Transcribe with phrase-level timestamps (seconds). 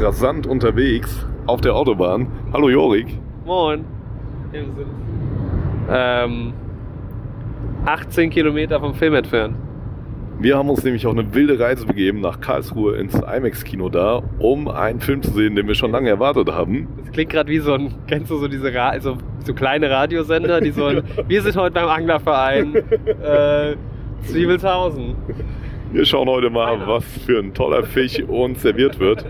[0.00, 2.28] rasant unterwegs auf der Autobahn.
[2.52, 3.06] Hallo Jorik.
[3.44, 3.84] Moin.
[5.88, 6.52] Ähm,
[7.84, 9.56] 18 Kilometer vom Film entfernt.
[10.38, 14.68] Wir haben uns nämlich auf eine wilde Reise begeben nach Karlsruhe ins IMAX-Kino da, um
[14.68, 16.88] einen Film zu sehen, den wir schon lange erwartet haben.
[16.98, 20.60] Das klingt gerade wie so ein, kennst du so diese Ra also so kleine Radiosender,
[20.60, 23.76] die so ein, wir sind heute beim Anglerverein äh,
[24.24, 25.14] Zwiebelshausen.
[25.96, 29.24] Wir schauen heute mal, was für ein toller Fisch uns serviert wird.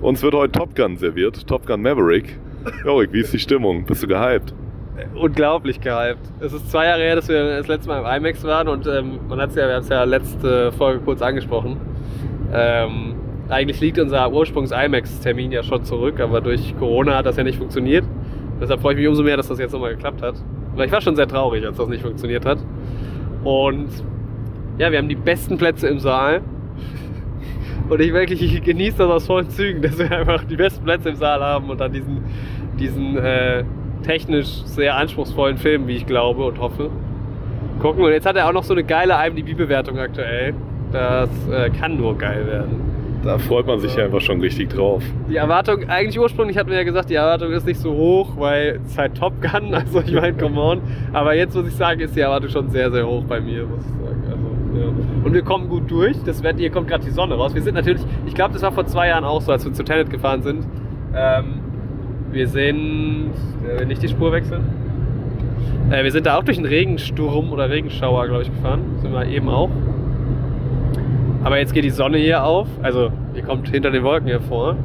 [0.00, 2.38] Uns wird heute Top Gun serviert, Top Gun Maverick.
[2.82, 3.84] Jorik, wie ist die Stimmung?
[3.84, 4.54] Bist du gehypt?
[5.14, 6.22] unglaublich gehypt.
[6.40, 9.20] Es ist zwei Jahre her, dass wir das letzte Mal im IMAX waren und ähm,
[9.28, 11.76] man hat es ja, wir haben es ja letzte Folge kurz angesprochen.
[12.54, 13.14] Ähm,
[13.50, 18.06] eigentlich liegt unser Ursprungs-IMAX-Termin ja schon zurück, aber durch Corona hat das ja nicht funktioniert.
[18.62, 20.36] Deshalb freue ich mich umso mehr, dass das jetzt nochmal geklappt hat.
[20.74, 22.60] Weil ich war schon sehr traurig, als das nicht funktioniert hat.
[23.44, 23.90] Und
[24.78, 26.40] ja, wir haben die besten Plätze im Saal.
[27.88, 31.10] Und ich wirklich ich genieße das aus vollen Zügen, dass wir einfach die besten Plätze
[31.10, 32.22] im Saal haben und dann diesen,
[32.78, 33.64] diesen äh,
[34.02, 36.90] technisch sehr anspruchsvollen Film, wie ich glaube und hoffe,
[37.80, 38.04] gucken.
[38.04, 40.54] Und jetzt hat er auch noch so eine geile IMDb-Bewertung aktuell.
[40.92, 42.98] Das äh, kann nur geil werden.
[43.24, 45.02] Da freut man sich ja einfach schon richtig drauf.
[45.28, 48.80] Die Erwartung, eigentlich ursprünglich hatten wir ja gesagt, die Erwartung ist nicht so hoch, weil
[48.86, 50.80] es halt Top Gun, also ich meine, come on.
[51.12, 53.80] Aber jetzt muss ich sagen, ist die Erwartung schon sehr, sehr hoch bei mir, muss
[53.80, 54.22] ich sagen.
[54.26, 54.57] Also,
[55.24, 56.16] Und wir kommen gut durch.
[56.24, 57.54] Das wird, hier kommt gerade die Sonne raus.
[57.54, 59.82] Wir sind natürlich, ich glaube, das war vor zwei Jahren auch so, als wir zu
[59.82, 60.66] Tenet gefahren sind.
[61.14, 61.60] Ähm,
[62.30, 63.32] wir sind,
[63.66, 64.62] äh, nicht die Spur wechseln.
[65.90, 68.82] Äh, wir sind da auch durch einen Regensturm oder Regenschauer, glaube ich, gefahren.
[69.00, 69.70] Sind wir eben auch.
[71.44, 72.68] Aber jetzt geht die Sonne hier auf.
[72.82, 74.76] Also, ihr kommt hinter den Wolken hervor.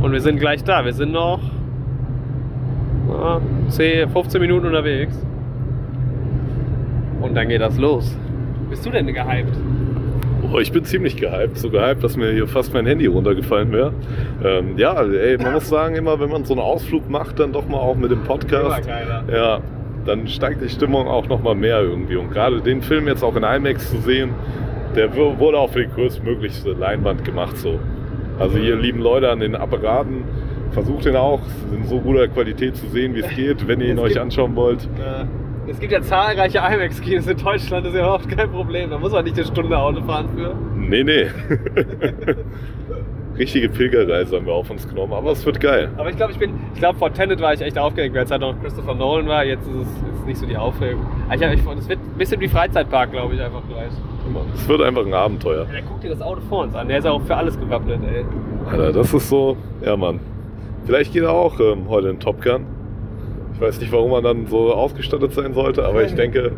[0.00, 0.84] Und wir sind gleich da.
[0.84, 1.40] Wir sind noch
[3.08, 5.18] na, 10, 15 Minuten unterwegs.
[7.20, 8.16] Und dann geht das los.
[8.68, 9.56] Bist du denn gehypt?
[10.52, 11.58] Oh, ich bin ziemlich gehypt.
[11.58, 13.92] So gehypt, dass mir hier fast mein Handy runtergefallen wäre.
[14.44, 17.68] Ähm, ja, ey, man muss sagen, immer wenn man so einen Ausflug macht, dann doch
[17.68, 18.88] mal auch mit dem Podcast.
[19.32, 19.60] Ja,
[20.06, 22.16] dann steigt die Stimmung auch noch mal mehr irgendwie.
[22.16, 24.30] Und gerade den Film jetzt auch in IMAX zu sehen,
[24.96, 27.56] der wurde auch für die größtmöglichste Leinwand gemacht.
[27.56, 27.78] So.
[28.38, 30.24] Also hier lieben Leute an den Apparaten,
[30.72, 31.40] versucht den auch
[31.72, 34.88] in so guter Qualität zu sehen, wie es geht, wenn ihr ihn euch anschauen wollt.
[35.70, 38.90] Es gibt ja zahlreiche IMAX-Kinos in Deutschland, das ist ja überhaupt kein Problem.
[38.90, 40.52] Da muss man nicht eine Stunde Auto fahren für.
[40.76, 41.28] Nee, nee.
[43.38, 45.88] Richtige Pilgerreise haben wir auf uns genommen, aber es wird geil.
[45.96, 48.30] Aber ich glaube, ich bin, ich glaube, vor Tenet war ich echt aufgeregt, weil es
[48.32, 49.44] halt noch Christopher Nolan war.
[49.44, 51.06] Jetzt ist es ist nicht so die Aufregung.
[51.32, 53.92] Ich, ich, es wird ein bisschen wie Freizeitpark, glaube ich, einfach gleich.
[54.54, 55.66] Es wird einfach ein Abenteuer.
[55.66, 56.88] Ja, der guckt dir das Auto vor uns an.
[56.88, 58.24] Der ist ja auch für alles gewappnet, ey.
[58.68, 60.18] Alter, das ist so, ja, Mann.
[60.84, 62.66] Vielleicht geht er auch ähm, heute in Top Gun.
[63.60, 66.52] Ich weiß nicht, warum man dann so ausgestattet sein sollte, aber ich denke.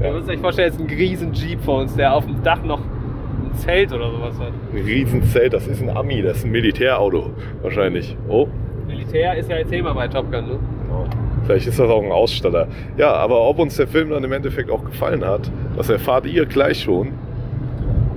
[0.00, 0.08] Ja.
[0.08, 2.80] Man muss sich vorstellen, jetzt ein riesen Jeep vor uns, der auf dem Dach noch
[2.80, 4.50] ein Zelt oder sowas hat.
[4.72, 7.30] Ein riesen Zelt, das ist ein Ami, das ist ein Militärauto
[7.62, 8.16] wahrscheinlich.
[8.28, 8.48] Oh.
[8.88, 10.58] Militär ist ja jetzt Thema bei Top Gun, ne?
[10.82, 11.04] Genau.
[11.46, 12.66] Vielleicht ist das auch ein Ausstatter.
[12.96, 16.44] Ja, aber ob uns der Film dann im Endeffekt auch gefallen hat, das erfahrt ihr
[16.44, 17.12] gleich schon.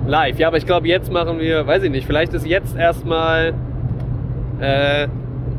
[0.08, 3.54] Live, ja, aber ich glaube, jetzt machen wir, weiß ich nicht, vielleicht ist jetzt erstmal
[4.58, 5.06] äh,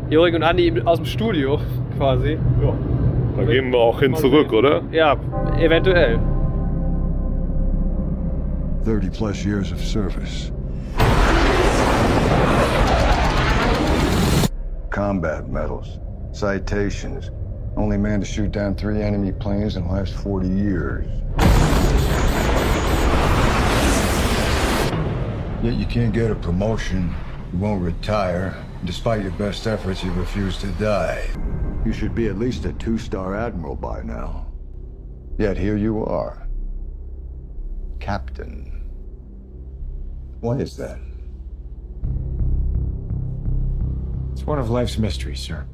[0.10, 1.62] Jorik und Andi aus dem Studio
[1.98, 2.38] quasi.
[2.62, 2.74] Ja.
[3.38, 4.82] Da gehen wir auch hin zurück, oder?
[4.92, 5.16] Ja,
[5.60, 6.20] eventuell.
[8.86, 10.52] 30 plus years of service.
[14.90, 16.00] Combat medals,
[16.32, 17.32] citations.
[17.76, 21.08] Only man to shoot down three enemy planes in the last 40 years.
[25.64, 27.16] Yet you can't get a promotion,
[27.52, 28.54] you won't retire.
[28.86, 31.26] Despite your best efforts, you refuse to die.
[31.86, 34.48] You should be at least a two-star admiral by now.
[35.38, 36.48] Yet here you are.
[38.00, 38.90] Captain.
[40.40, 41.00] Why is that?
[44.32, 45.66] It's one of life's mysteries, sir.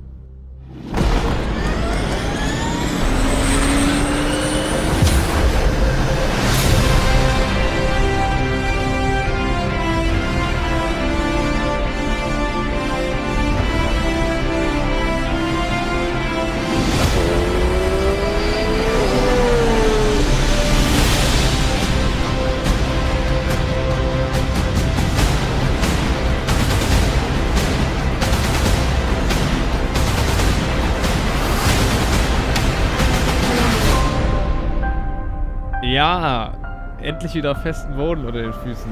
[36.09, 38.91] Ja, endlich wieder festen Boden unter den Füßen.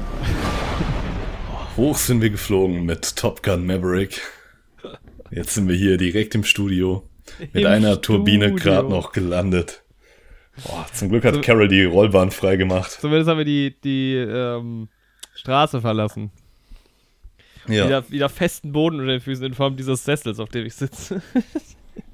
[1.76, 4.20] Hoch sind wir geflogen mit Top Gun Maverick.
[5.32, 7.02] Jetzt sind wir hier direkt im Studio.
[7.40, 9.82] Mit Im einer Turbine gerade noch gelandet.
[10.62, 12.92] Boah, zum Glück hat so, Carol die Rollbahn freigemacht.
[12.92, 14.88] Zumindest haben wir die, die ähm,
[15.34, 16.30] Straße verlassen.
[17.66, 17.86] Ja.
[17.86, 21.20] Wieder, wieder festen Boden unter den Füßen in Form dieses Sessels, auf dem ich sitze.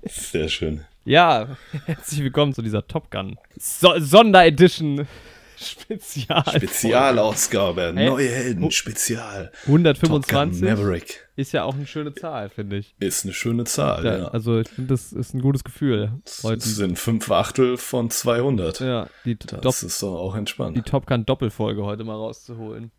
[0.04, 0.86] Sehr schön.
[1.06, 5.06] Ja, herzlich willkommen zu dieser Top Gun so Sonderedition
[5.54, 6.42] Spezial.
[6.48, 8.08] Spezialausgabe, hey.
[8.08, 9.52] neue Helden, Spezial.
[9.66, 11.28] 125 Maverick.
[11.36, 12.94] ist ja auch eine schöne Zahl, finde ich.
[13.00, 14.18] Ist eine schöne Zahl, ja.
[14.18, 14.28] ja.
[14.28, 16.22] Also ich finde, das ist ein gutes Gefühl.
[16.24, 18.80] Das sind fünf Achtel von 200.
[18.80, 20.74] Ja, die das ist doch auch entspannt.
[20.74, 22.92] Die Top Gun Doppelfolge heute mal rauszuholen.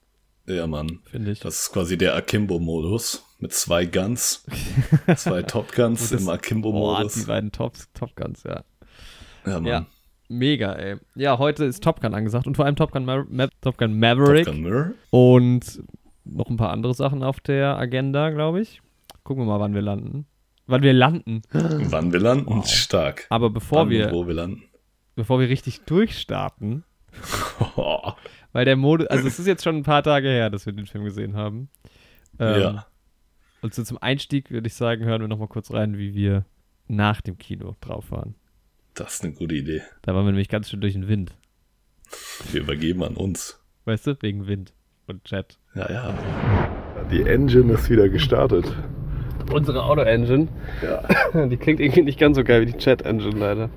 [0.46, 1.00] Ja, Mann.
[1.10, 1.40] Finde ich.
[1.40, 4.45] Das ist quasi der Akimbo-Modus mit zwei Guns.
[5.15, 7.15] zwei Top Guns im Akimbo-Modus.
[7.15, 8.63] Oh, die beiden Top, Top Guns, ja.
[9.45, 9.65] Ja, Mann.
[9.65, 9.85] Ja.
[10.27, 10.97] Mega, ey.
[11.13, 13.99] Ja, heute ist Top Gun angesagt und vor allem Top Gun, Ma Ma Top Gun
[13.99, 14.45] Maverick.
[14.45, 14.91] Top Gun Mirror.
[15.11, 15.83] Und
[16.23, 18.81] noch ein paar andere Sachen auf der Agenda, glaube ich.
[19.23, 20.25] Gucken wir mal, wann wir landen.
[20.65, 21.43] Wann wir landen.
[21.51, 22.47] Wann wir landen?
[22.47, 22.67] Wow.
[22.67, 23.27] Stark.
[23.29, 24.63] Aber bevor wann wir, wo wir landen.
[25.13, 26.83] Bevor wir richtig durchstarten,
[28.53, 30.85] Weil der Mode, also es ist jetzt schon ein paar Tage her, dass wir den
[30.85, 31.69] Film gesehen haben.
[32.39, 32.85] Ähm, ja.
[33.65, 36.45] Und so zum Einstieg würde ich sagen, hören wir nochmal kurz rein, wie wir
[36.88, 38.35] nach dem Kino drauf waren.
[38.94, 39.81] Das ist eine gute Idee.
[40.03, 41.35] Da waren wir nämlich ganz schön durch den Wind.
[42.51, 43.59] Wir übergeben an uns.
[43.85, 44.75] Weißt du, wegen Wind
[45.07, 45.57] und Jet.
[45.73, 46.13] Ja, ja.
[47.09, 48.71] Die Engine ist wieder gestartet.
[49.51, 50.47] Unsere Auto-Engine?
[50.83, 51.47] Ja.
[51.47, 53.71] Die klingt irgendwie nicht ganz so geil wie die Jet-Engine leider.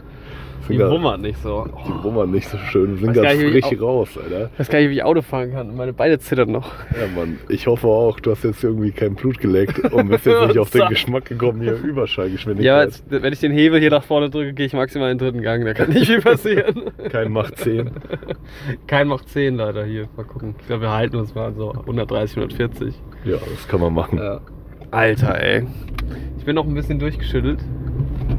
[0.69, 1.67] Die wummert nicht so.
[1.87, 2.99] Die wummern nicht so schön.
[2.99, 4.51] Wir sind ganz frisch raus, Alter.
[4.53, 5.75] Ich weiß gar nicht, wie ich Auto fahren kann.
[5.77, 6.73] Meine Beine zittern noch.
[6.91, 7.39] Ja, Mann.
[7.49, 10.71] Ich hoffe auch, du hast jetzt irgendwie kein Blut geleckt und bist jetzt nicht auf
[10.71, 12.65] den Geschmack gekommen, hier Überschallgeschwindigkeit.
[12.65, 15.27] Ja, jetzt, wenn ich den Hebel hier nach vorne drücke, gehe ich maximal in den
[15.27, 15.65] dritten Gang.
[15.65, 16.91] Da kann nicht viel passieren.
[17.11, 17.91] kein Mach 10.
[18.87, 20.09] Kein Mach 10 leider hier.
[20.17, 20.55] Mal gucken.
[20.61, 22.95] Ich glaube, wir halten uns mal so 130, 140.
[23.25, 24.19] Ja, das kann man machen.
[24.19, 24.41] Ja.
[24.91, 25.67] Alter, ey.
[26.39, 27.61] Ich bin noch ein bisschen durchgeschüttelt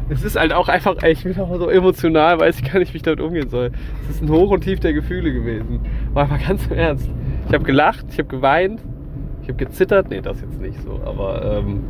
[0.10, 2.98] es ist halt auch einfach, ich bin auch so emotional, weiß ich gar nicht, wie
[2.98, 3.72] ich damit umgehen soll.
[4.10, 5.82] Es ist ein Hoch und Tief der Gefühle gewesen.
[6.14, 7.10] War einfach ganz im Ernst.
[7.48, 8.82] Ich habe gelacht, ich habe geweint,
[9.42, 10.10] ich habe gezittert.
[10.10, 11.84] Nee, das jetzt nicht so, aber ähm,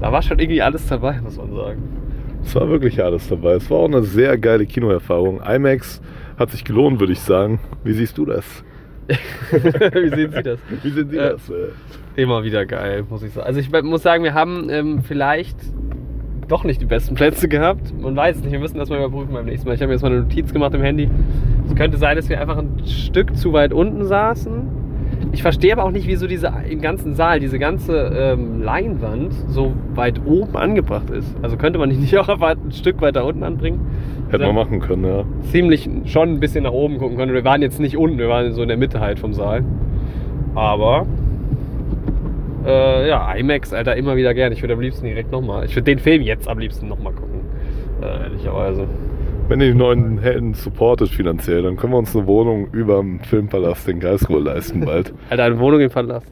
[0.00, 1.82] da war schon irgendwie alles dabei, muss man sagen.
[2.42, 3.52] Es war wirklich alles dabei.
[3.52, 5.42] Es war auch eine sehr geile Kinoerfahrung.
[5.42, 6.00] IMAX
[6.38, 7.60] hat sich gelohnt, würde ich sagen.
[7.84, 8.64] Wie siehst du das?
[9.50, 10.58] Wie sehen Sie das?
[10.82, 11.52] Wie sehen Sie äh, das?
[12.16, 13.46] Immer wieder geil, muss ich sagen.
[13.46, 15.56] Also ich muss sagen, wir haben ähm, vielleicht
[16.50, 17.92] doch nicht die besten Plätze gehabt.
[18.00, 19.74] Man weiß es nicht, wir müssen das mal überprüfen beim nächsten Mal.
[19.74, 21.08] Ich habe jetzt mal eine Notiz gemacht im Handy.
[21.66, 24.80] Es könnte sein, dass wir einfach ein Stück zu weit unten saßen.
[25.32, 29.72] Ich verstehe aber auch nicht, wieso diese im ganzen Saal, diese ganze ähm, Leinwand so
[29.94, 31.36] weit oben angebracht ist.
[31.42, 33.80] Also könnte man nicht auch ein Stück weiter unten anbringen?
[34.30, 35.24] Hätte man machen können, ja.
[35.50, 37.32] Ziemlich schon ein bisschen nach oben gucken können.
[37.32, 39.64] Wir waren jetzt nicht unten, wir waren so in der Mitte halt vom Saal.
[40.54, 41.06] Aber
[42.64, 44.52] äh, ja, IMAX, Alter, immer wieder gern.
[44.52, 45.64] Ich würde am liebsten direkt nochmal.
[45.64, 47.40] Ich würde den Film jetzt am liebsten nochmal gucken.
[48.02, 48.86] Äh, ehrlicherweise.
[49.48, 53.20] Wenn ihr die neuen Helden supportet finanziell, dann können wir uns eine Wohnung über dem
[53.20, 55.12] Filmpalast in Karlsruhe leisten bald.
[55.28, 56.30] Alter, eine Wohnung im Palast.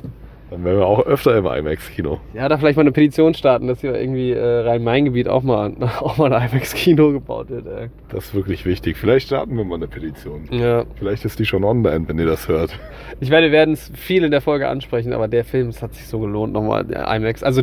[0.51, 2.21] Dann wären wir auch öfter im IMAX-Kino.
[2.33, 6.17] Ja, da vielleicht mal eine Petition starten, dass hier irgendwie äh, Rhein-Main-Gebiet auch mal, auch
[6.17, 7.67] mal ein IMAX-Kino gebaut wird.
[7.67, 7.91] Ey.
[8.09, 8.97] Das ist wirklich wichtig.
[8.97, 10.47] Vielleicht starten wir mal eine Petition.
[10.51, 10.85] Ja.
[10.97, 12.79] Vielleicht ist die schon online, wenn ihr das hört.
[13.21, 15.95] Ich werde, wir werden es viel in der Folge ansprechen, aber der Film, es hat
[15.95, 17.43] sich so gelohnt, nochmal der IMAX.
[17.43, 17.63] Also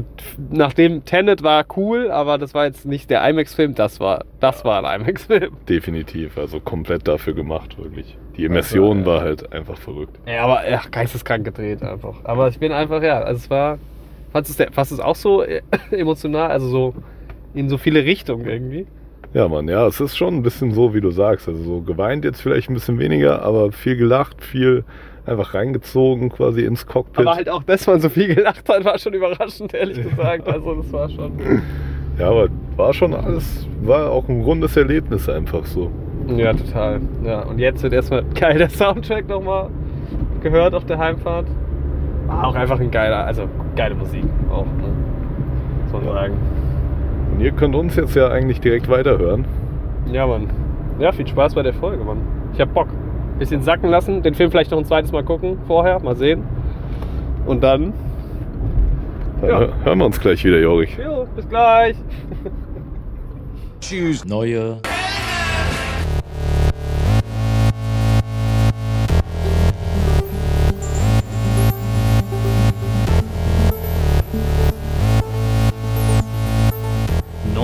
[0.51, 4.85] nachdem Tenet war cool, aber das war jetzt nicht der IMAX-Film, das war, das war
[4.85, 5.53] ein IMAX-Film.
[5.67, 8.17] Definitiv, also komplett dafür gemacht, wirklich.
[8.37, 10.17] Die Immersion also, war halt einfach verrückt.
[10.25, 12.15] Ja, aber ja, geisteskrank gedreht einfach.
[12.23, 13.77] Aber ich bin einfach, ja, also es war.
[14.31, 15.61] Fandest du es auch so äh,
[15.91, 16.93] emotional, also so
[17.53, 18.85] in so viele Richtungen irgendwie?
[19.33, 21.47] Ja, Mann, ja, es ist schon ein bisschen so, wie du sagst.
[21.47, 24.83] Also so geweint jetzt vielleicht ein bisschen weniger, aber viel gelacht, viel
[25.25, 27.25] einfach reingezogen quasi ins Cockpit.
[27.25, 30.47] Aber halt auch, dass man so viel gelacht hat, war schon überraschend, ehrlich gesagt.
[30.47, 31.31] Also das war schon.
[32.19, 35.91] Ja, aber war schon alles, war auch ein rundes Erlebnis einfach so.
[36.27, 37.01] Ja, total.
[37.23, 39.69] Ja, und jetzt wird erstmal geil der Soundtrack nochmal
[40.41, 41.47] gehört auf der Heimfahrt.
[42.27, 44.93] War auch einfach ein geiler, also geile Musik auch, ne?
[45.83, 46.13] muss man ja.
[46.13, 46.33] sagen.
[47.33, 49.45] Und ihr könnt uns jetzt ja eigentlich direkt weiterhören.
[50.11, 50.49] Ja, Mann.
[50.99, 52.19] Ja, viel Spaß bei der Folge, Mann.
[52.53, 52.87] Ich hab Bock.
[53.37, 56.43] Bisschen sacken lassen, den Film vielleicht noch ein zweites Mal gucken vorher, mal sehen.
[57.45, 57.91] Und dann.
[59.41, 59.67] dann ja.
[59.83, 60.97] Hören wir uns gleich wieder, Jorik.
[60.97, 61.97] Jo, bis gleich.
[63.81, 64.23] Tschüss.
[64.25, 64.77] Neue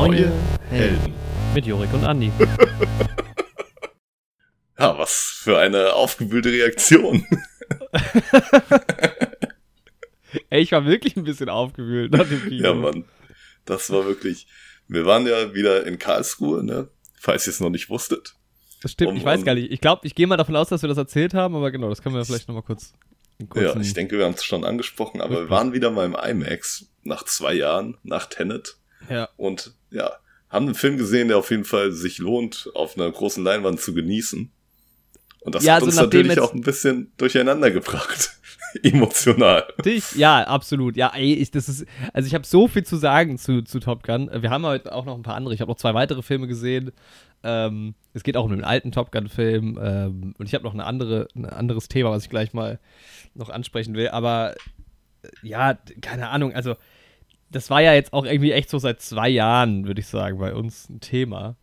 [0.07, 0.31] Neue
[0.71, 1.13] Helden.
[1.53, 2.31] Mit Jorik und Andi.
[4.79, 5.11] ja, was
[5.43, 7.23] für eine aufgewühlte Reaktion.
[10.49, 12.63] Ey, ich war wirklich ein bisschen aufgewühlt nach dem Kino.
[12.63, 13.05] Ja, Mann.
[13.65, 14.47] Das war wirklich.
[14.87, 16.89] Wir waren ja wieder in Karlsruhe, ne?
[17.19, 18.33] Falls ihr es noch nicht wusstet.
[18.81, 19.71] Das stimmt, um, ich weiß gar nicht.
[19.71, 22.01] Ich glaube, ich gehe mal davon aus, dass wir das erzählt haben, aber genau, das
[22.01, 22.93] können wir vielleicht nochmal kurz
[23.53, 26.87] Ja, ich denke, wir haben es schon angesprochen, aber wir waren wieder mal im IMAX
[27.03, 28.77] nach zwei Jahren, nach Tenet.
[29.07, 29.29] Ja.
[29.37, 30.11] Und ja,
[30.49, 33.93] haben einen Film gesehen, der auf jeden Fall sich lohnt, auf einer großen Leinwand zu
[33.93, 34.51] genießen.
[35.41, 38.37] Und das Ja, hat also uns natürlich auch ein bisschen durcheinander gebracht.
[38.83, 39.65] Emotional.
[39.83, 40.15] Dich?
[40.15, 40.95] Ja, absolut.
[40.95, 44.03] Ja, ey, ich, das ist, also ich habe so viel zu sagen zu, zu Top
[44.03, 44.29] Gun.
[44.33, 45.53] Wir haben heute auch noch ein paar andere.
[45.53, 46.91] Ich habe noch zwei weitere Filme gesehen.
[47.43, 49.79] Ähm, es geht auch um den alten Top Gun-Film.
[49.81, 52.79] Ähm, und ich habe noch eine andere, ein anderes Thema, was ich gleich mal
[53.33, 54.09] noch ansprechen will.
[54.09, 54.55] Aber
[55.23, 56.53] äh, ja, keine Ahnung.
[56.53, 56.75] Also,
[57.51, 60.53] das war ja jetzt auch irgendwie echt so seit zwei Jahren, würde ich sagen, bei
[60.53, 61.55] uns ein Thema.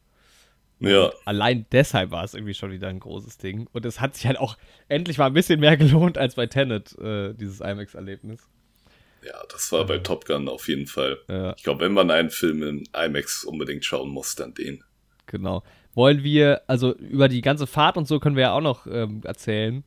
[0.80, 3.68] Ja, Allein deshalb war es irgendwie schon wieder ein großes Ding.
[3.72, 4.56] Und es hat sich halt auch
[4.88, 8.48] endlich mal ein bisschen mehr gelohnt als bei Tenet, äh, dieses IMAX-Erlebnis.
[9.24, 11.18] ja, das war bei Top Gun auf jeden Fall.
[11.28, 11.54] Ja.
[11.56, 14.84] Ich glaube, wenn man einen Film in IMAX unbedingt schauen muss, dann den.
[15.26, 15.64] Genau.
[15.94, 19.22] Wollen wir, also über die ganze Fahrt und so können wir ja auch noch ähm,
[19.24, 19.82] erzählen.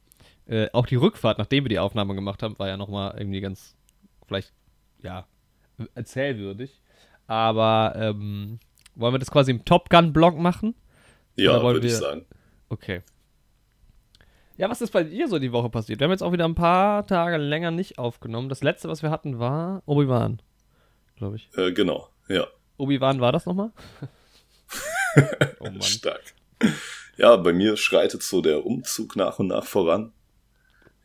[0.45, 3.77] Äh, auch die Rückfahrt, nachdem wir die Aufnahme gemacht haben, war ja nochmal irgendwie ganz,
[4.27, 4.51] vielleicht,
[5.01, 5.25] ja,
[5.95, 6.81] erzählwürdig.
[7.27, 8.59] Aber ähm,
[8.95, 10.75] wollen wir das quasi im Top Gun-Blog machen?
[11.35, 12.25] Ja, würde ich sagen.
[12.69, 13.01] Okay.
[14.57, 15.99] Ja, was ist bei dir so die Woche passiert?
[15.99, 18.49] Wir haben jetzt auch wieder ein paar Tage länger nicht aufgenommen.
[18.49, 20.41] Das letzte, was wir hatten, war Obi-Wan,
[21.15, 21.49] glaube ich.
[21.57, 22.47] Äh, genau, ja.
[22.77, 23.71] Obi-Wan war das nochmal?
[25.59, 25.81] oh Mann.
[25.81, 26.21] Stark.
[27.17, 30.11] Ja, bei mir schreitet so der Umzug nach und nach voran.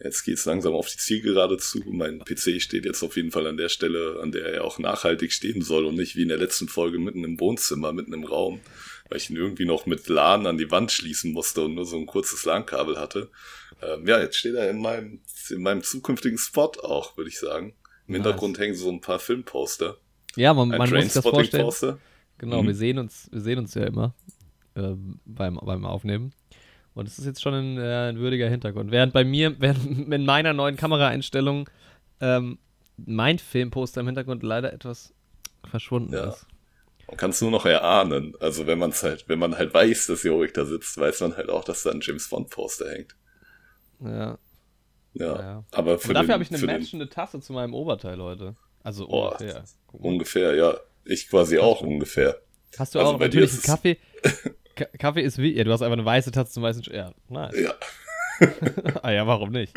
[0.03, 1.81] Jetzt geht's langsam auf die Zielgerade zu.
[1.87, 5.33] Mein PC steht jetzt auf jeden Fall an der Stelle, an der er auch nachhaltig
[5.33, 8.61] stehen soll und nicht wie in der letzten Folge mitten im Wohnzimmer, mitten im Raum,
[9.09, 11.97] weil ich ihn irgendwie noch mit LAN an die Wand schließen musste und nur so
[11.97, 13.31] ein kurzes LAN-Kabel hatte.
[13.83, 17.69] Ähm, ja, jetzt steht er in meinem, in meinem zukünftigen Spot auch, würde ich sagen.
[18.07, 18.23] Im Nice.
[18.23, 19.97] Hintergrund hängen so ein paar Filmposter.
[20.37, 21.63] Ja, man, Ein man muss sich das vorstellen.
[21.65, 21.99] Trainspotting-Poster.
[22.39, 22.67] Genau, Mhm.
[22.67, 24.15] wir sehen uns, wir sehen uns ja immer
[24.77, 26.35] ähm, beim, beim Aufnehmen.
[26.97, 28.91] Und es ist jetzt schon ein, äh, ein würdiger Hintergrund.
[28.91, 31.69] Während bei mir, während in meiner neuen Kameraeinstellung
[32.21, 32.59] ähm,
[32.97, 35.13] mein Filmposter im Hintergrund leider etwas
[35.69, 36.31] verschwunden Ja.
[36.31, 36.47] ist.
[37.07, 38.35] Man kann es nur noch erahnen.
[38.41, 41.37] Also wenn man es halt, wenn man halt weiß, dass Jorik da sitzt, weiß man
[41.37, 43.15] halt auch, dass da ein James Bond Poster hängt.
[44.01, 44.39] Ja.
[45.13, 45.39] Ja.
[45.41, 45.65] Ja.
[45.73, 48.57] Aber für Und dafür habe ich eine matchende Tasse zu meinem Oberteil heute.
[48.83, 49.65] Also Oh, ungefähr.
[49.93, 50.75] Ungefähr, ja.
[51.05, 52.41] Ich quasi auch ungefähr.
[52.79, 53.99] Hast du also auch bei dir natürlich einen Kaffee?
[54.77, 55.57] Ka Kaffee ist wie.
[55.57, 56.85] Ja, du hast einfach eine weiße Tasse zum weißen.
[56.85, 57.57] Sch ja, nice.
[57.59, 57.75] Ja.
[59.03, 59.73] ah ja, warum nicht?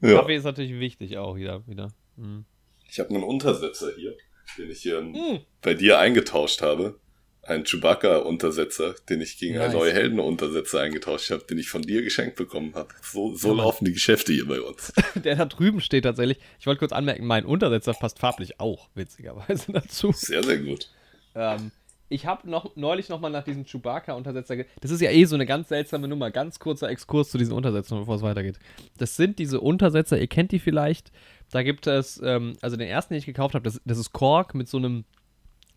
[0.00, 0.14] ja.
[0.18, 1.66] Kaffee ist natürlich wichtig auch wieder.
[1.66, 1.92] wieder.
[2.16, 2.44] Mhm.
[2.88, 4.14] Ich habe einen Untersetzer hier,
[4.56, 5.40] den ich hier Mm.
[5.60, 6.98] bei dir eingetauscht habe.
[7.42, 9.74] Ein Chewbacca-Untersetzer, den ich gegen einen Nice.
[9.80, 12.88] neue Helden-Untersetzer eingetauscht habe, den ich von dir geschenkt bekommen habe.
[13.02, 14.92] So, so Ja, laufen die Geschäfte hier bei uns.
[15.14, 16.38] Der da drüben steht tatsächlich.
[16.58, 20.10] Ich wollte kurz anmerken, mein Untersetzer passt farblich auch, witzigerweise dazu.
[20.12, 20.90] Sehr, sehr gut.
[21.36, 21.70] Ähm,
[22.08, 24.64] ich habe noch, neulich nochmal nach diesem Chewbacca-Untersetzer.
[24.80, 26.30] Das ist ja eh so eine ganz seltsame Nummer.
[26.30, 28.58] Ganz kurzer Exkurs zu diesen Untersetzern, bevor es weitergeht.
[28.98, 31.10] Das sind diese Untersetzer, ihr kennt die vielleicht.
[31.50, 34.54] Da gibt es, ähm, also den ersten, den ich gekauft habe, das, das ist Kork
[34.54, 35.04] mit so einem,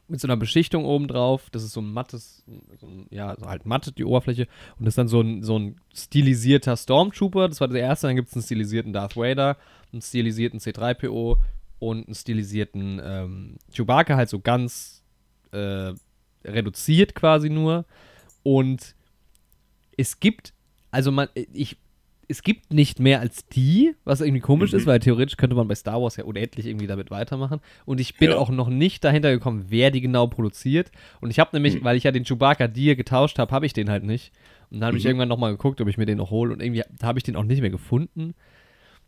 [0.07, 1.49] mit so einer Beschichtung oben drauf.
[1.51, 2.43] Das ist so ein mattes,
[2.79, 4.47] so ein, ja, so halt matt die Oberfläche.
[4.77, 7.47] Und das ist dann so ein, so ein stilisierter Stormtrooper.
[7.47, 8.07] Das war der erste.
[8.07, 9.57] Dann gibt es einen stilisierten Darth Vader,
[9.91, 11.37] einen stilisierten C3PO
[11.79, 15.03] und einen stilisierten ähm, Chewbacca, halt so ganz
[15.51, 15.93] äh,
[16.45, 17.85] reduziert quasi nur.
[18.43, 18.95] Und
[19.97, 20.53] es gibt,
[20.91, 21.77] also man, ich,
[22.27, 24.77] es gibt nicht mehr als die, was irgendwie komisch Mhm.
[24.77, 27.59] ist, weil theoretisch könnte man bei Star Wars ja unendlich irgendwie damit weitermachen.
[27.85, 28.37] Und ich bin Ja.
[28.37, 30.91] auch noch nicht dahinter gekommen, wer die genau produziert.
[31.21, 31.83] Und ich habe nämlich, Mhm.
[31.83, 34.31] weil ich ja den Chewbacca dir getauscht habe, habe ich den halt nicht.
[34.69, 35.09] Und dann habe ich Mhm.
[35.09, 36.53] irgendwann nochmal geguckt, ob ich mir den noch hole.
[36.53, 38.35] Und irgendwie habe ich den auch nicht mehr gefunden.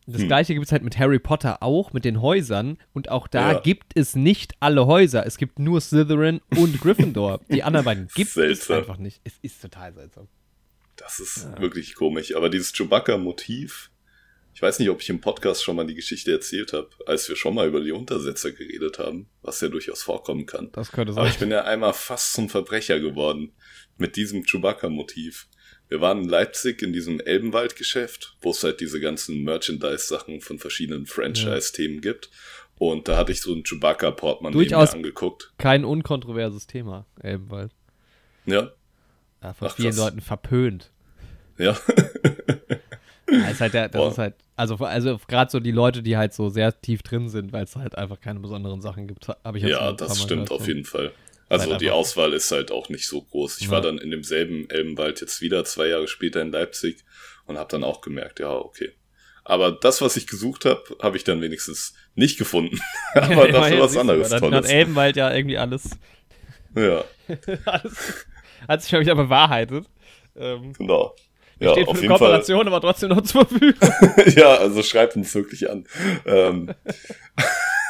[0.08, 0.27] Das Hm.
[0.27, 2.77] gleiche gibt es halt mit Harry Potter auch, mit den Häusern.
[2.93, 3.60] Und auch da Ja.
[3.60, 5.25] gibt es nicht alle Häuser.
[5.25, 7.39] Es gibt nur Slytherin und Gryffindor.
[7.50, 9.22] Die anderen beiden gibt es einfach nicht.
[9.24, 10.27] Es ist total seltsam.
[10.98, 12.36] Das ist wirklich komisch.
[12.36, 13.91] Aber dieses Chewbacca-Motiv,
[14.53, 17.36] ich weiß nicht, ob ich im Podcast schon mal die Geschichte erzählt habe, als wir
[17.36, 20.72] schon mal über die Untersetzer geredet haben, was ja durchaus vorkommen kann.
[20.74, 23.53] Das könnte Aber ich bin ja einmal fast zum Verbrecher geworden
[23.98, 25.48] mit diesem Chewbacca-Motiv.
[25.91, 31.05] Wir waren in Leipzig in diesem Elbenwald-Geschäft, wo es halt diese ganzen Merchandise-Sachen von verschiedenen
[31.05, 32.29] Franchise-Themen gibt.
[32.77, 35.51] Und da hatte ich so ein Chewbacca-Portemonnaie mir Durchaus- angeguckt.
[35.57, 37.74] Kein unkontroverses Thema, Elbenwald.
[38.45, 38.71] Ja,
[39.43, 39.98] Ja, von Ach, vielen krass.
[39.98, 40.91] Leuten verpönt.
[41.57, 41.77] ja.
[43.29, 44.12] Ja, ist halt der, das Boah.
[44.12, 47.53] ist halt, also, also gerade so die Leute, die halt so sehr tief drin sind,
[47.53, 50.67] weil es halt einfach keine besonderen Sachen gibt, habe ich jetzt Ja, das stimmt auf
[50.67, 51.13] jeden Fall.
[51.51, 53.58] Also die Auswahl ist halt auch nicht so groß.
[53.60, 53.72] Ich Ja.
[53.72, 57.03] war dann in demselben Elbenwald jetzt wieder zwei Jahre später in Leipzig
[57.46, 58.91] und habe dann auch gemerkt, ja, okay.
[59.43, 62.79] Aber das, was ich gesucht habe, habe ich dann wenigstens nicht gefunden.
[63.15, 64.70] Aber Ja, dafür ja, was siehst du, anderes Dann hat Tolles.
[64.70, 65.89] Elbenwald ja irgendwie alles,
[66.75, 67.03] Ja,
[67.65, 68.25] alles
[68.67, 69.86] hat sich mal wieder bewahrheitet.
[70.36, 71.15] Ähm, genau.
[71.60, 72.67] Ja, steht für eine Kooperation, Fall.
[72.67, 73.89] aber trotzdem noch zur Verfügung.
[74.36, 75.86] ja, also schreibt uns wirklich an.
[76.25, 76.74] Ähm,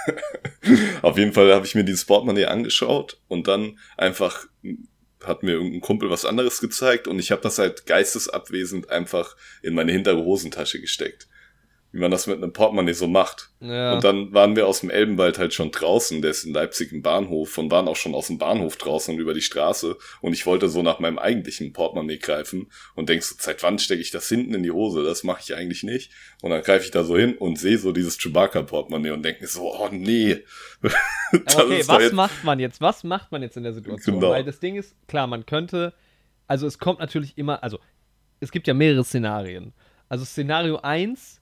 [1.01, 4.45] auf jeden Fall habe ich mir dieses Portemonnaie angeschaut und dann einfach
[5.23, 9.75] hat mir irgendein Kumpel was anderes gezeigt und ich habe das halt geistesabwesend einfach in
[9.75, 11.27] meine hintere Hosentasche gesteckt
[11.91, 13.49] wie man das mit einem Portemonnaie so macht.
[13.59, 13.93] Ja.
[13.93, 17.01] Und dann waren wir aus dem Elbenwald halt schon draußen, der ist in Leipzig im
[17.01, 20.45] Bahnhof und waren auch schon aus dem Bahnhof draußen und über die Straße und ich
[20.45, 24.29] wollte so nach meinem eigentlichen Portemonnaie greifen und denkst so, seit wann stecke ich das
[24.29, 25.03] hinten in die Hose?
[25.03, 26.11] Das mache ich eigentlich nicht.
[26.41, 29.73] Und dann greife ich da so hin und sehe so dieses Chewbacca-Portemonnaie und denke so,
[29.73, 30.37] oh nee.
[31.33, 32.13] okay, was jetzt...
[32.13, 32.79] macht man jetzt?
[32.79, 34.19] Was macht man jetzt in der Situation?
[34.19, 34.31] Genau.
[34.31, 35.93] Weil das Ding ist, klar, man könnte,
[36.47, 37.79] also es kommt natürlich immer, also
[38.39, 39.73] es gibt ja mehrere Szenarien.
[40.07, 41.40] Also Szenario 1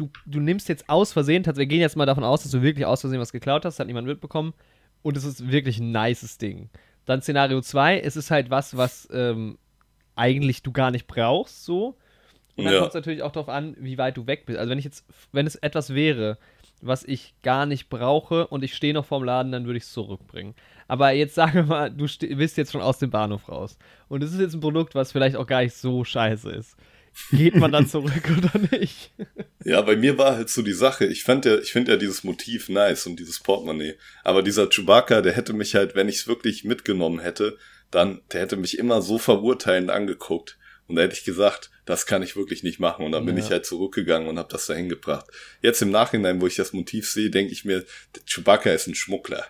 [0.00, 2.86] du, du nimmst jetzt aus Versehen, wir gehen jetzt mal davon aus, dass du wirklich
[2.86, 4.54] aus Versehen was geklaut hast, hat niemand mitbekommen
[5.02, 6.70] und es ist wirklich ein nices Ding.
[7.04, 9.58] Dann Szenario 2, es ist halt was, was ähm,
[10.16, 11.96] eigentlich du gar nicht brauchst, so.
[12.56, 12.80] Und dann ja.
[12.80, 14.58] kommt es natürlich auch darauf an, wie weit du weg bist.
[14.58, 16.38] Also wenn ich jetzt, wenn es etwas wäre,
[16.82, 19.92] was ich gar nicht brauche und ich stehe noch vorm Laden, dann würde ich es
[19.92, 20.54] zurückbringen.
[20.88, 23.78] Aber jetzt sagen wir mal, du bist jetzt schon aus dem Bahnhof raus.
[24.08, 26.76] Und es ist jetzt ein Produkt, was vielleicht auch gar nicht so scheiße ist
[27.30, 29.12] geht man dann zurück oder nicht?
[29.64, 31.06] Ja, bei mir war halt so die Sache.
[31.06, 33.96] Ich fand ja, ich finde ja dieses Motiv nice und dieses Portemonnaie.
[34.24, 37.58] Aber dieser Chewbacca, der hätte mich halt, wenn ich es wirklich mitgenommen hätte,
[37.90, 40.58] dann, der hätte mich immer so verurteilend angeguckt.
[40.86, 43.04] Und da hätte ich gesagt, das kann ich wirklich nicht machen.
[43.04, 43.44] Und dann bin ja.
[43.44, 45.26] ich halt zurückgegangen und habe das dahin gebracht.
[45.62, 47.84] Jetzt im Nachhinein, wo ich das Motiv sehe, denke ich mir,
[48.26, 49.46] Chewbacca ist ein Schmuggler.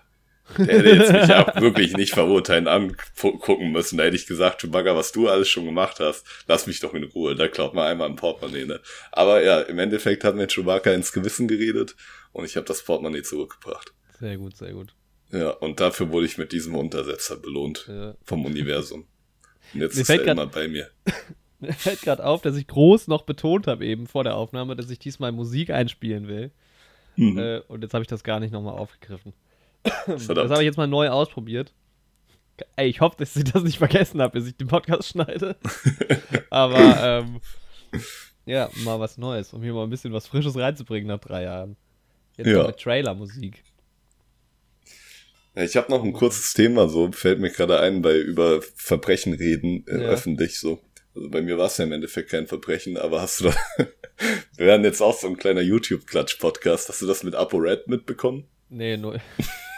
[0.57, 3.97] Der hätte jetzt mich auch wirklich nicht verurteilen angucken müssen.
[3.97, 7.03] Da hätte ich gesagt, Chewbacca, was du alles schon gemacht hast, lass mich doch in
[7.03, 7.35] Ruhe.
[7.35, 8.65] Da klaut man einmal ein Portemonnaie.
[8.65, 8.79] Ne?
[9.11, 11.95] Aber ja, im Endeffekt hat mir Chewbacca ins Gewissen geredet
[12.33, 13.93] und ich habe das Portemonnaie zurückgebracht.
[14.19, 14.93] Sehr gut, sehr gut.
[15.31, 18.15] Ja, und dafür wurde ich mit diesem Untersetzer belohnt ja.
[18.23, 19.07] vom Universum.
[19.73, 20.89] Und jetzt mir ist er immer bei mir.
[21.59, 24.89] mir fällt gerade auf, dass ich groß noch betont habe eben vor der Aufnahme, dass
[24.89, 26.51] ich diesmal Musik einspielen will.
[27.15, 27.37] Mhm.
[27.37, 29.33] Äh, und jetzt habe ich das gar nicht nochmal aufgegriffen.
[29.83, 30.37] Verdammt.
[30.37, 31.73] Das habe ich jetzt mal neu ausprobiert.
[32.75, 35.55] Ey, ich hoffe, dass ich das nicht vergessen habe, bis ich den Podcast schneide.
[36.49, 37.41] Aber ähm,
[38.45, 41.75] ja, mal was Neues, um hier mal ein bisschen was Frisches reinzubringen nach drei Jahren.
[42.37, 42.67] Jetzt ja.
[42.67, 43.63] mit Trailer-Musik.
[45.53, 49.85] Ich habe noch ein kurzes Thema, so fällt mir gerade ein, bei über Verbrechen reden
[49.87, 50.09] äh, ja.
[50.09, 50.79] öffentlich so.
[51.13, 53.55] Also bei mir war es ja im Endeffekt kein Verbrechen, aber hast du da.
[54.55, 56.89] Wir werden jetzt auch so ein kleiner YouTube-Klatsch-Podcast.
[56.89, 58.45] Hast du das mit ApoRed mitbekommen?
[58.69, 59.19] Nee, null.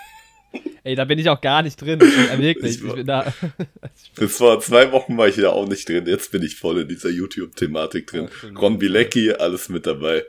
[0.83, 1.99] Ey, da bin ich auch gar nicht drin.
[2.01, 2.75] Ja, wirklich.
[2.75, 3.33] Ich, ich bin da.
[4.15, 6.05] Bis vor zwei Wochen war ich ja auch nicht drin.
[6.05, 8.29] Jetzt bin ich voll in dieser YouTube-Thematik drin.
[8.59, 10.25] Ron Bilecki, alles mit dabei.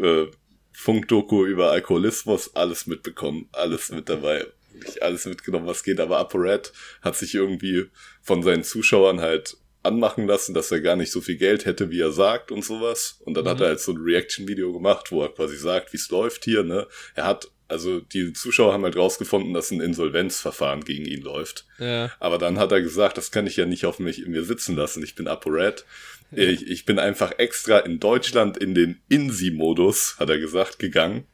[0.00, 0.26] Äh,
[0.72, 3.48] Funkdoku über Alkoholismus, alles mitbekommen.
[3.52, 4.46] Alles mit dabei.
[4.86, 6.00] Ich alles mitgenommen, was geht.
[6.00, 7.86] Aber ApoRed hat sich irgendwie
[8.22, 12.00] von seinen Zuschauern halt anmachen lassen, dass er gar nicht so viel Geld hätte, wie
[12.00, 13.20] er sagt und sowas.
[13.24, 13.48] Und dann mhm.
[13.48, 16.62] hat er halt so ein Reaction-Video gemacht, wo er quasi sagt, wie es läuft hier,
[16.62, 16.86] ne?
[17.14, 21.66] Er hat also die Zuschauer haben halt rausgefunden, dass ein Insolvenzverfahren gegen ihn läuft.
[21.78, 22.10] Ja.
[22.18, 24.76] Aber dann hat er gesagt, das kann ich ja nicht auf mich in mir sitzen
[24.76, 25.02] lassen.
[25.02, 25.84] Ich bin ApoRed.
[26.32, 26.44] Ja.
[26.44, 31.24] Ich, ich bin einfach extra in Deutschland in den INSI-Modus, hat er gesagt, gegangen,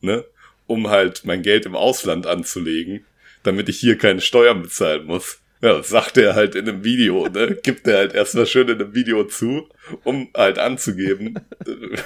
[0.00, 0.24] ne,
[0.66, 3.04] um halt mein Geld im Ausland anzulegen,
[3.42, 5.41] damit ich hier keine Steuern bezahlen muss.
[5.62, 7.56] Ja, das sagt er halt in einem Video, ne?
[7.62, 9.68] Gibt er halt erstmal schön in einem Video zu,
[10.02, 11.38] um halt anzugeben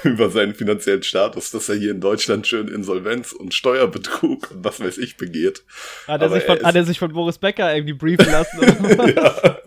[0.05, 4.79] über seinen finanziellen Status, dass er hier in Deutschland schön Insolvenz und Steuerbetrug und was
[4.79, 5.65] weiß ich begeht.
[6.07, 8.59] Hat er, sich von, er hat er sich von Boris Becker irgendwie briefen lassen?
[8.59, 9.59] Oder ja.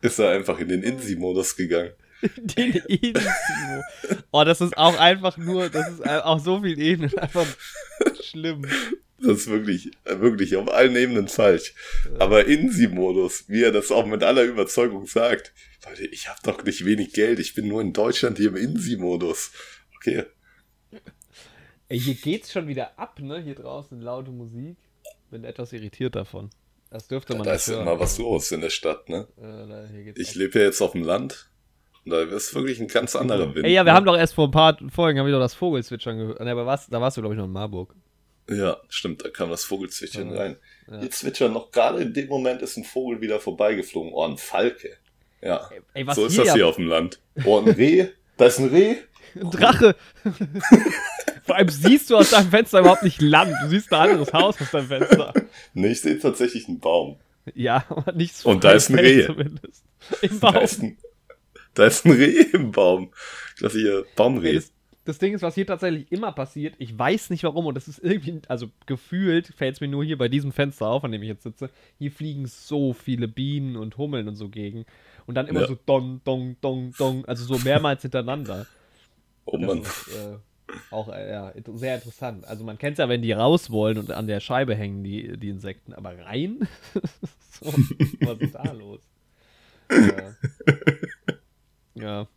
[0.00, 1.90] Ist er einfach in den Insi-Modus gegangen.
[2.36, 4.22] Den Insi-Modus.
[4.30, 7.46] Oh, das ist auch einfach nur, das ist auch so viel Ebenen, einfach
[8.22, 8.64] schlimm.
[9.26, 11.74] Das ist wirklich, wirklich auf allen Ebenen falsch.
[12.18, 15.52] Aber Insi-Modus, wie er das auch mit aller Überzeugung sagt,
[15.86, 19.52] Leute, ich habe doch nicht wenig Geld, ich bin nur in Deutschland hier im Insi-Modus.
[19.96, 20.24] Okay.
[21.88, 23.40] Ey, hier geht's schon wieder ab, ne?
[23.42, 24.76] Hier draußen laute Musik.
[25.30, 26.50] Bin etwas irritiert davon.
[26.90, 29.26] Das dürfte man ja, da nicht Da ist immer was los in der Stadt, ne?
[30.14, 31.50] Ich lebe ja jetzt auf dem Land.
[32.04, 33.64] Und da ist wirklich ein ganz anderer Wind.
[33.64, 33.96] Ey, ja, wir ne?
[33.96, 36.40] haben doch erst vor ein paar Folgen haben wir doch das Vogelzwitschern gehört.
[36.40, 37.94] Ne, aber was, da warst du, glaube ich, noch in Marburg.
[38.48, 40.36] Ja, stimmt, da kam das Vogelzwitschern ja.
[40.36, 40.56] rein.
[40.90, 41.10] Ja.
[41.10, 44.12] Zwitschern noch, gerade in dem Moment ist ein Vogel wieder vorbeigeflogen.
[44.12, 44.98] Oh, ein Falke.
[45.40, 47.20] Ja, Ey, so ist das hier auf dem Land.
[47.44, 48.08] Oh, ein Reh.
[48.36, 48.96] Da ist ein Reh.
[49.34, 49.96] Ein Drache.
[51.44, 53.54] Vor allem siehst du aus deinem Fenster überhaupt nicht Land.
[53.62, 55.34] Du siehst ein anderes Haus aus deinem Fenster.
[55.74, 57.18] Nee, ich sehe tatsächlich einen Baum.
[57.54, 59.26] Ja, aber nichts Und da ist ein Reh.
[59.26, 59.84] Zumindest.
[60.22, 60.54] Im Baum.
[60.54, 60.98] Da ist, ein,
[61.74, 63.12] da ist ein Reh im Baum.
[63.58, 64.54] Klasse hier, Baumreh.
[64.54, 64.72] Das,
[65.04, 67.98] das Ding ist, was hier tatsächlich immer passiert, ich weiß nicht warum und das ist
[68.02, 71.28] irgendwie, also gefühlt fällt es mir nur hier bei diesem Fenster auf, an dem ich
[71.28, 74.86] jetzt sitze, hier fliegen so viele Bienen und Hummeln und so gegen.
[75.26, 75.66] Und dann immer ja.
[75.68, 78.66] so dong, dong, dong, dong, also so mehrmals hintereinander.
[79.46, 79.82] Oh Mann.
[79.82, 80.38] Ist, äh,
[80.90, 82.46] auch äh, ja, sehr interessant.
[82.46, 85.36] Also man kennt es ja, wenn die raus wollen und an der Scheibe hängen, die,
[85.36, 86.66] die Insekten, aber rein?
[87.50, 87.66] so,
[88.20, 89.00] was ist da los?
[89.90, 90.34] Ja.
[91.94, 92.28] ja.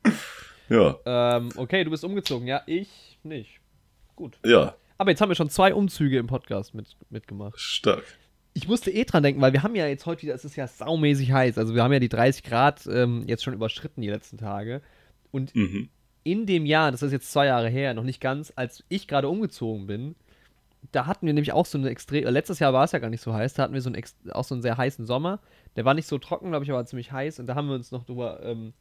[0.70, 0.98] Ja.
[1.06, 2.48] Ähm, okay, du bist umgezogen.
[2.48, 3.60] Ja, ich nicht.
[4.16, 4.38] Gut.
[4.46, 4.76] Ja.
[4.98, 7.60] Aber jetzt haben wir schon zwei Umzüge im Podcast mit, mitgemacht.
[7.60, 8.04] Stark.
[8.54, 10.68] Ich musste eh dran denken, weil wir haben ja jetzt heute wieder, es ist ja
[10.68, 11.58] saumäßig heiß.
[11.60, 14.82] Also wir haben ja die 30 Grad ähm, jetzt schon überschritten die letzten Tage.
[15.32, 15.90] Und mhm.
[16.24, 19.30] in dem Jahr, das ist jetzt zwei Jahre her, noch nicht ganz, als ich gerade
[19.30, 20.16] umgezogen bin,
[20.92, 22.26] da hatten wir nämlich auch so eine extrem.
[22.26, 24.04] Äh, letztes Jahr war es ja gar nicht so heiß, da hatten wir so einen,
[24.32, 25.40] auch so einen sehr heißen Sommer.
[25.76, 27.40] Der war nicht so trocken, glaube ich, aber ziemlich heiß.
[27.40, 28.74] Und da haben wir uns noch drüber ähm,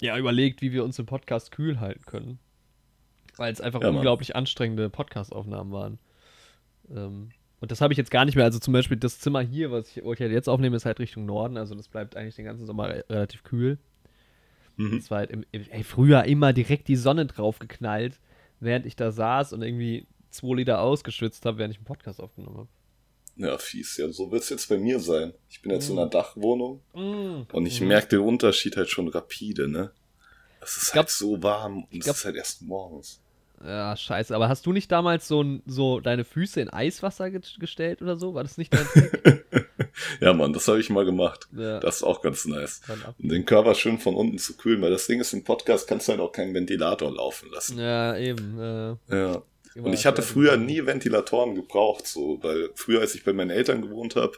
[0.00, 2.38] ja, überlegt, wie wir uns im Podcast kühl halten können.
[3.36, 5.98] Weil es einfach ja, unglaublich anstrengende Podcastaufnahmen waren.
[6.90, 8.44] Ähm, und das habe ich jetzt gar nicht mehr.
[8.44, 10.98] Also zum Beispiel das Zimmer hier, was ich, wo ich halt jetzt aufnehme, ist halt
[10.98, 11.56] Richtung Norden.
[11.56, 13.78] Also das bleibt eigentlich den ganzen Sommer re relativ kühl.
[14.76, 14.96] Mhm.
[14.96, 18.18] Das war halt im, ey, früher immer direkt die Sonne drauf geknallt,
[18.60, 22.56] während ich da saß und irgendwie zwei Liter ausgeschwitzt habe, während ich einen Podcast aufgenommen
[22.56, 22.68] habe.
[23.40, 23.96] Ja, fies.
[23.96, 25.32] Ja, so wird es jetzt bei mir sein.
[25.48, 25.92] Ich bin jetzt mm.
[25.92, 27.46] in einer Dachwohnung mm.
[27.52, 27.86] und ich mm.
[27.86, 29.92] merke den Unterschied halt schon rapide, ne?
[30.60, 33.20] Es ist glaub, halt so warm und es ist halt erst morgens.
[33.64, 34.34] Ja, scheiße.
[34.34, 38.34] Aber hast du nicht damals so, so deine Füße in Eiswasser ge gestellt oder so?
[38.34, 38.86] War das nicht dein
[40.20, 41.48] ja, Mann, das habe ich mal gemacht.
[41.52, 41.80] Ja.
[41.80, 42.82] Das ist auch ganz nice.
[43.18, 46.08] Um den Körper schön von unten zu kühlen, weil das Ding ist, im Podcast kannst
[46.08, 47.78] du halt auch keinen Ventilator laufen lassen.
[47.78, 48.58] Ja, eben.
[48.58, 49.42] Äh, ja.
[49.76, 53.82] Und ich hatte früher nie Ventilatoren gebraucht, so, weil früher, als ich bei meinen Eltern
[53.82, 54.36] gewohnt habe,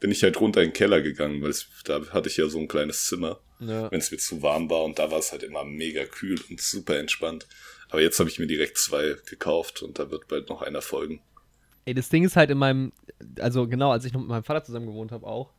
[0.00, 2.58] bin ich halt runter in den Keller gegangen, weil es, da hatte ich ja so
[2.58, 3.90] ein kleines Zimmer, ja.
[3.90, 6.60] wenn es mir zu warm war und da war es halt immer mega kühl und
[6.60, 7.46] super entspannt.
[7.90, 11.20] Aber jetzt habe ich mir direkt zwei gekauft und da wird bald noch einer folgen.
[11.84, 12.92] Ey, das Ding ist halt in meinem,
[13.38, 15.52] also genau, als ich noch mit meinem Vater zusammen gewohnt habe auch,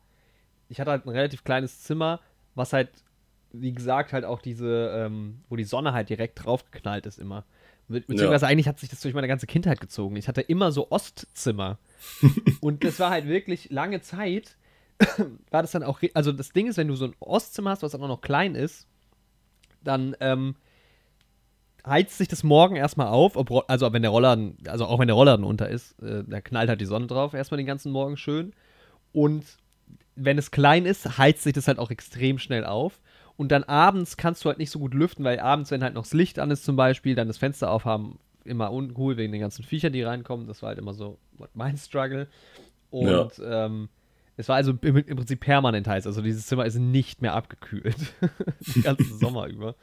[0.68, 2.20] ich hatte halt ein relativ kleines Zimmer,
[2.56, 2.90] was halt,
[3.52, 7.46] wie gesagt, halt auch diese, ähm, wo die Sonne halt direkt draufgeknallt ist immer.
[7.88, 8.50] Beziehungsweise ja.
[8.50, 10.16] eigentlich hat sich das durch meine ganze Kindheit gezogen.
[10.16, 11.78] Ich hatte immer so Ostzimmer.
[12.62, 14.58] und das war halt wirklich lange Zeit,
[15.52, 17.92] war das dann auch, also das Ding ist, wenn du so ein Ostzimmer hast, was
[17.92, 18.88] dann auch noch klein ist,
[19.84, 20.56] dann ähm,
[21.86, 25.16] heizt sich das morgen erstmal auf, ob, also wenn der Rollladen, also auch wenn der
[25.16, 28.54] Rollladen unter ist, äh, da knallt halt die Sonne drauf, erstmal den ganzen Morgen schön.
[29.12, 29.44] Und
[30.16, 33.02] wenn es klein ist, heizt sich das halt auch extrem schnell auf.
[33.36, 36.04] Und dann abends kannst du halt nicht so gut lüften, weil abends, wenn halt noch
[36.04, 39.64] das Licht an ist zum Beispiel, dann das Fenster aufhaben, immer uncool wegen den ganzen
[39.64, 40.48] Viechern, die reinkommen.
[40.48, 41.18] Das war halt immer so
[41.54, 42.28] mein Struggle.
[42.92, 43.66] Und ja.
[43.66, 43.90] ähm,
[44.36, 46.08] es war also im, im, Prinzip permanent heiß.
[46.08, 48.14] Also dieses Zimmer ist nicht mehr abgekühlt.
[48.76, 49.76] Den ganzen Sommer über.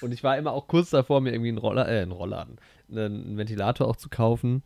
[0.00, 2.56] Und ich war immer auch kurz davor, mir irgendwie einen Roller, äh, einen Rollladen,
[2.90, 4.62] einen Ventilator auch zu kaufen.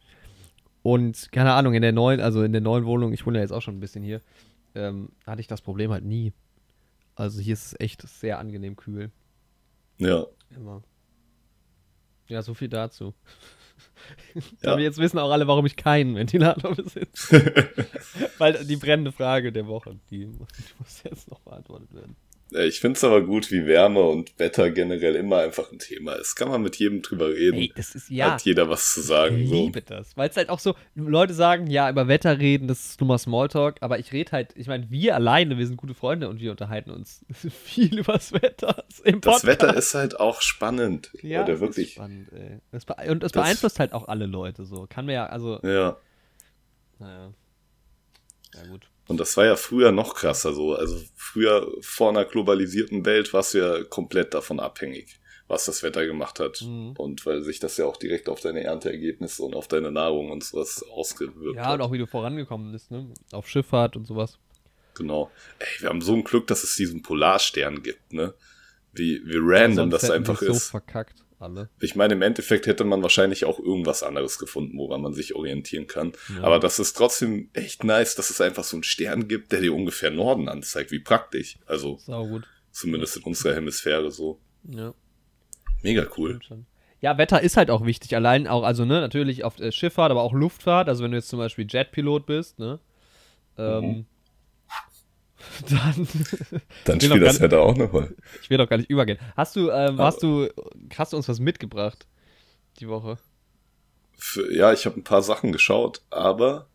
[0.82, 3.52] Und keine Ahnung, in der neuen, also in der neuen Wohnung, ich wohne ja jetzt
[3.52, 4.20] auch schon ein bisschen hier,
[4.74, 6.32] ähm, hatte ich das Problem halt nie.
[7.14, 9.10] Also hier ist es echt sehr angenehm kühl.
[9.98, 10.26] Ja.
[10.54, 10.82] Immer.
[12.28, 13.14] Ja, so viel dazu.
[14.62, 14.72] Ja.
[14.72, 17.70] Aber jetzt wissen auch alle, warum ich keinen Ventilator besitze.
[18.38, 20.38] Weil die brennende Frage der Woche, die, die
[20.78, 22.16] muss jetzt noch beantwortet werden.
[22.52, 26.34] Ich finde es aber gut, wie Wärme und Wetter generell immer einfach ein Thema ist.
[26.34, 27.58] Kann man mit jedem drüber reden.
[27.58, 28.32] Hey, das ist ja.
[28.32, 29.38] Hat jeder was zu sagen.
[29.38, 29.94] Ich liebe so.
[29.94, 30.16] das.
[30.16, 33.18] Weil es halt auch so, Leute sagen, ja, über Wetter reden, das ist nur mal
[33.18, 36.50] Smalltalk, aber ich rede halt, ich meine, wir alleine, wir sind gute Freunde und wir
[36.50, 37.24] unterhalten uns
[37.64, 38.84] viel über das Wetter.
[39.20, 41.10] Das Wetter ist halt auch spannend.
[41.22, 41.92] Ja, Oder wirklich.
[41.92, 42.58] spannend, ey.
[42.72, 44.86] Das und es beeinflusst halt auch alle Leute so.
[44.88, 45.60] Kann man ja, also.
[45.62, 45.96] Ja.
[46.98, 47.32] Naja.
[48.54, 48.88] Ja, gut.
[49.10, 50.76] Und das war ja früher noch krasser so.
[50.76, 55.18] Also früher vor einer globalisierten Welt warst du ja komplett davon abhängig,
[55.48, 56.62] was das Wetter gemacht hat.
[56.62, 56.92] Mhm.
[56.96, 60.44] Und weil sich das ja auch direkt auf deine Ernteergebnisse und auf deine Nahrung und
[60.44, 61.68] sowas ausgewirkt ja, hat.
[61.70, 63.12] Ja, und auch wie du vorangekommen bist, ne?
[63.32, 64.38] Auf Schifffahrt und sowas.
[64.94, 65.32] Genau.
[65.58, 68.34] Ey, wir haben so ein Glück, dass es diesen Polarstern gibt, ne?
[68.92, 70.66] Wie, wie random das einfach ist.
[70.66, 71.70] so verkackt alle.
[71.80, 75.86] Ich meine, im Endeffekt hätte man wahrscheinlich auch irgendwas anderes gefunden, woran man sich orientieren
[75.86, 76.12] kann.
[76.34, 76.42] Ja.
[76.42, 79.74] Aber das ist trotzdem echt nice, dass es einfach so einen Stern gibt, der dir
[79.74, 80.90] ungefähr Norden anzeigt.
[80.90, 81.58] Wie praktisch.
[81.66, 82.46] Also, gut.
[82.70, 84.40] zumindest in unserer Hemisphäre so.
[84.64, 84.94] Ja.
[85.82, 86.40] Mega cool.
[87.00, 88.14] Ja, Wetter ist halt auch wichtig.
[88.14, 90.88] Allein auch, also, ne, natürlich auf äh, Schifffahrt, aber auch Luftfahrt.
[90.88, 92.78] Also, wenn du jetzt zum Beispiel Jetpilot bist, ne,
[93.56, 94.06] ähm, mhm.
[95.68, 96.08] Dann,
[96.84, 98.14] dann spielt das Wetter auch nochmal.
[98.42, 99.18] Ich will doch gar nicht übergehen.
[99.36, 100.48] Hast du, ähm, hast du,
[100.96, 102.06] hast du uns was mitgebracht
[102.78, 103.18] die Woche?
[104.16, 106.68] Für, ja, ich habe ein paar Sachen geschaut, aber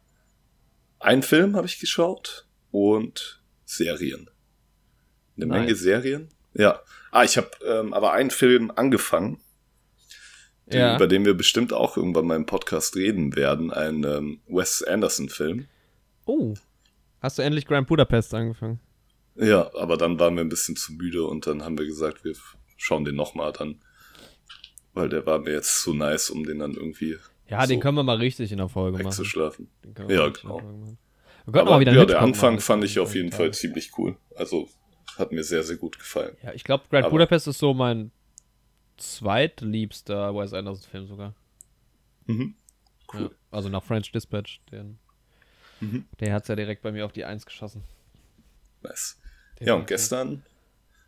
[0.99, 4.29] einen Film habe ich geschaut und Serien.
[5.37, 5.59] Eine nice.
[5.59, 6.29] Menge Serien.
[6.53, 6.79] Ja.
[7.11, 9.39] Ah, ich habe ähm, aber einen Film angefangen.
[10.65, 10.95] den, Ja.
[10.95, 15.67] über den wir bestimmt auch irgendwann mal im Podcast reden werden, ein ähm, Wes Anderson-Film.
[16.25, 16.55] Oh.
[17.25, 18.79] Hast du endlich Grand Budapest angefangen?
[19.35, 22.35] Ja, aber dann waren wir ein bisschen zu müde und dann haben wir gesagt, wir
[22.77, 23.79] schauen den nochmal dann.
[24.93, 27.17] Weil der war mir jetzt zu nice, um den dann irgendwie
[27.49, 29.07] Ja, den so können wir mal richtig in der Folge machen.
[29.07, 29.69] wegzuschlafen.
[29.83, 30.61] Den Ja, genau.
[31.47, 32.61] Wir Aber ja, der Anfang machen.
[32.61, 34.15] fand ich auf jeden Fall ziemlich cool.
[34.35, 34.69] Also
[35.17, 36.37] hat mir sehr, sehr gut gefallen.
[36.43, 38.11] Ja, ich glaube, Grand Aber- Budapest ist so mein
[38.97, 41.33] zweitliebster Wes Anderson-Film sogar.
[42.27, 42.53] Mhm.
[43.15, 44.61] Ja, also nach French Dispatch.
[44.71, 44.99] Den,
[45.81, 46.05] Mhm.
[46.19, 47.83] Der hat es ja direkt bei mir auf die Eins geschossen.
[48.81, 49.19] Nice.
[49.59, 50.43] Den Ja, und gestern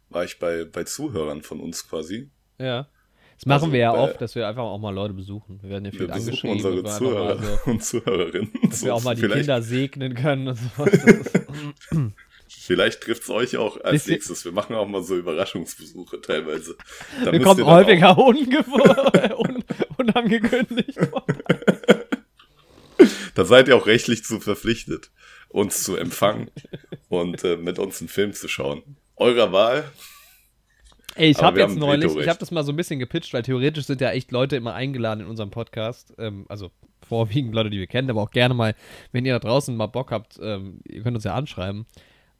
[0.09, 2.29] war ich bei, bei Zuhörern von uns quasi.
[2.59, 2.87] Ja.
[3.35, 5.61] Das machen Also wir ja bei- oft, dass wir einfach auch mal Leute besuchen.
[5.61, 6.55] Wir werden ja Wir viel besuchen angeschrieben.
[6.55, 8.51] unsere und wir Zuhörer mal so, und Zuhörerinnen.
[8.63, 10.85] dass wir auch mal die vielleicht, Kinder segnen können und so.
[10.85, 11.31] Das ist-
[12.49, 14.45] Vielleicht trifft es euch auch als Bisschen- nächstes.
[14.45, 16.75] Wir machen auch mal so Überraschungsbesuche teilweise.
[17.23, 19.63] Da Wir kommen häufiger ungewo- un
[19.97, 20.97] unangekündigt.
[21.13, 21.25] Auch,
[23.35, 25.11] da seid ihr auch rechtlich zu verpflichtet,
[25.49, 26.49] uns zu empfangen
[27.09, 28.83] und äh, mit uns einen Film zu schauen.
[29.15, 29.91] Eurer Wahl.
[31.15, 33.85] Ey, ich habe jetzt neulich, ich habe das mal so ein bisschen gepitcht, weil theoretisch
[33.85, 36.13] sind ja echt Leute immer eingeladen in unserem Podcast.
[36.19, 36.71] Ähm, also
[37.07, 38.75] vorwiegend Leute, die wir kennen, aber auch gerne mal,
[39.11, 41.85] wenn ihr da draußen mal Bock habt, ähm, ihr könnt uns ja anschreiben.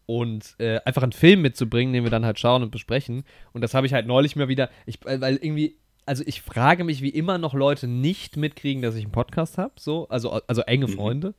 [0.05, 3.23] Und äh, einfach einen Film mitzubringen, den wir dann halt schauen und besprechen.
[3.51, 7.01] Und das habe ich halt neulich mal wieder, ich, weil irgendwie, also ich frage mich,
[7.01, 10.87] wie immer noch Leute nicht mitkriegen, dass ich einen Podcast habe, so, also, also enge
[10.87, 11.33] Freunde.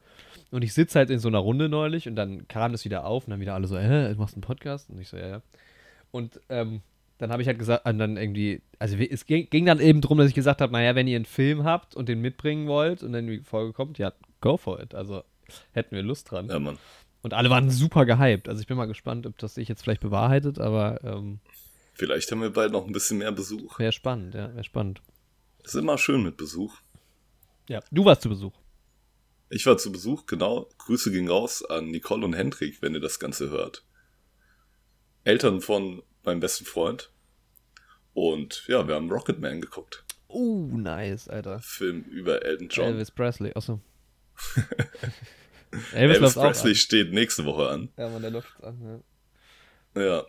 [0.51, 3.25] Und ich sitze halt in so einer Runde neulich und dann kam das wieder auf
[3.25, 4.91] und dann wieder alle so, äh, du machst einen Podcast?
[4.91, 5.43] Und ich so, ja, ja.
[6.11, 6.83] Und ähm,
[7.19, 10.19] dann habe ich halt gesagt, und dann irgendwie, also es ging, ging dann eben drum,
[10.19, 13.13] dass ich gesagt habe, naja, wenn ihr einen Film habt und den mitbringen wollt und
[13.13, 14.95] dann die Folge kommt, ja, go for it.
[14.95, 15.23] Also
[15.73, 16.49] hätten wir Lust dran.
[16.49, 16.79] Ja, Mann.
[17.23, 18.49] Und alle waren super gehypt.
[18.49, 21.41] Also ich bin mal gespannt, ob das sich jetzt vielleicht bewahrheitet, aber ähm,
[21.99, 23.77] Vielleicht haben wir bald noch ein bisschen mehr Besuch.
[23.81, 25.03] wäre spannend, ja, wäre spannend.
[25.65, 26.77] Ist immer schön mit Besuch.
[27.69, 28.55] Ja, du warst zu Besuch.
[29.51, 30.69] Ich war zu Besuch, genau.
[30.79, 33.85] Grüße gehen raus an Nicole und Hendrik, wenn ihr das Ganze hört.
[35.25, 37.11] Eltern von meinem besten Freund.
[38.15, 40.05] Und ja, wir haben Rocketman geguckt.
[40.29, 41.59] Uh, nice, Alter.
[41.61, 42.87] Film über Elton John.
[42.87, 43.81] Elvis Presley, achso.
[45.93, 47.89] Elvis, Elvis Presley auch steht nächste Woche an.
[47.97, 49.03] Ja, man, der läuft jetzt an,
[49.95, 50.01] ja.
[50.01, 50.27] Ja.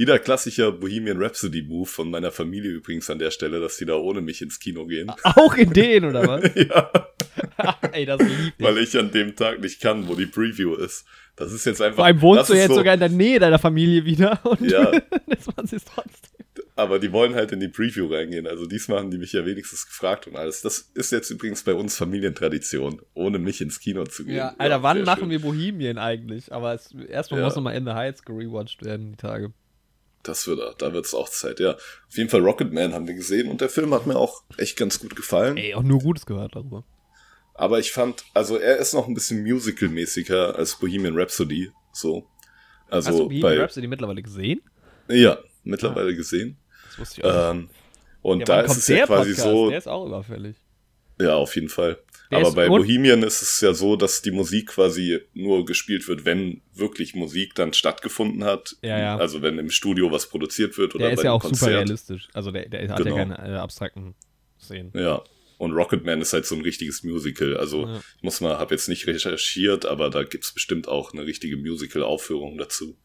[0.00, 3.96] Wieder klassischer Bohemian Rhapsody Move von meiner Familie übrigens an der Stelle, dass die da
[3.96, 5.10] ohne mich ins Kino gehen.
[5.24, 6.50] Auch in den, oder was?
[6.54, 6.90] ja,
[7.92, 8.64] Ey, das lieb ich.
[8.64, 11.04] weil ich an dem Tag nicht kann, wo die Preview ist.
[11.36, 11.96] Das ist jetzt einfach.
[11.96, 14.90] Vor allem wohnst du jetzt so, sogar in der Nähe deiner Familie wieder und Ja.
[15.26, 16.30] das man es trotzdem.
[16.76, 18.46] Aber die wollen halt in die Preview reingehen.
[18.46, 20.62] Also diesmal haben die mich ja wenigstens gefragt und alles.
[20.62, 24.36] Das ist jetzt übrigens bei uns Familientradition, ohne mich ins Kino zu gehen.
[24.36, 25.30] Ja, Alter, wann machen schön.
[25.30, 26.50] wir Bohemien eigentlich?
[26.52, 27.46] Aber es, erstmal Ja.
[27.46, 29.52] muss nochmal In the Heights gerewatcht werden, die Tage.
[30.22, 31.72] Das wird, da wird's auch Zeit, ja.
[31.74, 35.00] Auf jeden Fall Rocketman haben wir gesehen und der Film hat mir auch echt ganz
[35.00, 35.56] gut gefallen.
[35.56, 36.84] Ey, auch nur Gutes gehört darüber.
[37.54, 42.26] Aber ich fand, also er ist noch ein bisschen musical-mäßiger als Bohemian Rhapsody, so.
[42.88, 44.60] Also Hast du Bohemian bei, Rhapsody mittlerweile gesehen?
[45.08, 46.58] ja, mittlerweile gesehen.
[46.90, 47.50] Das wusste ich auch.
[47.52, 47.70] Ähm,
[48.22, 49.48] und ja, da ist es ja quasi Podcast?
[49.50, 50.56] so, Der ist auch überfällig.
[51.18, 51.98] ja, auf jeden Fall.
[52.30, 56.06] Der Aber ist bei Bohemian ist es ja so, dass die Musik quasi nur gespielt
[56.06, 58.76] wird, wenn wirklich Musik dann stattgefunden hat.
[58.82, 59.16] Ja, ja.
[59.16, 61.50] Also wenn im Studio was produziert wird oder Der ist bei ja einem auch super
[61.58, 61.70] Konzert.
[61.74, 62.28] realistisch.
[62.32, 63.16] Also der, der hat Genau.
[63.16, 64.14] ja keine äh, abstrakten
[64.60, 64.92] Szenen.
[64.94, 65.22] Ja.
[65.58, 67.56] Und Rocketman ist halt so ein richtiges Musical.
[67.56, 68.00] Also Ja.
[68.16, 72.56] ich muss mal, habe jetzt nicht recherchiert, aber da gibt's bestimmt auch eine richtige Musical-Aufführung
[72.58, 72.96] dazu.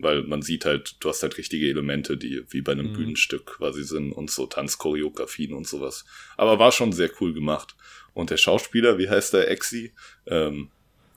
[0.00, 2.92] Weil man sieht halt, du hast halt richtige Elemente, die wie bei einem Mhm.
[2.92, 6.04] Bühnenstück quasi sind und so Tanzchoreografien und sowas.
[6.36, 7.74] Aber war schon sehr cool gemacht.
[8.18, 9.92] Und der Schauspieler, wie heißt der Exi?
[10.26, 10.72] Ähm,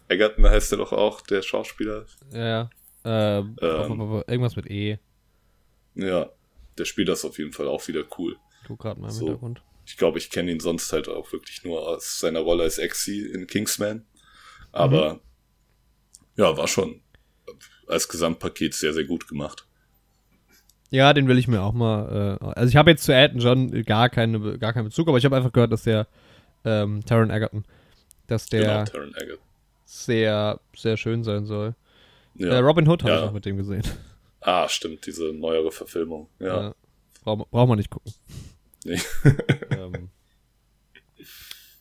[0.08, 2.06] Egerton heißt er doch auch, der Schauspieler.
[2.32, 2.70] Ja, ja.
[3.04, 4.24] Ähm, Ähm.
[4.28, 5.00] irgendwas mit E.
[5.96, 6.30] Ja,
[6.78, 8.36] der spielt das auf jeden Fall auch wieder cool.
[8.62, 9.26] Ich guck gerade mal im So.
[9.26, 9.64] Hintergrund.
[9.88, 13.22] Ich glaube, ich kenne ihn sonst halt auch wirklich nur aus seiner Rolle als Exi
[13.26, 14.06] in Kingsman.
[14.72, 15.22] Aber
[16.36, 17.02] ja, war schon
[17.88, 19.66] als Gesamtpaket sehr, sehr gut gemacht.
[20.92, 22.38] Ja, den will ich mir auch mal.
[22.40, 25.26] Äh, also ich habe jetzt zu Elton John gar, keine, gar keinen Bezug, aber ich
[25.26, 26.06] habe einfach gehört, dass der
[26.66, 27.66] ähm, Taron Egerton,
[28.28, 29.36] dass der Genau,
[29.86, 31.76] sehr, sehr schön sein soll.
[32.36, 32.50] Ja.
[32.50, 33.20] Äh, Robin Hood habe Ja.
[33.24, 33.84] ich auch mit dem gesehen.
[34.42, 36.28] Ah, stimmt, diese neuere Verfilmung.
[36.40, 36.62] Ja.
[36.62, 36.76] Ja.
[37.24, 38.14] Braucht brauch man nicht gucken.
[38.86, 39.00] Nee.
[39.72, 40.10] ähm,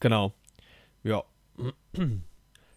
[0.01, 0.33] genau.
[1.03, 1.23] Ja.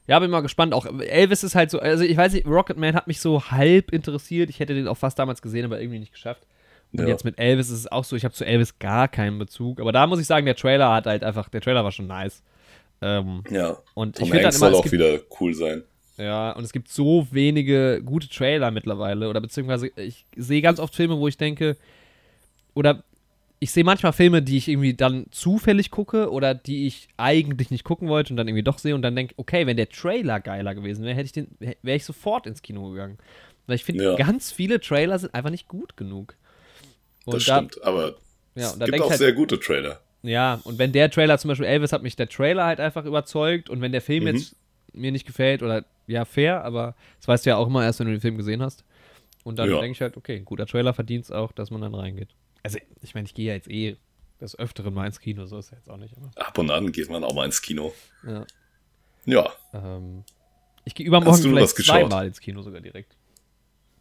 [0.07, 0.73] Ja, bin mal gespannt.
[0.73, 4.49] Auch Elvis ist halt so, also ich weiß nicht, Rocketman hat mich so halb interessiert.
[4.49, 6.45] Ich hätte den auch fast damals gesehen, aber irgendwie nicht geschafft.
[6.93, 7.07] Und Ja.
[7.07, 9.79] jetzt mit Elvis ist es auch so, ich habe zu Elvis gar keinen Bezug.
[9.81, 12.43] Aber da muss ich sagen, der Trailer hat halt einfach, der Trailer war schon nice.
[13.01, 13.77] Ähm, ja.
[13.95, 15.83] und Tom ich Hanks immer, soll auch gibt, wieder cool sein.
[16.17, 19.27] ja, und es gibt so wenige gute Trailer mittlerweile.
[19.27, 21.75] Oder beziehungsweise ich sehe ganz oft Filme, wo ich denke,
[22.75, 23.03] oder
[23.59, 27.83] ich sehe manchmal Filme, die ich irgendwie dann zufällig gucke oder die ich eigentlich nicht
[27.85, 30.75] gucken wollte und dann irgendwie doch sehe und dann denke, okay, wenn der Trailer geiler
[30.75, 31.47] gewesen wäre, hätte ich den,
[31.81, 33.17] wäre ich sofort ins Kino gegangen.
[33.65, 34.15] Weil ich finde, Ja.
[34.15, 36.35] ganz viele Trailer sind einfach nicht gut genug.
[37.25, 38.15] Und Das da- stimmt, aber
[38.55, 40.01] Ja, es gibt auch halt, sehr gute Trailer.
[40.23, 43.69] ja, und wenn der Trailer zum Beispiel Elvis hat mich der Trailer halt einfach überzeugt
[43.69, 44.27] und wenn der Film Mhm.
[44.35, 44.55] jetzt
[44.93, 48.07] mir nicht gefällt oder ja, fair, aber das weißt du ja auch immer erst, wenn
[48.07, 48.83] du den Film gesehen hast.
[49.43, 49.79] Und dann Ja.
[49.79, 52.29] denke ich halt, okay, ein guter Trailer verdient es auch, dass man dann reingeht.
[52.61, 53.97] Also, ich meine, ich gehe ja jetzt eh
[54.39, 57.09] des Öfteren mal ins Kino, so ist ja jetzt auch nicht, Ab und an geht
[57.09, 57.93] man auch mal ins Kino.
[58.23, 58.45] ja.
[59.25, 60.25] Ja, Ähm,
[60.83, 63.15] ich gehe übermorgen vielleicht zweimal ins Kino sogar direkt.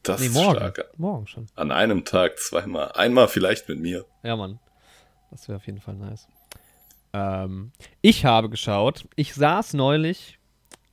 [0.03, 0.57] Das Nee, ist morgen.
[0.57, 0.91] stark.
[0.99, 1.47] Morgen schon.
[1.55, 2.93] An einem Tag zweimal.
[2.93, 4.05] Einmal vielleicht mit mir.
[4.23, 4.59] Ja, Mann.
[5.31, 6.29] Das wäre auf jeden Fall nice.
[7.12, 10.38] Ähm, ich habe geschaut, ich saß neulich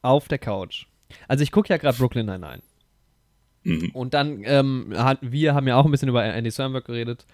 [0.02, 0.86] auf der Couch.
[1.28, 2.62] Also ich gucke ja gerade Brooklyn Nine-Nine.
[3.63, 3.91] Mhm.
[3.93, 7.26] Und dann, ähm, hat, wir haben ja auch ein bisschen über Andy Samberg geredet.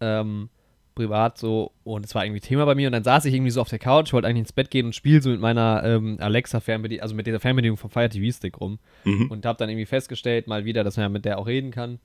[0.00, 0.48] Ähm,
[0.94, 1.72] privat so.
[1.84, 2.88] Und es war irgendwie Thema bei mir.
[2.88, 4.94] Und dann saß ich irgendwie so auf der Couch, wollte eigentlich ins Bett gehen und
[4.94, 8.78] spiele so mit meiner ähm, Alexa-Fernbedienung, also mit dieser Fernbedienung vom Fire TV-Stick rum.
[9.04, 9.30] Mhm.
[9.30, 11.98] Und habe dann irgendwie festgestellt, mal wieder, dass man ja mit der auch reden kann.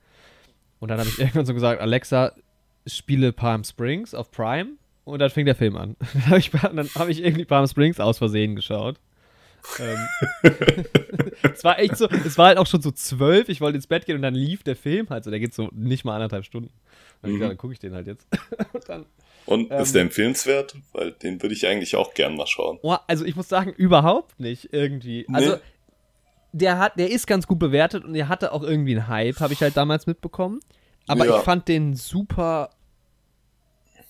[0.78, 2.32] Und dann habe ich irgendwann so gesagt, Alexa,
[2.86, 4.70] spiele Palm Springs auf Prime.
[5.04, 5.96] Und dann fing der Film an.
[6.12, 9.00] Dann habe ich, dann hab ich irgendwie Palm Springs aus Versehen geschaut.
[9.78, 10.06] Ähm,
[11.54, 14.06] es war echt so, es war halt auch schon so zwölf, ich wollte ins Bett
[14.06, 16.70] gehen und dann lief der Film halt so, der geht so nicht mal anderthalb Stunden.
[17.22, 17.34] Dann, Mhm.
[17.34, 18.26] gesagt, dann gucke ich den halt jetzt.
[18.72, 19.06] und dann,
[19.46, 20.76] Und Ähm, ist der empfehlenswert?
[20.92, 22.78] Weil den würde ich eigentlich auch gern mal schauen.
[22.82, 25.26] oh, also ich muss sagen, überhaupt nicht irgendwie.
[25.32, 25.60] Also Nee.
[26.52, 29.52] der hat, der ist ganz gut bewertet und der hatte auch irgendwie einen Hype, habe
[29.52, 30.60] ich halt damals mitbekommen.
[31.08, 31.38] Aber Ja.
[31.38, 32.70] ich fand den super.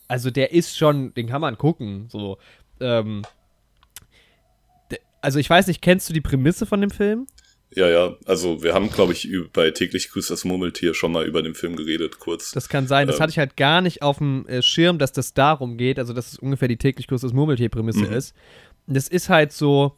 [0.08, 2.08] Also der ist schon, den kann man gucken.
[2.10, 2.38] So.
[2.80, 3.22] Ähm,
[5.20, 7.26] also ich weiß nicht, kennst du die Prämisse von dem Film?
[7.72, 8.16] Ja, ja.
[8.26, 11.76] Also wir haben, glaube ich, bei täglich grüßt das Murmeltier schon mal über den Film
[11.76, 12.50] geredet, kurz.
[12.50, 13.06] Das kann sein.
[13.06, 13.22] Das Ähm.
[13.22, 15.98] hatte ich halt gar nicht auf dem äh, Schirm, dass das darum geht.
[16.00, 18.12] Also dass es ungefähr die täglich Kurs des Murmeltier-Prämisse Mhm.
[18.12, 18.35] ist.
[18.88, 19.96] Das ist halt so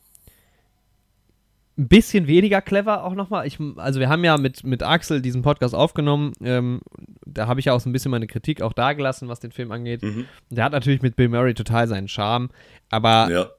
[1.79, 3.47] ein bisschen weniger clever auch nochmal.
[3.47, 6.35] Ich, also wir haben ja mit, mit Axel diesen Podcast aufgenommen.
[6.43, 6.83] Ähm,
[7.25, 9.73] da habe ich ja auch so ein bisschen meine Kritik auch dagelassen, was den Film
[9.73, 10.03] angeht.
[10.03, 10.27] Mhm.
[10.51, 12.51] Der hat natürlich mit Bill Murray total seinen Charme.
[12.91, 13.51] Aber Ja.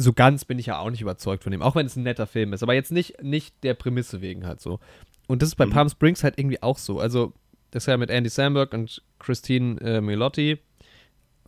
[0.00, 2.26] So ganz bin ich ja auch nicht überzeugt von dem, auch wenn es ein netter
[2.26, 4.80] Film ist, aber jetzt nicht, nicht der Prämisse wegen halt so.
[5.28, 5.70] Und das ist bei Mhm.
[5.70, 6.98] Palm Springs halt irgendwie auch so.
[6.98, 7.32] Also,
[7.70, 10.58] das ist ja mit Andy Samberg und Christine äh, Milotti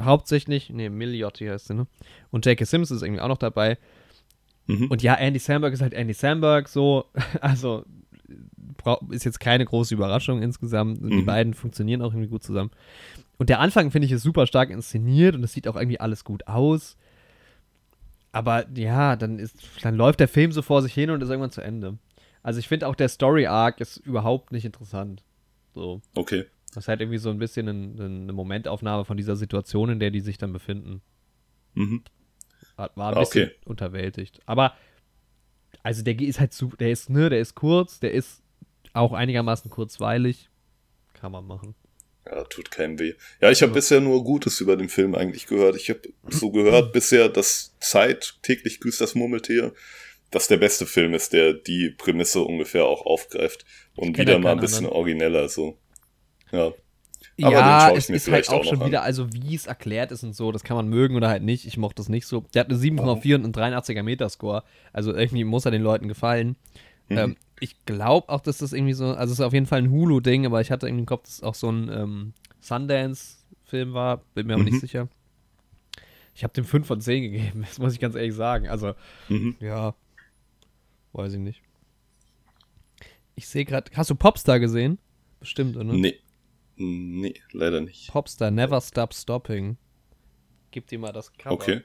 [0.00, 1.86] hauptsächlich, nee, Miliotti heißt sie, ne?
[2.30, 2.64] Und J.K.
[2.64, 3.78] Sims ist irgendwie auch noch dabei.
[4.66, 4.86] Mhm.
[4.88, 7.04] Und ja, Andy Samberg ist halt Andy Samberg, so,
[7.40, 7.84] also
[9.10, 10.98] ist jetzt keine große Überraschung insgesamt.
[11.02, 11.26] Die Mhm.
[11.26, 12.70] beiden funktionieren auch irgendwie gut zusammen.
[13.38, 16.24] Und der Anfang, finde ich, ist super stark inszeniert und es sieht auch irgendwie alles
[16.24, 16.96] gut aus.
[18.32, 21.50] Aber ja, dann ist, dann läuft der Film so vor sich hin und ist irgendwann
[21.50, 21.98] zu Ende.
[22.42, 25.22] Also ich finde auch der Story Arc ist überhaupt nicht interessant.
[25.74, 26.00] So.
[26.14, 26.46] Okay.
[26.74, 30.10] Das ist halt irgendwie so ein bisschen ein, eine Momentaufnahme von dieser Situation, in der
[30.10, 31.02] die sich dann befinden.
[31.74, 32.02] Mhm.
[32.76, 33.54] War ein bisschen okay.
[33.66, 34.40] unterwältigt.
[34.46, 34.74] Aber,
[35.82, 38.42] also der ist halt zu, der ist, ne, der ist kurz, der ist
[38.94, 40.48] auch einigermaßen kurzweilig.
[41.12, 41.74] Kann man machen.
[42.26, 43.14] Ja, tut keinem weh.
[43.40, 45.76] Ja, ich habe bisher nur Gutes über den Film eigentlich gehört.
[45.76, 49.72] Ich habe so gehört bisher, dass Zeit täglich grüßt das Murmeltier,
[50.30, 53.64] dass der beste Film ist, der die Prämisse ungefähr auch aufgreift
[53.96, 54.96] und wieder mal ein bisschen anderen.
[54.96, 55.78] origineller so.
[56.52, 56.72] Ja.
[57.40, 58.88] Aber den ja, ich es mir ist halt auch auch schon noch an.
[58.88, 61.66] wieder, also wie es erklärt ist und so, das kann man mögen oder halt nicht.
[61.66, 62.44] Ich mochte das nicht so.
[62.54, 64.62] Der hat eine 7,4 und einen 83er Metascore.
[64.92, 66.56] Also irgendwie muss er den Leuten gefallen.
[67.08, 67.18] Mhm.
[67.18, 69.90] Ähm, ich glaube auch, dass das irgendwie so, also es ist auf jeden Fall ein
[69.90, 74.18] Hulu-Ding, aber ich hatte irgendwie im Kopf, dass es auch so ein ähm, Sundance-Film war,
[74.34, 74.70] bin mir aber Mhm.
[74.70, 75.08] nicht sicher.
[76.34, 78.68] Ich habe dem 5 von 10 gegeben, das muss ich ganz ehrlich sagen.
[78.68, 78.94] Also,
[79.28, 79.56] Mhm.
[79.60, 79.94] ja,
[81.12, 81.62] weiß ich nicht.
[83.34, 84.98] Ich sehe gerade, hast du Popstar gesehen?
[85.40, 85.92] Bestimmt, oder?
[85.94, 86.18] Nee.
[86.76, 88.10] Nee, leider nicht.
[88.10, 89.76] Popstar, Never Stop Stopping.
[90.70, 91.52] Gib dir mal das Cover.
[91.54, 91.82] Okay.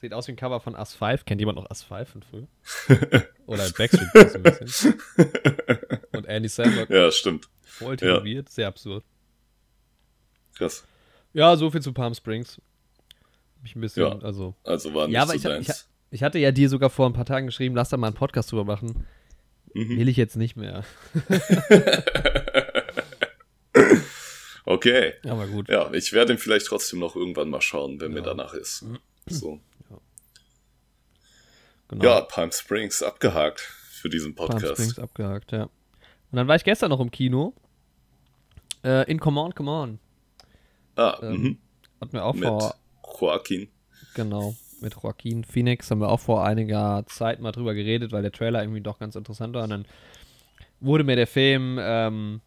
[0.00, 1.24] Sieht aus wie ein Cover von Us 5.
[1.24, 2.46] Kennt jemand noch Us 5 von früher?
[3.46, 4.94] Oder Backstreet Boys ein bisschen.
[6.12, 7.48] Und Andy Samberg Ja, stimmt.
[7.62, 8.14] voll Ja.
[8.16, 8.48] tätowiert.
[8.50, 9.04] Sehr absurd.
[10.56, 10.84] Krass.
[11.32, 12.60] Ja, so viel zu Palm Springs.
[13.62, 14.18] Mich ein bisschen, Ja.
[14.18, 14.54] also.
[14.64, 15.74] Also war nicht Ja, aber so ich, ich,
[16.10, 18.52] ich hatte ja dir sogar vor ein paar Tagen geschrieben, lass da mal einen Podcast
[18.52, 19.06] drüber machen.
[19.72, 19.96] Mhm.
[19.98, 20.84] Will ich jetzt nicht mehr.
[24.66, 25.12] Okay.
[25.24, 25.68] Aber gut.
[25.68, 28.24] Ja, ich werde ihn vielleicht trotzdem noch irgendwann mal schauen, wenn mir Ja.
[28.26, 28.84] danach ist.
[29.26, 29.60] So.
[31.98, 32.04] Genau.
[32.04, 34.72] Ja, Palm Springs abgehakt für diesen Palm Podcast.
[34.74, 35.64] Springs abgehakt, ja.
[35.64, 35.70] Und
[36.36, 37.54] dann war ich gestern noch im Kino.
[38.84, 39.98] Äh, in Come On, Come On.
[40.96, 41.58] Ah, Ähm, mhm.
[42.00, 42.74] Hatten wir auch mit vor,
[43.20, 43.68] Joaquin.
[44.14, 48.32] genau, mit Joaquin Phoenix haben wir auch vor einiger Zeit mal drüber geredet, weil der
[48.32, 49.64] Trailer irgendwie doch ganz interessant war.
[49.64, 49.86] Und dann
[50.80, 52.40] wurde mir der Film ähm,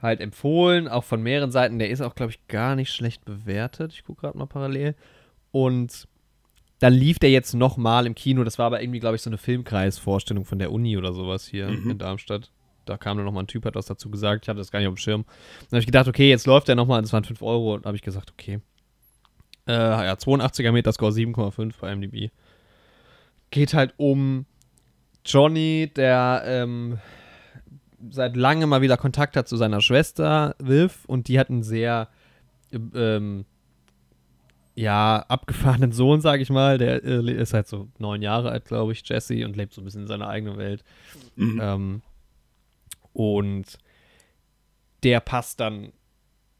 [0.00, 1.78] halt empfohlen, auch von mehreren Seiten.
[1.78, 3.92] Der ist auch, glaube ich, gar nicht schlecht bewertet.
[3.92, 4.94] Ich gucke gerade mal parallel.
[5.50, 6.08] Und
[6.82, 8.42] dann lief der jetzt nochmal im Kino.
[8.42, 11.68] Das war aber irgendwie, glaube ich, so eine Filmkreisvorstellung von der Uni oder sowas hier
[11.68, 11.90] Mhm.
[11.92, 12.50] in Darmstadt.
[12.86, 14.44] Da kam dann nochmal ein Typ, hat was dazu gesagt.
[14.44, 15.24] Ich hatte das gar nicht auf dem Schirm.
[15.60, 17.00] Dann habe ich gedacht, okay, jetzt läuft der nochmal.
[17.00, 17.74] Das waren 5 Euro.
[17.74, 18.58] Und habe ich gesagt, okay.
[19.68, 22.30] Äh, ja, 82er Meterscore 7,5 bei MDB.
[23.52, 24.46] Geht halt um
[25.24, 26.98] Johnny, der ähm,
[28.10, 32.08] seit langem mal wieder Kontakt hat zu seiner Schwester Viv und die hat einen sehr
[32.72, 33.44] ähm,
[34.74, 36.78] ja, abgefahrenen Sohn, sag ich mal.
[36.78, 39.84] Der äh, ist halt so neun Jahre alt, glaube ich, Jesse, und lebt so ein
[39.84, 40.82] bisschen in seiner eigenen Welt.
[41.36, 41.60] Mhm.
[41.62, 42.02] Ähm,
[43.12, 43.78] und
[45.02, 45.92] der passt dann,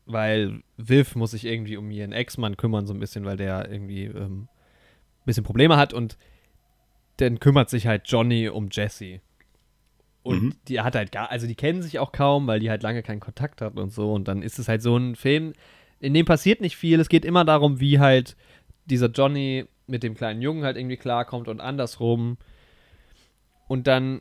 [0.04, 4.04] weil Viv muss sich irgendwie um ihren Ex-Mann kümmern, so ein bisschen, weil der irgendwie
[4.04, 6.18] ähm, ein bisschen Probleme hat und
[7.18, 9.20] dann kümmert sich halt Johnny um Jesse.
[10.22, 10.54] Und Mhm.
[10.68, 13.20] die hat halt gar, also die kennen sich auch kaum, weil die halt lange keinen
[13.20, 14.12] Kontakt hatten und so.
[14.12, 15.52] Und dann ist es halt so ein Film,
[16.02, 17.00] in dem passiert nicht viel.
[17.00, 18.36] Es geht immer darum, wie halt
[18.86, 22.36] dieser Johnny mit dem kleinen Jungen halt irgendwie klarkommt und andersrum.
[23.68, 24.20] Und dann,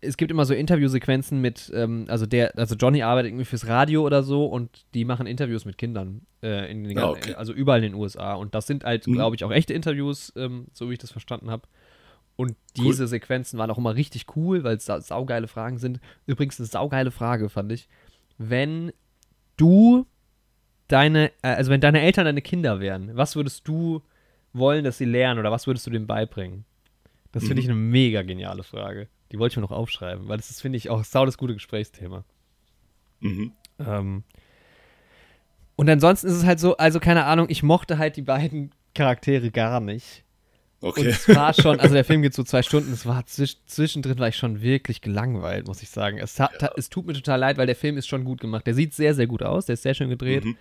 [0.00, 4.02] es gibt immer so Interviewsequenzen mit, ähm, also der, also Johnny arbeitet irgendwie fürs Radio
[4.04, 7.34] oder so und die machen Interviews mit Kindern, äh, in den, Ah, okay.
[7.34, 8.34] also überall in den USA.
[8.34, 9.12] Und das sind halt, Mhm.
[9.14, 11.68] glaube ich, auch echte Interviews, ähm, so wie ich das verstanden habe.
[12.36, 12.86] Und Cool.
[12.86, 16.00] diese Sequenzen waren auch immer richtig cool, weil es sa saugeile Fragen sind.
[16.26, 17.88] Übrigens eine saugeile Frage, fand ich.
[18.38, 18.92] Wenn
[19.56, 20.06] du
[20.88, 24.02] deine, äh, also wenn deine Eltern deine Kinder wären, was würdest du
[24.52, 26.64] wollen, dass sie lernen oder was würdest du denen beibringen?
[27.32, 27.60] Das finde Mhm.
[27.60, 29.08] ich eine mega geniale Frage.
[29.30, 31.52] Die wollte ich mir noch aufschreiben, weil das ist, finde ich, auch sau das gute
[31.54, 32.24] Gesprächsthema.
[33.20, 33.52] Mhm.
[33.78, 34.22] Ähm,
[35.76, 39.50] und ansonsten ist es halt so, also keine Ahnung, ich mochte halt die beiden Charaktere
[39.50, 40.24] gar nicht.
[40.80, 41.08] Und Okay.
[41.08, 44.28] es war schon, also der Film geht so zwei Stunden, es war zwisch, zwischendrin war
[44.28, 46.18] ich schon wirklich gelangweilt, muss ich sagen.
[46.18, 48.66] Es, hat, es tut mir total leid, weil der Film ist schon gut gemacht.
[48.66, 50.44] Der sieht sehr, sehr gut aus, der ist sehr schön gedreht.
[50.44, 50.56] Mhm.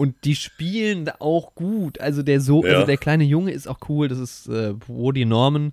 [0.00, 2.00] Und die spielen da auch gut.
[2.00, 2.72] Also der so, Ja.
[2.74, 5.72] also der kleine Junge ist auch cool, das ist äh, Woody Norman.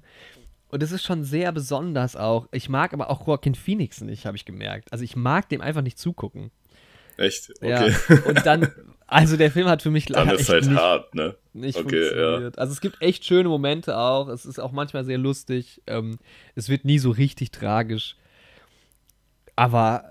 [0.69, 2.49] Und das ist schon sehr besonders auch.
[2.51, 4.91] Ich mag aber auch Joaquin Phoenix nicht, habe ich gemerkt.
[4.91, 6.51] Also ich mag dem einfach nicht zugucken.
[7.15, 7.51] Echt?
[7.61, 7.95] Okay.
[8.09, 8.15] Ja.
[8.27, 8.67] Und dann,
[9.07, 11.35] also der Film hat für mich Dann leider ist halt nicht, hart, ne?
[11.53, 12.59] nicht Okay, funktioniert.
[12.59, 14.27] Also es gibt echt schöne Momente auch.
[14.27, 15.81] Es ist auch manchmal sehr lustig.
[15.87, 16.19] Ähm,
[16.53, 18.17] es wird nie so richtig tragisch.
[19.55, 20.03] Aber,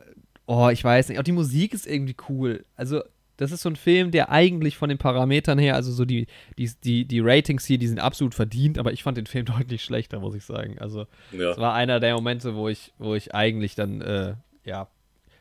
[0.47, 1.19] oh, ich weiß nicht.
[1.19, 2.64] Auch die Musik ist irgendwie cool.
[2.77, 3.03] Also,
[3.37, 6.26] das ist so ein Film, der eigentlich von den Parametern her, also so die,
[6.59, 9.82] die, die, die Ratings hier, die sind absolut verdient, aber ich fand den Film deutlich
[9.84, 10.78] schlechter, muss ich sagen.
[10.78, 11.57] Also, es Ja.
[11.59, 14.34] war einer der Momente, wo ich, wo ich eigentlich dann, äh,
[14.64, 14.89] ja,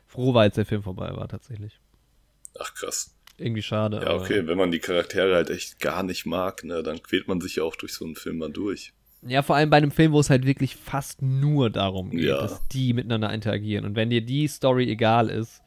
[0.07, 1.79] froh war, als der Film vorbei war, tatsächlich.
[2.59, 3.15] Ach krass.
[3.37, 3.99] Irgendwie schade.
[4.01, 7.41] Ja, okay, wenn man die Charaktere halt echt gar nicht mag, ne, dann quält man
[7.41, 8.93] sich ja auch durch so einen Film mal durch.
[9.27, 12.37] Ja, vor allem bei einem Film, wo es halt wirklich fast nur darum geht, Ja.
[12.41, 13.83] dass die miteinander interagieren.
[13.83, 15.61] Und wenn dir die Story egal ist,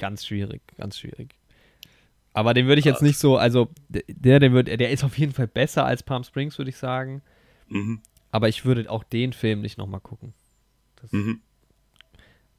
[0.00, 1.36] ganz schwierig, ganz schwierig.
[2.32, 3.06] Aber den würde ich jetzt Krass.
[3.06, 6.58] nicht so, also der, der, wird, der ist auf jeden Fall besser als Palm Springs,
[6.58, 7.22] würde ich sagen.
[7.68, 8.00] Mhm.
[8.32, 10.32] Aber ich würde auch den Film nicht nochmal gucken.
[11.10, 11.40] Mhm.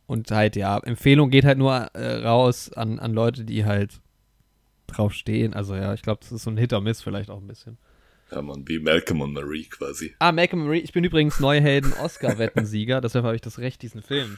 [0.07, 4.01] Und halt, ja, Empfehlung geht halt nur äh, raus an, an Leute, die halt
[4.87, 5.53] drauf stehen.
[5.53, 7.77] Also ja, ich glaube, das ist so ein Hit or Miss vielleicht auch ein bisschen.
[8.29, 10.15] Ja, man, wie Malcolm und Marie quasi.
[10.19, 14.37] Ah, Malcolm Marie, ich bin übrigens Neuhelden Oscar-Wettensieger, deshalb habe ich das Recht, diesen Film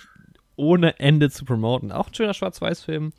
[0.55, 1.91] ohne Ende zu promoten.
[1.91, 3.13] Auch ein schöner Schwarz-Weiß-Film.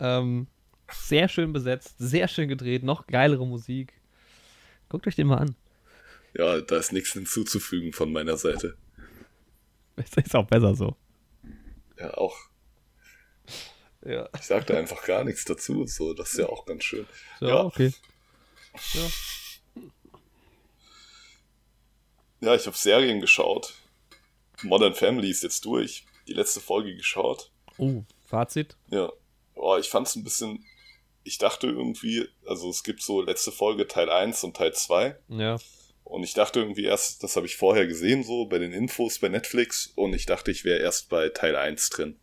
[0.00, 0.46] Ähm,
[0.90, 3.92] sehr schön besetzt, sehr schön gedreht, noch geilere Musik.
[4.88, 5.56] Guckt euch den mal an.
[6.36, 8.76] Ja, da ist nichts hinzuzufügen von meiner Seite.
[9.96, 10.96] Es ist auch besser so.
[11.98, 12.36] Ja, auch.
[14.04, 14.28] Ja.
[14.34, 17.06] Ich sag da einfach gar nichts dazu, so, das ist ja auch ganz schön.
[17.40, 17.62] So, Ja.
[17.64, 17.92] okay.
[22.40, 23.74] Ja, ich habe Serien geschaut.
[24.62, 26.04] Modern Family ist jetzt durch.
[26.28, 27.50] Die letzte Folge geschaut.
[27.78, 28.76] Oh, Fazit?
[28.90, 29.12] Ja.
[29.54, 30.64] Boah, ich fand's ein bisschen.
[31.22, 35.16] Ich dachte irgendwie, also es gibt so letzte Folge Teil 1 und Teil 2.
[35.28, 35.56] Ja.
[36.04, 39.28] Und ich dachte irgendwie erst, das habe ich vorher gesehen, so bei den Infos bei
[39.28, 39.92] Netflix.
[39.94, 42.18] Und ich dachte, ich wäre erst bei Teil 1 drin.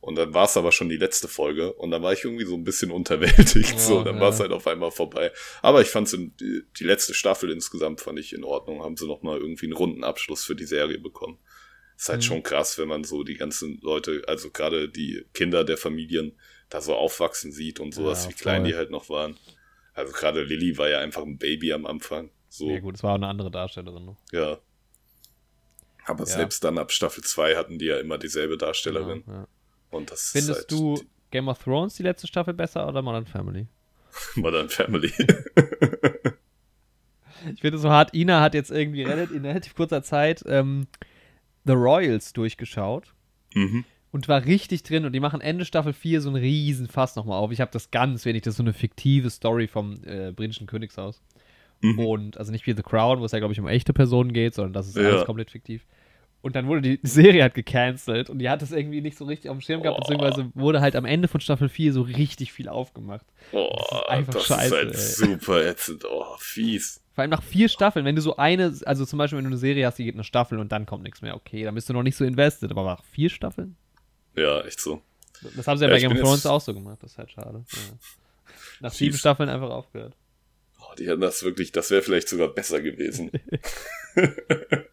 [0.00, 1.72] Und dann war es aber schon die letzte Folge.
[1.72, 3.72] Und dann war ich irgendwie so ein bisschen unterwältigt.
[3.72, 4.20] Ja, so, dann ja.
[4.20, 5.32] war es halt auf einmal vorbei.
[5.62, 8.82] Aber ich fand die, die letzte Staffel insgesamt fand ich in Ordnung.
[8.82, 11.38] Haben sie nochmal irgendwie einen runden Abschluss für die Serie bekommen.
[11.96, 12.22] Ist halt Mhm.
[12.22, 16.32] schon krass, wenn man so die ganzen Leute, also gerade die Kinder der Familien,
[16.70, 19.36] da so aufwachsen sieht und sowas, Ja, wie klein die halt noch waren.
[19.92, 22.30] Also gerade Lilly war ja einfach ein Baby am Anfang.
[22.48, 22.68] So.
[22.70, 24.16] Ja, gut, es war auch eine andere Darstellerin noch.
[24.32, 24.58] Ja.
[26.06, 26.26] Aber Ja.
[26.26, 29.22] selbst dann ab Staffel 2 hatten die ja immer dieselbe Darstellerin.
[29.24, 29.48] Genau, ja.
[29.90, 33.66] Und das Findest halt du Game of Thrones die letzte Staffel besser oder Modern Family?
[34.34, 35.12] Modern Family.
[37.52, 38.14] Ich finde es so hart.
[38.14, 40.86] Ina hat jetzt irgendwie relativ, in relativ kurzer Zeit ähm,
[41.64, 43.14] The Royals durchgeschaut.
[43.54, 43.84] mhm.
[44.10, 47.38] und war richtig drin und die machen Ende Staffel 4 so einen riesen Fass nochmal
[47.38, 47.50] auf.
[47.50, 51.20] Ich habe das ganz wenig, das ist so eine fiktive Story vom äh, britischen Königshaus.
[51.80, 51.98] Mhm.
[51.98, 54.54] Und also nicht wie The Crown, wo es ja, glaube ich, um echte Personen geht,
[54.54, 55.02] sondern das ist ja.
[55.02, 55.86] alles komplett fiktiv.
[56.42, 59.50] Und dann wurde die Serie halt gecancelt und die hat das irgendwie nicht so richtig
[59.50, 60.00] auf dem Schirm gehabt, oh.
[60.00, 63.26] beziehungsweise wurde halt am Ende von Staffel 4 so richtig viel aufgemacht.
[63.52, 64.76] Oh, das ist einfach das scheiße.
[64.76, 66.04] Ist halt super ätzend.
[66.04, 67.03] Oh, fies.
[67.14, 69.56] Vor allem nach vier Staffeln, wenn du so eine, also zum Beispiel, wenn du eine
[69.56, 71.92] Serie hast, die geht eine Staffel und dann kommt nichts mehr, okay, dann bist du
[71.92, 73.76] noch nicht so invested, aber nach vier Staffeln?
[74.34, 75.00] Ja, echt so.
[75.56, 77.30] Das haben sie ja, ja bei Game of Thrones auch so gemacht, das ist halt
[77.30, 77.64] schade.
[77.70, 77.78] Ja.
[78.80, 80.16] Nach sieben Staffeln einfach aufgehört.
[80.80, 83.30] Oh, die hätten das wirklich, das wäre vielleicht sogar besser gewesen.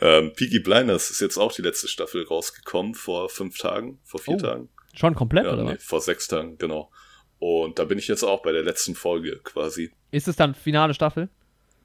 [0.00, 4.34] ähm, Peaky Blinders ist jetzt auch die letzte Staffel rausgekommen, vor fünf Tagen, vor vier
[4.34, 4.68] oh, Tagen.
[4.94, 5.64] Schon komplett, ja, oder?
[5.64, 6.90] Nee, vor sechs Tagen, genau.
[7.38, 9.92] Und da bin ich jetzt auch bei der letzten Folge quasi.
[10.10, 11.28] Ist es dann finale Staffel?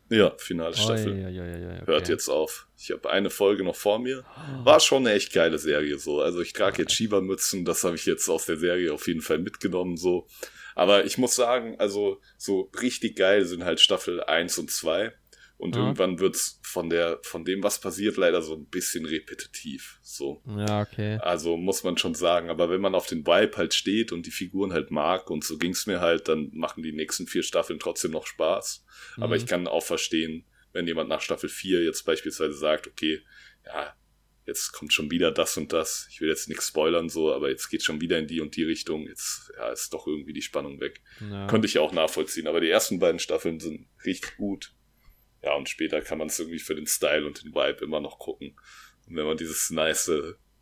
[0.10, 1.18] Ja, finale Staffel.
[1.20, 1.86] Ja, ja, ja, okay.
[1.86, 2.68] Hört jetzt auf.
[2.78, 4.26] Ich habe eine Folge noch vor mir.
[4.64, 6.20] War schon eine echt geile Serie so.
[6.20, 9.40] Also ich trage jetzt Shiba-Mützen, das habe ich jetzt aus der Serie auf jeden Fall
[9.40, 10.28] mitgenommen so.
[10.76, 15.14] Aber ich muss sagen, also so richtig geil sind halt Staffel 1 und 2.
[15.62, 15.84] Und ja.
[15.84, 20.00] irgendwann wird's von der, von dem, was passiert, leider so ein bisschen repetitiv.
[20.02, 20.42] So.
[20.48, 21.20] Ja, okay.
[21.22, 22.50] Also muss man schon sagen.
[22.50, 25.60] Aber wenn man auf den Vibe halt steht und die Figuren halt mag und so
[25.60, 28.84] ging's mir halt, dann machen die nächsten vier Staffeln trotzdem noch Spaß.
[29.18, 29.24] Mhm.
[29.24, 33.22] Aber ich kann auch verstehen, wenn jemand nach Staffel 4 jetzt beispielsweise sagt, okay,
[33.64, 33.94] ja,
[34.48, 36.08] jetzt kommt schon wieder das und das.
[36.10, 38.64] Ich will jetzt nichts spoilern so, aber jetzt geht schon wieder in die und die
[38.64, 39.06] Richtung.
[39.06, 41.04] Jetzt ja, ist doch irgendwie die Spannung weg.
[41.20, 41.46] Ja.
[41.46, 42.48] Könnte ich auch nachvollziehen.
[42.48, 44.74] Aber die ersten beiden Staffeln sind richtig gut.
[45.44, 48.20] Ja, und später kann man es irgendwie für den Style und den Vibe immer noch
[48.20, 48.56] gucken.
[49.08, 50.12] Und wenn man dieses nice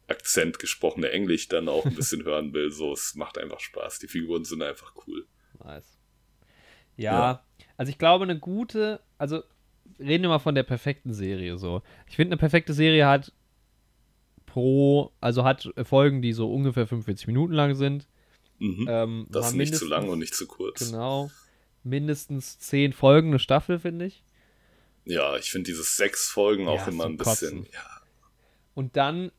[0.08, 4.00] Akzent gesprochene Englisch dann auch ein bisschen hören will, so, es macht einfach Spaß.
[4.00, 5.28] Die Figuren sind einfach cool.
[5.64, 5.98] Nice.
[6.96, 7.46] Ja, ja.
[7.78, 9.42] also ich glaube, eine gute, also
[10.00, 11.82] reden wir mal von der perfekten Serie so.
[12.08, 13.34] Ich finde, eine perfekte Serie hat
[14.46, 18.08] pro, also hat Folgen, die so ungefähr 45 Minuten lang sind.
[18.58, 18.88] Mhm.
[18.90, 20.80] Ähm, das ist nicht zu lang und nicht zu kurz.
[20.80, 21.30] Genau.
[21.84, 24.24] Mindestens zehn Folgen eine Staffel, finde ich.
[25.10, 27.66] Ja, ich finde dieses sechs Folgen ja, auch immer ein bisschen.
[27.74, 28.02] Ja.
[28.76, 29.32] Und dann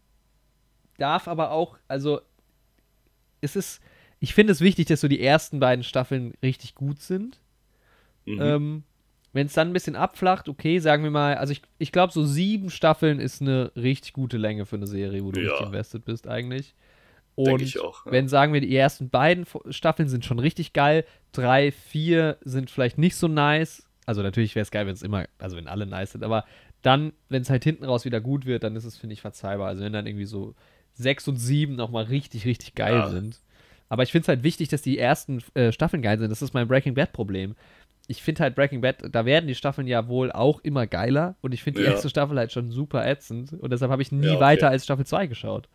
[0.98, 2.20] darf aber auch, also
[3.40, 3.80] es ist,
[4.18, 7.38] ich finde es wichtig, dass so die ersten beiden Staffeln richtig gut sind.
[8.26, 8.40] Mhm.
[8.40, 8.82] Ähm,
[9.32, 12.24] Wenn es dann ein bisschen abflacht, okay, sagen wir mal, also ich, ich glaube, so
[12.24, 15.50] sieben Staffeln ist eine richtig gute Länge für eine Serie, wo du ja.
[15.50, 16.74] richtig invested bist eigentlich.
[17.36, 18.12] Und ich auch, ja.
[18.12, 22.98] wenn, sagen wir, die ersten beiden Staffeln sind schon richtig geil, drei, vier sind vielleicht
[22.98, 26.10] nicht so nice, also natürlich wäre es geil, wenn es immer, also wenn alle nice
[26.10, 26.44] sind, aber
[26.82, 29.68] dann, wenn es halt hinten raus wieder gut wird, dann ist es, finde ich, verzeihbar.
[29.68, 30.56] Also wenn dann irgendwie so
[30.94, 33.08] sechs und sieben nochmal richtig, richtig geil ja.
[33.08, 33.38] sind.
[33.88, 36.28] Aber ich finde es halt wichtig, dass die ersten äh, Staffeln geil sind.
[36.28, 37.54] Das ist mein Breaking Bad-Problem.
[38.08, 41.54] Ich finde halt Breaking Bad, da werden die Staffeln ja wohl auch immer geiler und
[41.54, 41.92] ich finde die ja.
[41.92, 44.40] erste Staffel halt schon super ätzend und deshalb habe ich nie ja, okay.
[44.40, 45.68] weiter als Staffel 2 geschaut.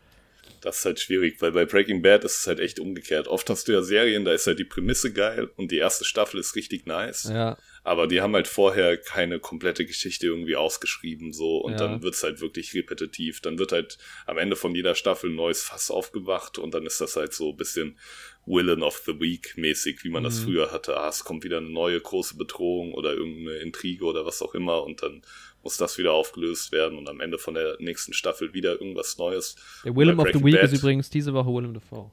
[0.60, 3.30] Das ist halt schwierig, weil bei Breaking Bad ist es halt echt umgekehrt.
[3.30, 6.40] Oft hast du ja Serien, da ist halt die Prämisse geil und die erste Staffel
[6.40, 7.30] ist richtig nice.
[7.32, 7.58] Ja.
[7.86, 11.60] Aber die haben halt vorher keine komplette Geschichte irgendwie ausgeschrieben, so.
[11.60, 11.78] Und ja.
[11.78, 13.42] dann wird's halt wirklich repetitiv.
[13.42, 17.00] Dann wird halt am Ende von jeder Staffel ein neues Fass aufgewacht und dann ist
[17.00, 18.00] das halt so ein bisschen
[18.48, 20.26] Villain of the Week mäßig, wie man mhm.
[20.26, 20.98] das früher hatte.
[20.98, 24.84] Ah, es kommt wieder eine neue große Bedrohung oder irgendeine Intrige oder was auch immer
[24.84, 25.22] und dann
[25.62, 29.58] muss das wieder aufgelöst werden und am Ende von der nächsten Staffel wieder irgendwas Neues.
[29.84, 30.72] Der Willem of the Week Bad.
[30.72, 32.12] ist übrigens diese Woche Willem Dafoe.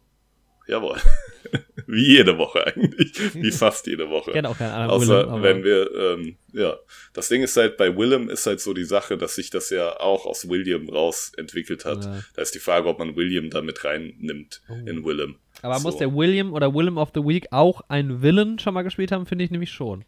[0.66, 0.96] Jawohl.
[1.86, 3.12] Wie jede Woche eigentlich.
[3.34, 4.32] Wie fast jede Woche.
[4.32, 6.76] Kenne auch keinen anderen Außer Willem, wenn wir, ähm, ja.
[7.12, 10.00] Das Ding ist halt, bei Willem ist halt so die Sache, dass sich das ja
[10.00, 12.04] auch aus William raus entwickelt hat.
[12.04, 12.22] Ja.
[12.34, 14.74] Da ist die Frage, ob man William da mit reinnimmt oh.
[14.86, 15.36] in Willem.
[15.62, 15.88] Aber so.
[15.88, 19.26] muss der William oder Willem of the Week auch ein Villain schon mal gespielt haben,
[19.26, 20.04] finde ich nämlich schon.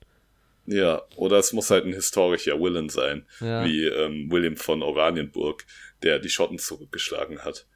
[0.67, 3.65] Ja, oder es muss halt ein historischer Villain sein, ja.
[3.67, 5.65] wie ähm, William von Oranienburg,
[6.03, 7.67] der die Schotten zurückgeschlagen hat.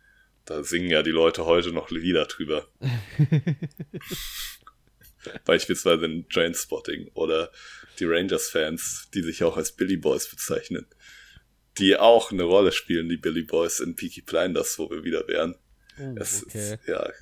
[0.49, 2.67] Da singen ja die Leute heute noch Lieder drüber.
[5.45, 7.53] Beispielsweise in Trainspotting oder
[7.99, 10.87] die Rangers-Fans, die sich auch als Billy Boys bezeichnen.
[11.77, 15.55] Die auch eine Rolle spielen, die Billy Boys in Peaky Blinders, wo wir wieder wären.
[16.01, 16.59] Oh, es okay.
[16.59, 17.13] ist, ja,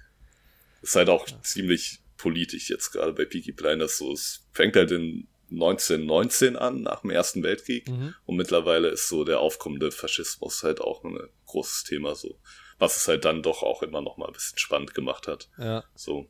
[0.82, 1.42] ist halt auch ja.
[1.42, 4.12] ziemlich politisch jetzt gerade bei Peaky Blinders so.
[4.12, 7.88] Es fängt halt in 1919 an, nach dem Ersten Weltkrieg.
[7.88, 8.14] Mhm.
[8.24, 12.38] Und mittlerweile ist so der aufkommende Faschismus halt auch ein großes Thema so
[12.78, 15.48] was es halt dann doch auch immer noch mal ein bisschen spannend gemacht hat.
[15.58, 15.84] Ja.
[15.94, 16.28] So.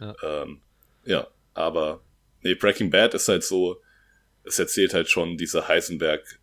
[0.00, 0.62] Ja, ähm,
[1.04, 2.02] ja aber
[2.42, 3.80] nee, Breaking Bad ist halt so,
[4.44, 6.40] es erzählt halt schon diese Heisenberg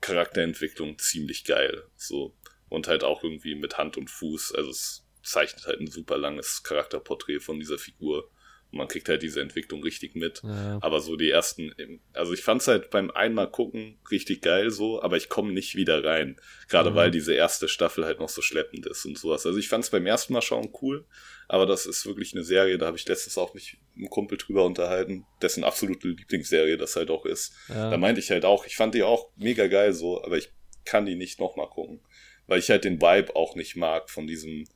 [0.00, 1.84] Charakterentwicklung ziemlich geil.
[1.96, 2.34] So.
[2.68, 4.54] Und halt auch irgendwie mit Hand und Fuß.
[4.54, 8.30] Also es zeichnet halt ein super langes Charakterporträt von dieser Figur.
[8.76, 10.42] Man kriegt halt diese Entwicklung richtig mit.
[10.42, 10.78] Ja.
[10.80, 11.72] Aber so die ersten,
[12.12, 16.04] also ich fand's halt beim einmal gucken richtig geil so, aber ich komme nicht wieder
[16.04, 16.36] rein.
[16.68, 16.94] Gerade Mhm.
[16.94, 19.46] weil diese erste Staffel halt noch so schleppend ist und sowas.
[19.46, 21.04] Also ich fand's beim ersten Mal schauen cool,
[21.48, 24.38] aber das ist wirklich eine Serie, da habe ich letztens auch mich mit einem Kumpel
[24.38, 27.54] drüber unterhalten, dessen absolute Lieblingsserie das halt auch ist.
[27.68, 27.90] Ja.
[27.90, 30.50] Da meinte ich halt auch, ich fand die auch mega geil so, aber ich
[30.84, 32.00] kann die nicht nochmal gucken.
[32.48, 34.68] Weil ich halt den Vibe auch nicht mag von diesem,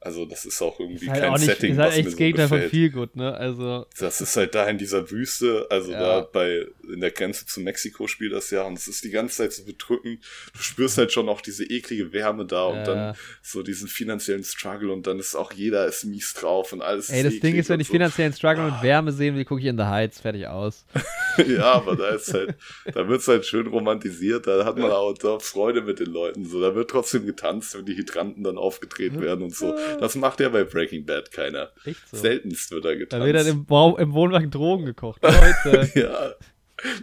[0.00, 2.04] also das ist auch irgendwie Ist halt kein auch nicht, Setting, ist halt was echt
[2.04, 2.70] mir das so Gegenteil von gefällt.
[2.70, 3.34] viel gut, ne?
[3.34, 5.98] Also, Das ist halt da in dieser Wüste, also Ja.
[5.98, 9.36] da bei, in der Grenze zu Mexiko spielt das ja und es ist die ganze
[9.38, 10.24] Zeit so bedrückend.
[10.54, 12.84] Du spürst halt schon auch diese eklige Wärme da und Ja.
[12.84, 17.10] dann so diesen finanziellen Struggle und dann ist auch jeder ist mies drauf und alles
[17.10, 17.92] ey, das Ding ist, wenn und ich so.
[17.92, 18.82] finanziellen Struggle und Ah.
[18.82, 20.84] Wärme sehen will, gucke ich in The Heights, fertig aus.
[21.48, 22.54] ja, aber da ist halt,
[22.94, 26.60] da wird's halt schön romantisiert, da hat man auch da Freude mit den Leuten, so,
[26.60, 29.74] da wird trotzdem getanzt, wenn die Hydranten dann aufgedreht werden und so.
[30.00, 31.70] Das macht ja bei Breaking Bad keiner.
[31.84, 32.16] Echt so.
[32.16, 33.26] Seltenst wird da Da getanzt.
[33.26, 35.22] wird dann im, Bau- im Wohnwagen Drogen gekocht.
[35.22, 35.90] Leute.
[35.98, 36.32] ja.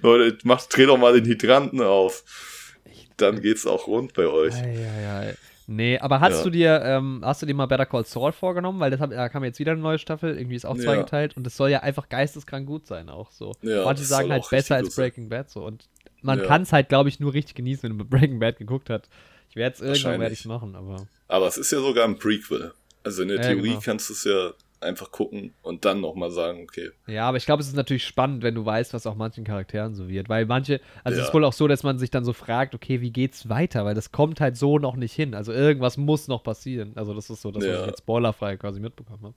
[0.01, 2.23] Leute, macht, dreh doch mal den Hydranten auf.
[3.17, 4.53] Dann geht's auch rund bei euch.
[4.55, 5.35] Eieiei.
[5.67, 6.43] Nee, aber hast Ja.
[6.43, 8.79] du dir, ähm, hast du dir mal Better Call Saul vorgenommen?
[8.79, 10.83] Weil das hab, da kam jetzt wieder eine neue Staffel, irgendwie ist auch Ja.
[10.83, 13.51] zweigeteilt und das soll ja einfach geisteskrank gut sein auch so.
[13.63, 14.95] Ja, Manche sagen halt besser als.
[14.95, 15.87] Breaking Bad so und
[16.21, 16.45] man Ja.
[16.45, 19.09] kann es halt, glaube ich, nur richtig genießen, wenn man Breaking Bad geguckt hat.
[19.49, 22.73] Ich werde es irgendwann ich machen, aber Aber es ist ja sogar ein Prequel.
[23.03, 23.81] Also in der Ja, Theorie genau.
[23.83, 26.91] kannst du es ja einfach gucken und dann nochmal sagen, okay.
[27.07, 29.95] ja, aber ich glaube, es ist natürlich spannend, wenn du weißt, was auch manchen Charakteren
[29.95, 31.27] so wird, weil manche, also es Ja.
[31.27, 33.95] ist wohl auch so, dass man sich dann so fragt, okay, wie geht's weiter, weil
[33.95, 35.33] das kommt halt so noch nicht hin.
[35.33, 36.91] Also irgendwas muss noch passieren.
[36.95, 37.81] Also das ist so, dass Ja.
[37.81, 39.33] ich jetzt spoilerfrei quasi mitbekommen habe.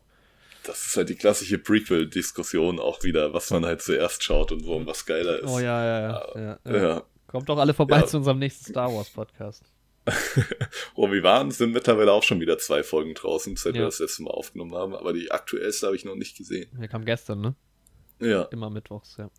[0.65, 4.87] Das ist halt die klassische Prequel-Diskussion auch wieder, was man halt zuerst schaut und warum
[4.87, 5.49] was geiler ist.
[5.49, 6.27] Oh ja, ja, ja.
[6.35, 6.83] ja, ja.
[6.89, 7.03] Ja.
[7.27, 8.07] Kommt doch alle vorbei Ja.
[8.07, 9.63] zu unserem nächsten Star Wars Podcast.
[10.95, 13.87] Oh, wir waren, sind mittlerweile auch schon wieder zwei Folgen draußen, seit wir Ja.
[13.87, 16.69] das letzte Mal aufgenommen haben, aber die aktuellste habe ich noch nicht gesehen.
[16.79, 17.55] Der kam gestern, ne?
[18.21, 18.43] Ja.
[18.45, 19.31] Immer mittwochs, ja.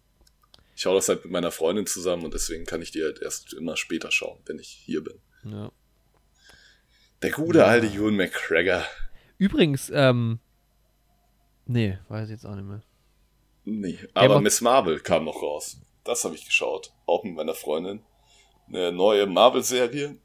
[0.76, 3.54] Ich schaue das halt mit meiner Freundin zusammen und deswegen kann ich die halt erst
[3.54, 5.20] immer später schauen, wenn ich hier bin.
[5.44, 5.72] ja.
[7.22, 7.66] Der gute Ja.
[7.66, 8.86] alte Ewan McGregor.
[9.38, 10.40] Übrigens, ähm.
[11.66, 12.82] Nee, weiß ich jetzt auch nicht mehr.
[13.66, 15.82] Nee, aber Miss Marvel kam noch raus.
[16.06, 16.94] Das habe ich geschaut.
[17.06, 18.02] Auch mit meiner Freundin.
[18.70, 20.16] Eine neue Marvel-Serie.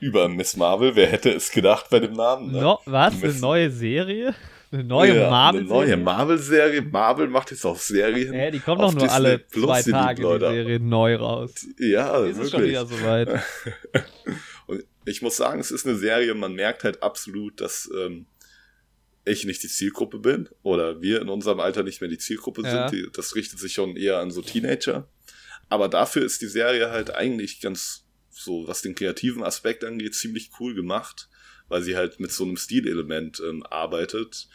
[0.00, 0.94] Über Miss Marvel.
[0.96, 2.52] Wer hätte es gedacht bei dem Namen?
[2.52, 2.60] Ne?
[2.60, 3.14] No, was?
[3.14, 4.34] Eine Miss- neue Serie?
[4.70, 5.60] Eine neue Ja, Marvel?
[5.60, 6.82] Eine neue Marvel-Serie.
[6.82, 8.32] Marvel macht jetzt auch Serien.
[8.34, 10.50] Hä, die kommt auf doch nur Disney alle Plus, zwei die Tage, die Leute.
[10.50, 11.54] Serie neu raus.
[11.78, 12.70] Ja, Ist es schon wirklich.
[12.70, 13.28] wieder soweit?
[14.66, 18.26] Und ich muss sagen, es ist eine Serie, man merkt halt absolut, dass ähm,
[19.24, 22.88] ich nicht die Zielgruppe bin oder wir in unserem Alter nicht mehr die Zielgruppe Ja.
[22.88, 22.98] sind.
[22.98, 25.06] Die, das richtet sich schon eher an so Teenager.
[25.68, 28.03] Aber dafür ist die Serie halt eigentlich ganz
[28.34, 31.28] so, was den kreativen Aspekt angeht, ziemlich cool gemacht,
[31.68, 34.48] weil sie halt mit so einem Stilelement ähm, arbeitet.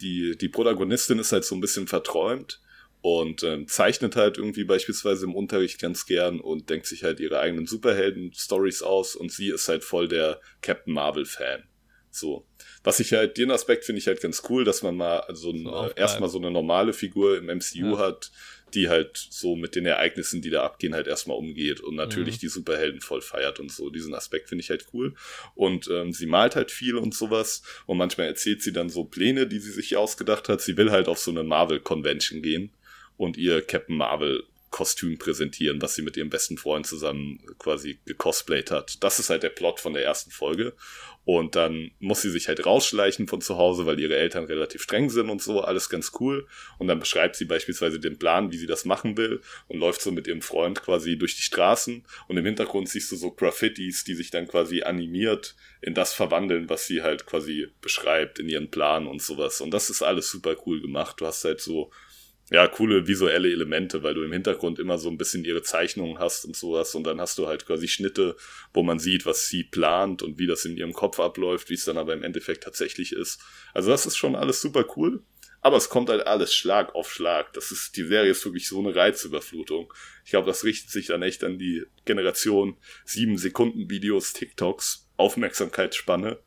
[0.00, 2.60] Die, die Protagonistin ist halt so ein bisschen verträumt
[3.00, 7.38] und ähm, zeichnet halt irgendwie beispielsweise im Unterricht ganz gern und denkt sich halt ihre
[7.38, 11.64] eigenen Superhelden-Stories aus und sie ist halt voll der Captain Marvel-Fan.
[12.10, 12.46] So.
[12.82, 15.66] Was ich halt, den Aspekt finde ich halt ganz cool, dass man mal so, ein,
[15.66, 17.98] äh, erstmal so eine normale Figur im MCU Ja.
[17.98, 18.30] hat,
[18.74, 22.40] die halt so mit den Ereignissen, die da abgehen, halt erstmal umgeht und natürlich Mhm.
[22.40, 23.90] die Superhelden voll feiert und so.
[23.90, 25.14] Diesen Aspekt finde ich halt cool.
[25.54, 27.62] Und ähm, sie malt halt viel und sowas.
[27.86, 30.60] Und manchmal erzählt sie dann so Pläne, die sie sich ausgedacht hat.
[30.60, 32.70] Sie will halt auf so eine Marvel-Convention gehen
[33.16, 38.70] und ihr Captain Marvel Kostüm präsentieren, was sie mit ihrem besten Freund zusammen quasi gecosplayt
[38.70, 39.02] hat.
[39.02, 40.74] Das ist halt der Plot von der ersten Folge.
[41.26, 45.10] Und dann muss sie sich halt rausschleichen von zu Hause, weil ihre Eltern relativ streng
[45.10, 46.46] sind und so, alles ganz cool.
[46.78, 50.12] Und dann beschreibt sie beispielsweise den Plan, wie sie das machen will und läuft so
[50.12, 52.04] mit ihrem Freund quasi durch die Straßen.
[52.28, 56.68] Und im Hintergrund siehst du so Graffitis, die sich dann quasi animiert in das verwandeln,
[56.68, 59.60] was sie halt quasi beschreibt in ihren Plan und sowas.
[59.60, 61.20] Und das ist alles super cool gemacht.
[61.20, 61.90] Du hast halt so
[62.50, 66.44] ja, coole visuelle Elemente, weil du im Hintergrund immer so ein bisschen ihre Zeichnungen hast
[66.44, 68.36] und sowas und dann hast du halt quasi Schnitte,
[68.72, 71.84] wo man sieht, was sie plant und wie das in ihrem Kopf abläuft, wie es
[71.84, 73.40] dann aber im Endeffekt tatsächlich ist.
[73.74, 75.24] Also das ist schon alles super cool,
[75.60, 77.52] aber es kommt halt alles Schlag auf Schlag.
[77.54, 79.92] Das ist, die Serie ist wirklich so eine Reizüberflutung.
[80.24, 82.76] Ich glaube, das richtet sich dann echt an die Generation
[83.06, 86.38] 7 Sekunden Videos, TikToks, Aufmerksamkeitsspanne,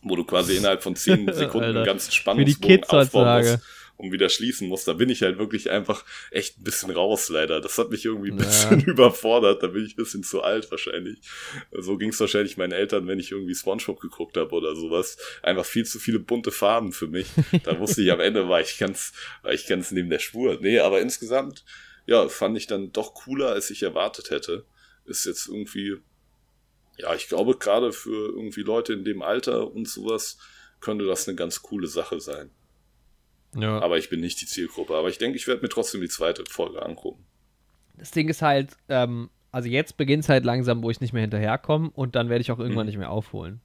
[0.00, 4.68] wo du quasi innerhalb von 10 Sekunden einen ganzen Spannungsbogen aufbauen musst und wieder schließen
[4.68, 7.60] muss, da bin ich halt wirklich einfach echt ein bisschen raus, leider.
[7.60, 8.44] Das hat mich irgendwie ein Ja.
[8.46, 11.18] bisschen überfordert, da bin ich ein bisschen zu alt wahrscheinlich.
[11.72, 15.18] So ging es wahrscheinlich meinen Eltern, wenn ich irgendwie Spongebob geguckt habe oder sowas.
[15.42, 17.26] Einfach viel zu viele bunte Farben für mich.
[17.64, 20.58] Da wusste ich am Ende, war ich ganz, war ich ganz neben der Spur.
[20.60, 21.64] Nee, aber insgesamt,
[22.06, 24.64] ja, fand ich dann doch cooler, als ich erwartet hätte.
[25.06, 25.96] Ist jetzt irgendwie,
[26.98, 30.38] ja, ich glaube, gerade für irgendwie Leute in dem Alter und sowas,
[30.80, 32.50] könnte das eine ganz coole Sache sein.
[33.60, 33.80] Ja.
[33.80, 34.94] Aber ich bin nicht die Zielgruppe.
[34.94, 37.24] Aber ich denke, ich werde mir trotzdem die zweite Folge angucken.
[37.96, 41.22] Das Ding ist halt, ähm, also jetzt beginnt es halt langsam, wo ich nicht mehr
[41.22, 42.90] hinterherkomme und dann werde ich auch irgendwann mhm.
[42.90, 43.60] nicht mehr aufholen.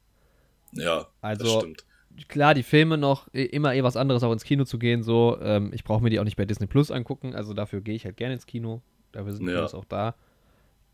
[0.71, 1.85] Ja, also, das stimmt.
[2.27, 5.37] Klar, die Filme noch, immer eh was anderes, auch ins Kino zu gehen, so.
[5.41, 8.05] Ähm, ich brauche mir die auch nicht bei Disney Plus angucken, also dafür gehe ich
[8.05, 8.81] halt gerne ins Kino.
[9.11, 9.65] Dafür sind ja.
[9.65, 10.15] auch da.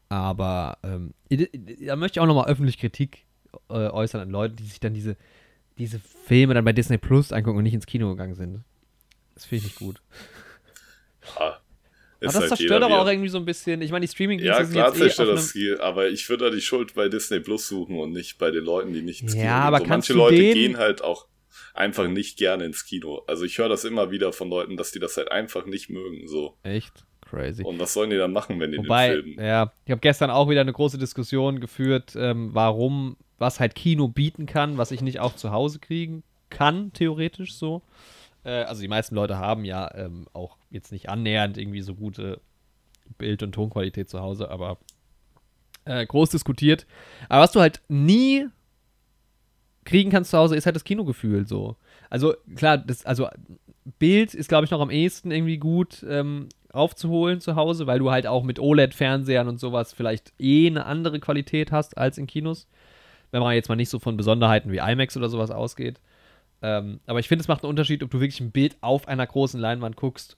[0.09, 3.25] Aber ähm, da möchte ich auch nochmal öffentlich Kritik
[3.69, 5.17] äh, äußern an Leute, die sich dann diese,
[5.77, 8.63] diese Filme dann bei Disney Plus angucken und nicht ins Kino gegangen sind.
[9.39, 10.01] Das finde ich nicht gut.
[11.39, 11.61] Ja, aber
[12.19, 13.81] das halt zerstört aber auch irgendwie so ein bisschen.
[13.81, 16.51] Ich meine, die streaming Ja, klar eh zerstört eh das viel, aber ich würde da
[16.51, 19.45] die Schuld bei Disney Plus suchen und nicht bei den Leuten, die nicht ins Kino
[19.45, 19.61] ja.
[19.61, 19.85] Aber so.
[19.85, 21.27] Manche Leute gehen halt auch
[21.73, 23.23] einfach nicht gerne ins Kino.
[23.27, 26.27] Also ich höre das immer wieder von Leuten, dass die das halt einfach nicht mögen.
[26.27, 26.57] So.
[26.63, 27.05] Echt?
[27.21, 27.63] Crazy.
[27.63, 29.39] Und was sollen die dann machen, wenn die Wobei, den filmen?
[29.39, 34.09] Ja, ich habe gestern auch wieder eine große Diskussion geführt, ähm, warum, was halt Kino
[34.09, 37.81] bieten kann, was ich nicht auch zu Hause kriegen kann, theoretisch so.
[38.43, 42.41] Äh, also die meisten Leute haben ja ähm, auch jetzt nicht annähernd irgendwie so gute
[43.17, 44.77] Bild- und Tonqualität zu Hause, aber
[45.85, 46.85] äh, groß diskutiert.
[47.27, 48.47] Aber was du halt nie
[49.85, 51.75] kriegen kannst zu Hause, ist halt das Kinogefühl so.
[52.09, 53.27] Also klar, das, also
[53.97, 58.11] Bild ist, glaube ich, noch am ehesten irgendwie gut ähm, aufzuholen zu Hause, weil du
[58.11, 62.67] halt auch mit OLED-Fernsehern und sowas vielleicht eh eine andere Qualität hast als in Kinos.
[63.31, 65.99] Wenn man jetzt mal nicht so von Besonderheiten wie IMAX oder sowas ausgeht.
[66.61, 69.25] Ähm, aber ich finde, es macht einen Unterschied, ob du wirklich ein Bild auf einer
[69.25, 70.37] großen Leinwand guckst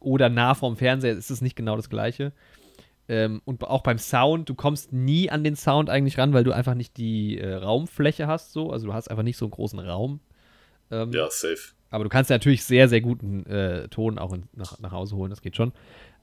[0.00, 2.32] oder nah vorm Fernseher, ist es nicht genau das Gleiche.
[3.06, 6.52] Ähm, und auch beim Sound, du kommst nie an den Sound eigentlich ran, weil du
[6.52, 8.70] einfach nicht die äh, Raumfläche hast, so.
[8.70, 10.20] Also du hast einfach nicht so einen großen Raum.
[10.90, 11.74] Ähm, ja, safe.
[11.90, 15.30] Aber du kannst natürlich sehr, sehr guten äh, Ton auch in, nach, nach Hause holen,
[15.30, 15.72] das geht schon.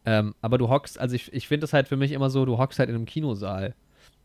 [0.06, 2.58] Ähm, aber du hockst, also ich, ich finde das halt für mich immer so, du
[2.58, 3.76] hockst halt in einem Kinosaal.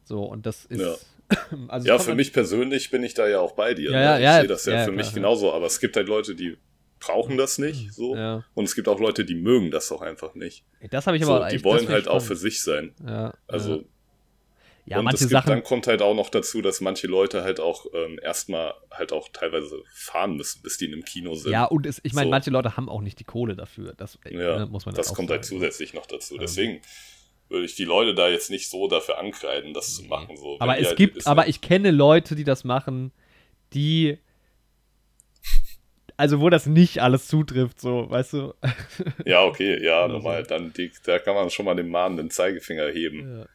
[0.04, 0.80] So, und das ist.
[0.80, 0.94] Ja.
[1.68, 3.90] also ja, für mich persönlich bin ich da ja auch bei dir.
[3.90, 4.22] Ja, ne?
[4.22, 6.34] ja, ich sehe das ja, ja für klar, mich genauso, aber es gibt halt Leute,
[6.34, 6.56] die
[6.98, 8.16] brauchen das nicht so.
[8.16, 8.44] Ja.
[8.54, 10.64] Und es gibt auch Leute, die mögen das auch einfach nicht.
[10.90, 12.94] Das habe ich aber so, Die wollen halt auch für sich sein.
[13.06, 13.84] Ja, also.
[14.88, 15.50] Ja, und manche gibt, Sachen.
[15.50, 19.28] Dann kommt halt auch noch dazu, dass manche Leute halt auch ähm, erstmal halt auch
[19.32, 21.50] teilweise fahren müssen, bis die in einem Kino sind.
[21.50, 22.30] Ja, und es, ich meine, so.
[22.30, 23.94] manche Leute haben auch nicht die Kohle dafür.
[23.96, 25.60] Das, ja, ne, muss man das kommt halt sagen.
[25.60, 26.38] halt zusätzlich noch dazu.
[26.38, 26.82] Deswegen
[27.48, 30.36] würde ich die Leute da jetzt nicht so dafür ankreiden, das zu machen.
[30.36, 33.12] So, aber es halt gibt, aber ich kenne Leute, die das machen,
[33.72, 34.18] die
[36.16, 38.54] also wo das nicht alles zutrifft, so, weißt du?
[39.26, 40.44] Ja, okay, ja, normal.
[40.44, 43.40] Dann die, da kann man schon mal den mahnenden Zeigefinger heben.
[43.40, 43.46] Ja.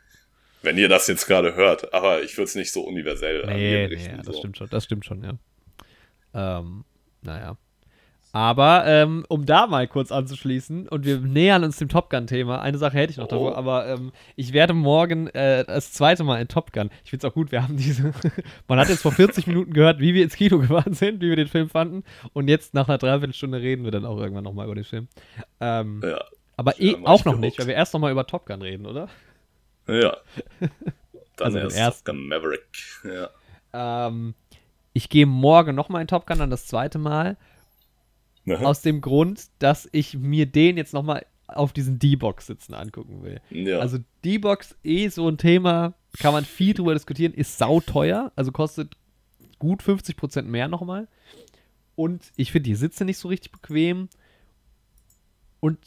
[0.61, 3.95] Wenn ihr das jetzt gerade hört, aber ich würde es nicht so universell nee, nee,
[3.95, 4.33] ja, das so.
[4.33, 6.59] stimmt schon, das stimmt schon, ja.
[6.59, 6.85] Ähm,
[7.23, 7.57] naja.
[8.33, 12.61] Aber um, um da mal kurz anzuschließen, und wir nähern uns dem Top Gun-Thema.
[12.61, 13.29] Eine Sache hätte ich noch oh.
[13.29, 16.89] davor, aber ähm, ich werde morgen äh, das zweite Mal in Top Gun.
[17.03, 18.13] Ich finde es auch gut, wir haben diese.
[18.67, 21.35] Man hat jetzt vor 40 Minuten gehört, wie wir ins Kino gefahren sind, wie wir
[21.35, 22.03] den Film fanden.
[22.31, 25.07] Und jetzt nach einer Dreiviertelstunde reden wir dann auch irgendwann nochmal über den Film.
[25.59, 26.23] Ähm, ja.
[26.55, 29.09] Aber eh, auch noch nicht, weil wir erst nochmal über Top Gun reden, oder?
[29.87, 30.15] Ja.
[31.37, 32.61] Dann also erst, erst Top Gun Maverick.
[33.03, 34.07] Ja.
[34.07, 34.35] Ähm,
[34.93, 37.37] ich gehe morgen nochmal in Top Gun, dann das zweite Mal.
[38.47, 38.63] Aha.
[38.63, 43.41] Aus dem Grund, dass ich mir den jetzt nochmal auf diesen D-Box sitzen angucken will.
[43.49, 43.79] Ja.
[43.79, 48.95] Also D-Box eh so ein Thema, kann man viel drüber diskutieren, ist sauteuer, also kostet
[49.59, 51.07] gut 50% mehr nochmal.
[51.95, 54.09] Und ich finde die Sitze nicht so richtig bequem.
[55.59, 55.77] Und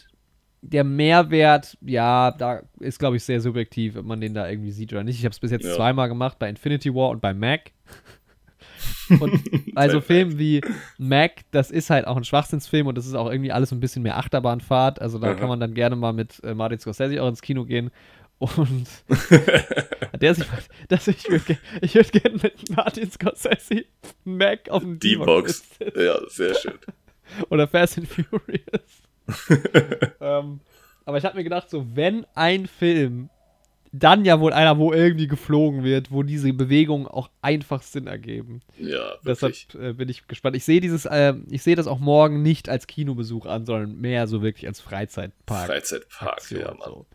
[0.62, 4.92] der Mehrwert, ja, da ist, glaube ich, sehr subjektiv, ob man den da irgendwie sieht
[4.92, 5.18] oder nicht.
[5.18, 5.74] Ich habe es bis jetzt ja.
[5.74, 7.72] zweimal gemacht, bei Infinity War und bei Mac.
[9.09, 9.42] Und
[9.74, 10.61] also Filmen wie
[10.98, 14.02] Mac, das ist halt auch ein Schwachsinnsfilm und das ist auch irgendwie alles ein bisschen
[14.02, 15.00] mehr Achterbahnfahrt.
[15.00, 15.38] Also da mhm.
[15.38, 17.90] kann man dann gerne mal mit äh, Martin Scorsese auch ins Kino gehen.
[18.38, 18.88] Und
[20.20, 20.46] der sich,
[20.88, 23.84] dass ich würde ich würd gerne mit Martin Scorsese
[24.24, 25.64] Mac auf dem D-Box.
[25.96, 26.78] Ja, sehr schön.
[27.48, 29.02] Oder Fast and Furious.
[30.20, 30.61] ähm,
[31.07, 33.30] aber ich habe mir gedacht, so, wenn ein Film
[33.97, 38.61] dann ja wohl einer, wo irgendwie geflogen wird, wo diese Bewegungen auch einfach Sinn ergeben.
[38.76, 39.68] Ja, wirklich.
[39.68, 40.57] Deshalb äh, bin ich gespannt.
[40.57, 44.26] Ich sehe dieses, äh, ich sehe das auch morgen nicht als Kinobesuch an, sondern mehr
[44.26, 45.66] so wirklich als Freizeitpark.
[45.66, 46.80] Freizeitpark, Aktion, ja, Mann.
[46.84, 47.07] So.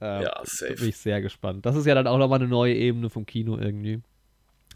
[0.00, 0.74] Ähm, ja, safe.
[0.74, 1.64] Bin ich sehr gespannt.
[1.64, 4.00] Das ist ja dann auch nochmal eine neue Ebene vom Kino irgendwie.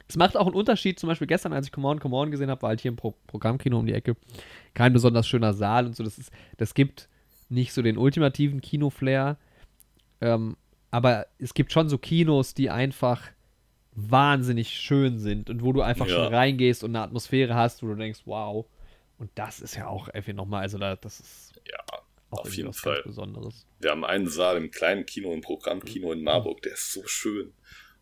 [0.07, 2.51] Es macht auch einen Unterschied, zum Beispiel gestern, als ich Come On, Come On gesehen
[2.51, 4.17] habe, war halt hier im Pro Programmkino um die Ecke.
[4.75, 6.05] Kein besonders schöner Saal und so.
[6.05, 7.09] Das, ist, das gibt
[7.49, 9.37] nicht so den ultimativen Kino-Flair.
[10.21, 10.57] Ähm,
[10.91, 13.23] aber es gibt schon so Kinos, die einfach
[13.93, 16.15] wahnsinnig schön sind und wo du einfach ja.
[16.15, 18.67] schon reingehst und eine Atmosphäre hast, wo du denkst, wow.
[19.19, 21.79] Und das ist ja auch irgendwie nochmal, also da, das ist ja,
[22.31, 23.67] auf jeden Fall Besonderes.
[23.81, 27.53] Wir haben einen Saal im kleinen Kino, im Programmkino in Marburg, der ist so schön.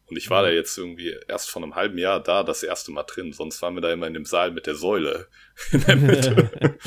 [0.08, 3.02] Und ich war da jetzt irgendwie erst vor einem halben Jahr da, das erste Mal
[3.02, 3.32] drin.
[3.32, 5.26] Sonst waren wir da immer in dem Saal mit der Säule
[5.72, 6.78] in der Mitte,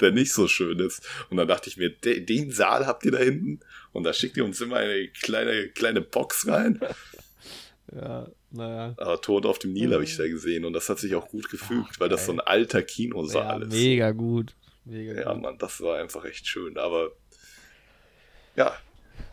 [0.00, 1.06] der nicht so schön ist.
[1.28, 3.60] Und dann dachte ich mir, de, den Saal habt ihr da hinten?
[3.92, 6.80] Und da schickt ihr uns immer eine kleine, kleine Box rein.
[7.94, 8.94] Ja, naja.
[8.96, 11.50] Aber Tod auf dem Nil habe ich da gesehen und das hat sich auch gut
[11.50, 13.72] gefügt, Ach, weil das so ein alter Kinosaal ja, ist.
[13.74, 14.54] Mega gut.
[14.86, 15.42] Mega ja, gut.
[15.42, 16.78] Mann, das war einfach echt schön.
[16.78, 17.10] Aber
[18.56, 18.74] ja.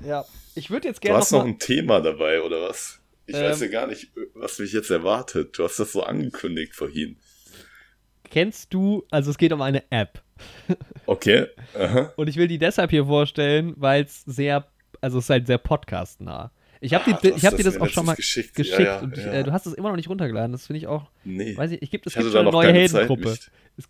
[0.01, 0.25] Ja,
[0.55, 1.15] ich würde jetzt gerne.
[1.15, 2.99] Du hast noch, noch ein Thema dabei, oder was?
[3.30, 5.57] Ich ähm, weiß ja gar nicht, was mich jetzt erwartet.
[5.57, 7.17] Du hast das so angekündigt vorhin.
[8.32, 10.21] Kennst du, also es geht um eine App.
[11.05, 11.47] Okay.
[11.73, 12.13] Aha.
[12.17, 14.67] Und ich will die deshalb hier vorstellen, weil es sehr,
[15.01, 16.51] also es ist halt sehr podcastnah.
[16.82, 19.17] Ich habe ah, dir, hab dir das auch schon mal geschickt, geschickt ja, ja, und
[19.17, 19.34] ja.
[19.34, 20.51] äh, du hast es immer noch nicht runtergeladen.
[20.51, 21.09] Das finde ich auch.
[21.23, 21.57] Nee.
[21.57, 23.36] Weiß ich, ich gibt, es ich gibt schon eine neue Heldengruppe.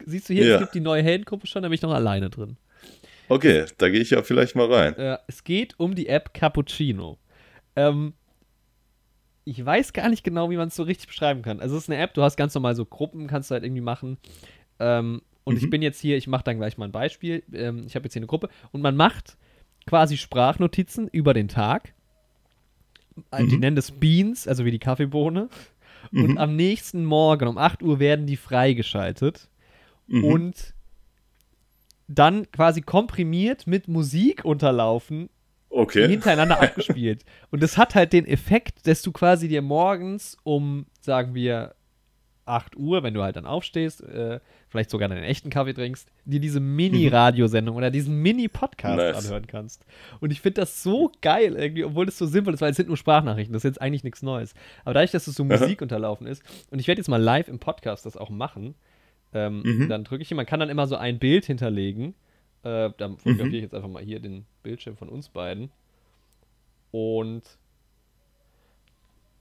[0.06, 2.56] siehst du hier, es gibt die neue Heldengruppe schon, da bin ich noch alleine drin.
[3.28, 4.96] Okay, da gehe ich ja vielleicht mal rein.
[4.96, 7.20] Äh, es geht um die App Cappuccino.
[7.76, 8.14] Ähm,
[9.50, 11.60] ich weiß gar nicht genau, wie man es so richtig beschreiben kann.
[11.60, 13.82] Also es ist eine App, du hast ganz normal so Gruppen, kannst du halt irgendwie
[13.82, 14.18] machen.
[14.80, 15.64] Ähm, und mhm.
[15.64, 17.44] ich bin jetzt hier, ich mache dann gleich mal ein Beispiel.
[17.54, 19.38] Ähm, ich habe jetzt hier eine Gruppe und man macht
[19.86, 21.94] quasi Sprachnotizen über den Tag
[23.32, 25.50] äh, die nennen das Beans, also wie die Kaffeebohne.
[26.12, 26.24] Mhm.
[26.24, 29.50] Und am nächsten Morgen um 8 Uhr werden die freigeschaltet.
[30.08, 30.24] Mhm.
[30.24, 30.74] Und
[32.08, 35.30] dann quasi komprimiert mit Musik unterlaufen
[35.70, 36.08] okay.
[36.08, 37.24] hintereinander abgespielt.
[37.52, 41.76] Und das hat halt den Effekt, dass du quasi dir morgens um, sagen wir,
[42.50, 46.40] 8 Uhr, wenn du halt dann aufstehst, äh, vielleicht sogar deinen echten Kaffee trinkst, dir
[46.40, 49.26] diese Mini-Radiosendung oder diesen Mini-Podcast nice.
[49.26, 49.86] anhören kannst.
[50.20, 52.88] Und ich finde das so geil irgendwie, obwohl das so simpel ist, weil es sind
[52.88, 54.54] nur Sprachnachrichten, das ist jetzt eigentlich nichts Neues.
[54.84, 57.60] Aber dadurch, dass es so Musik unterlaufen ist, und ich werde jetzt mal live im
[57.60, 58.76] Podcast das auch machen,
[59.32, 59.90] ähm, mhm.
[59.90, 62.16] dann drücke ich hier, man kann dann immer so ein Bild hinterlegen.
[62.64, 63.54] Äh, dann fotografiere mhm.
[63.56, 65.72] ich jetzt einfach mal hier den Bildschirm von uns beiden.
[66.92, 67.44] Und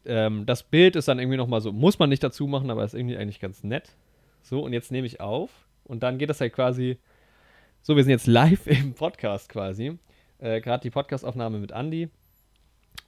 [0.05, 2.95] ähm, das Bild ist dann irgendwie nochmal so, muss man nicht dazu machen, aber ist
[2.95, 3.97] irgendwie eigentlich ganz nett.
[4.43, 5.51] So, und jetzt nehme ich auf
[5.85, 6.99] und dann geht das halt quasi.
[7.83, 9.99] So, wir sind jetzt live im Podcast quasi.
[10.39, 12.09] Äh, Gerade die Podcastaufnahme mit Andy.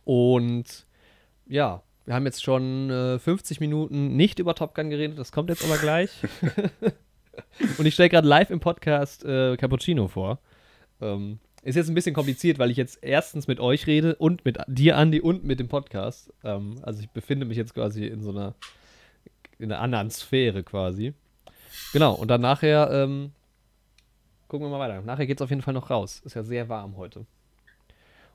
[0.05, 0.87] Und
[1.47, 5.51] ja, wir haben jetzt schon äh, 50 Minuten nicht über Top Gun geredet, das kommt
[5.51, 6.11] jetzt aber gleich.
[7.79, 10.39] und ich stelle gerade live im Podcast äh, Cappuccino vor.
[11.01, 14.59] Ähm, ist jetzt ein bisschen kompliziert, weil ich jetzt erstens mit euch rede und mit
[14.67, 16.33] dir, Andi, und mit dem Podcast.
[16.43, 18.55] Ähm, also ich befinde mich jetzt quasi in so einer,
[19.59, 21.13] in einer anderen Sphäre quasi.
[21.93, 23.33] Genau, und dann nachher, ähm,
[24.49, 25.03] gucken wir mal weiter.
[25.03, 26.23] Nachher geht es auf jeden Fall noch raus.
[26.25, 27.27] Ist ja sehr warm heute.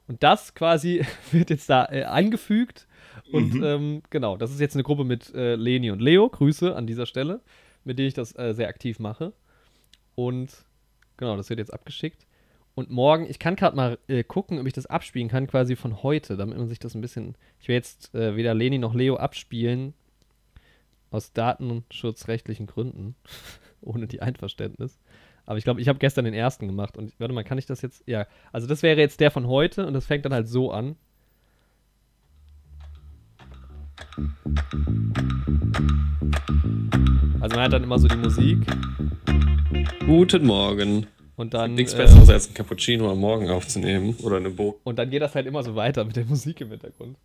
[0.07, 2.87] Und das quasi wird jetzt da äh, eingefügt.
[3.31, 3.63] Und mhm.
[3.63, 6.29] ähm, genau, das ist jetzt eine Gruppe mit äh, Leni und Leo.
[6.29, 7.41] Grüße an dieser Stelle,
[7.85, 9.33] mit denen ich das äh, sehr aktiv mache.
[10.15, 10.65] Und
[11.17, 12.27] genau, das wird jetzt abgeschickt.
[12.75, 16.03] Und morgen, ich kann gerade mal äh, gucken, ob ich das abspielen kann, quasi von
[16.03, 17.37] heute, damit man sich das ein bisschen.
[17.61, 19.93] Ich will jetzt äh, weder Leni noch Leo abspielen.
[21.11, 23.15] Aus datenschutzrechtlichen Gründen.
[23.85, 24.99] ohne die Einverständnis.
[25.45, 26.97] Aber ich glaube, ich habe gestern den ersten gemacht.
[26.97, 28.03] Und warte mal, kann ich das jetzt.
[28.07, 30.95] Ja, also das wäre jetzt der von heute und das fängt dann halt so an.
[37.45, 38.65] Also man hat dann immer so die Musik.
[40.03, 41.05] Guten Morgen.
[41.35, 41.75] Und dann.
[41.75, 44.79] Nichts äh, Besseres als ein Cappuccino am Morgen aufzunehmen oder eine Bo.
[44.83, 47.19] Und dann geht das halt immer so weiter mit der Musik im Hintergrund.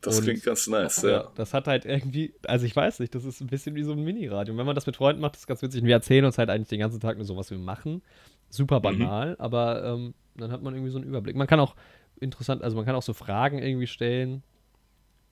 [0.00, 1.28] Das und, klingt ganz nice, ja.
[1.34, 4.02] Das hat halt irgendwie, also ich weiß nicht, das ist ein bisschen wie so ein
[4.02, 4.54] Mini-Radio.
[4.54, 5.82] Und wenn man das mit Freunden macht, ist ganz witzig.
[5.82, 8.00] Und wir erzählen uns halt eigentlich den ganzen Tag nur so, was wir machen.
[8.48, 8.82] Super mhm.
[8.82, 9.36] banal, mhm.
[9.38, 11.36] aber ähm, dann hat man irgendwie so einen Überblick.
[11.36, 11.76] Man kann auch
[12.20, 14.42] interessant, also man kann auch so Fragen irgendwie stellen.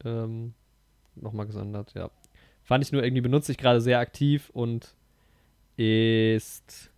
[0.04, 0.52] Ähm,
[1.16, 2.10] Nochmal gesondert, ja.
[2.70, 4.94] Fand ich nur irgendwie, benutze ich gerade sehr aktiv und
[5.76, 6.92] ist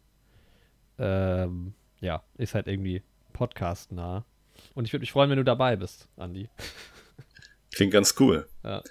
[0.98, 3.00] ähm, ja, ist halt irgendwie
[3.32, 4.26] Podcast-nah.
[4.74, 6.50] Und ich würde mich freuen, wenn du dabei bist, Andi.
[7.74, 8.46] Klingt ganz cool.
[8.62, 8.82] Ja.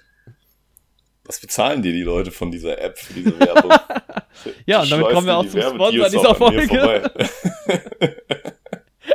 [1.22, 3.70] Was bezahlen dir die Leute von dieser App für diese Werbung?
[4.66, 7.12] ja, und damit kommen wir auch zum Sponsor dieser Folge.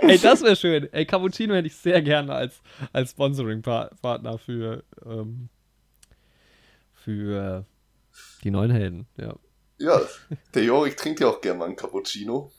[0.03, 0.87] Ey, das wäre schön.
[0.93, 2.61] Ey, Cappuccino hätte ich sehr gerne als,
[2.93, 5.49] als Sponsoring-Partner für, ähm,
[7.07, 7.65] für
[8.43, 9.33] die neuen Helden, ja.
[9.77, 10.01] Ja,
[10.53, 12.51] der Jorik trinkt ja auch gerne mal einen Cappuccino.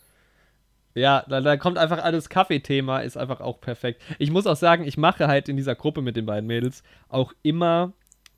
[0.95, 4.01] Ja, da, da kommt einfach alles Kaffeethema, ist einfach auch perfekt.
[4.19, 7.35] Ich muss auch sagen, ich mache halt in dieser Gruppe mit den beiden Mädels auch
[7.43, 7.93] immer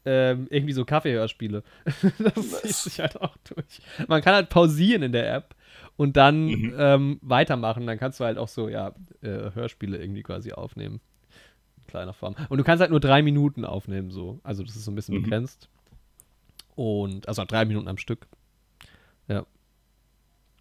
[0.04, 1.62] ähm, irgendwie so Kaffeehörspiele.
[1.84, 2.60] das nice.
[2.62, 3.80] zieht sich halt auch durch.
[4.08, 5.54] Man kann halt pausieren in der App
[5.96, 6.74] und dann mhm.
[6.76, 7.86] ähm, weitermachen.
[7.86, 11.00] Dann kannst du halt auch so, ja, äh, Hörspiele irgendwie quasi aufnehmen.
[11.76, 12.34] In kleiner Form.
[12.48, 14.40] Und du kannst halt nur drei Minuten aufnehmen, so.
[14.42, 15.22] Also, das ist so ein bisschen mhm.
[15.22, 15.68] begrenzt.
[16.80, 18.26] Und, also drei Minuten am Stück.
[19.28, 19.44] Ja.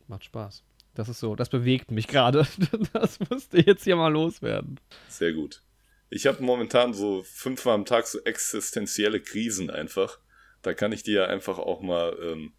[0.08, 0.66] Macht Spaß.
[0.94, 2.46] Das ist so, das bewegt mich gerade.
[2.92, 4.82] Das musste jetzt hier mal loswerden.
[5.08, 5.64] Sehr gut.
[6.10, 10.20] ich habe momentan so fünfmal am Tag so existenzielle Krisen einfach.
[10.62, 12.52] Da kann ich die ja einfach auch mal ähm,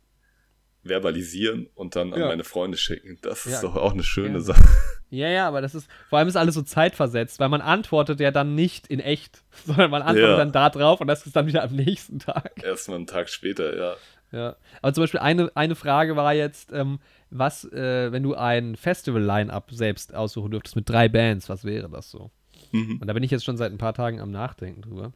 [0.82, 2.26] verbalisieren und dann an Ja.
[2.28, 3.18] meine Freunde schicken.
[3.22, 4.40] Das ist Ja, doch auch eine schöne gerne.
[4.42, 4.62] Sache.
[5.10, 8.30] Ja, ja, aber das ist, vor allem ist alles so zeitversetzt, weil man antwortet ja
[8.30, 10.36] dann nicht in echt, sondern man antwortet Ja.
[10.36, 12.62] dann da drauf und das ist dann wieder am nächsten Tag.
[12.62, 13.94] Erstmal einen Tag später, ja.
[14.32, 14.56] Ja.
[14.80, 17.00] Aber zum Beispiel eine, eine Frage war jetzt, ähm,
[17.30, 22.10] was, äh, wenn du ein Festival-Line-Up selbst aussuchen dürftest mit drei Bands, was wäre das
[22.10, 22.30] so?
[22.70, 22.98] Mhm.
[23.00, 25.12] Und da bin ich jetzt schon seit ein paar Tagen am Nachdenken drüber.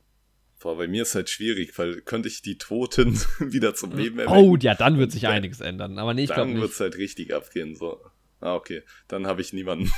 [0.65, 4.57] Boah, bei mir ist halt schwierig, weil könnte ich die Toten wieder zum Leben Oh,
[4.57, 5.99] ja, dann wird sich einiges ändern.
[5.99, 6.73] Aber nee, ich glaube Dann wird nicht.
[6.73, 7.77] es halt richtig abgehen.
[7.77, 8.01] So.
[8.41, 8.83] Ah, okay.
[9.07, 9.93] Dann habe ich niemanden.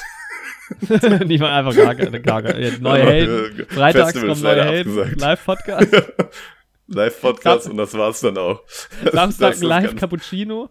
[1.24, 2.80] Niemand einfach gar keine, gar keine.
[2.80, 3.66] Neue Helden.
[3.68, 5.14] Freitags Festivals kommen neue Helden.
[5.16, 5.88] Live-Podcast.
[6.88, 8.64] Live-Podcast und das war's dann auch.
[9.12, 10.70] Samstag das, das, Live-Cappuccino.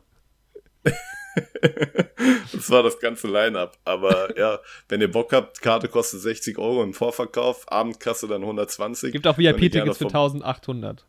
[2.51, 3.77] das war das ganze Line-Up.
[3.83, 4.59] Aber ja,
[4.89, 9.11] wenn ihr Bock habt, Karte kostet 60 Euro im Vorverkauf, Abendkasse dann 120.
[9.11, 11.05] Gibt auch VIP-Tickets für vom- 1800.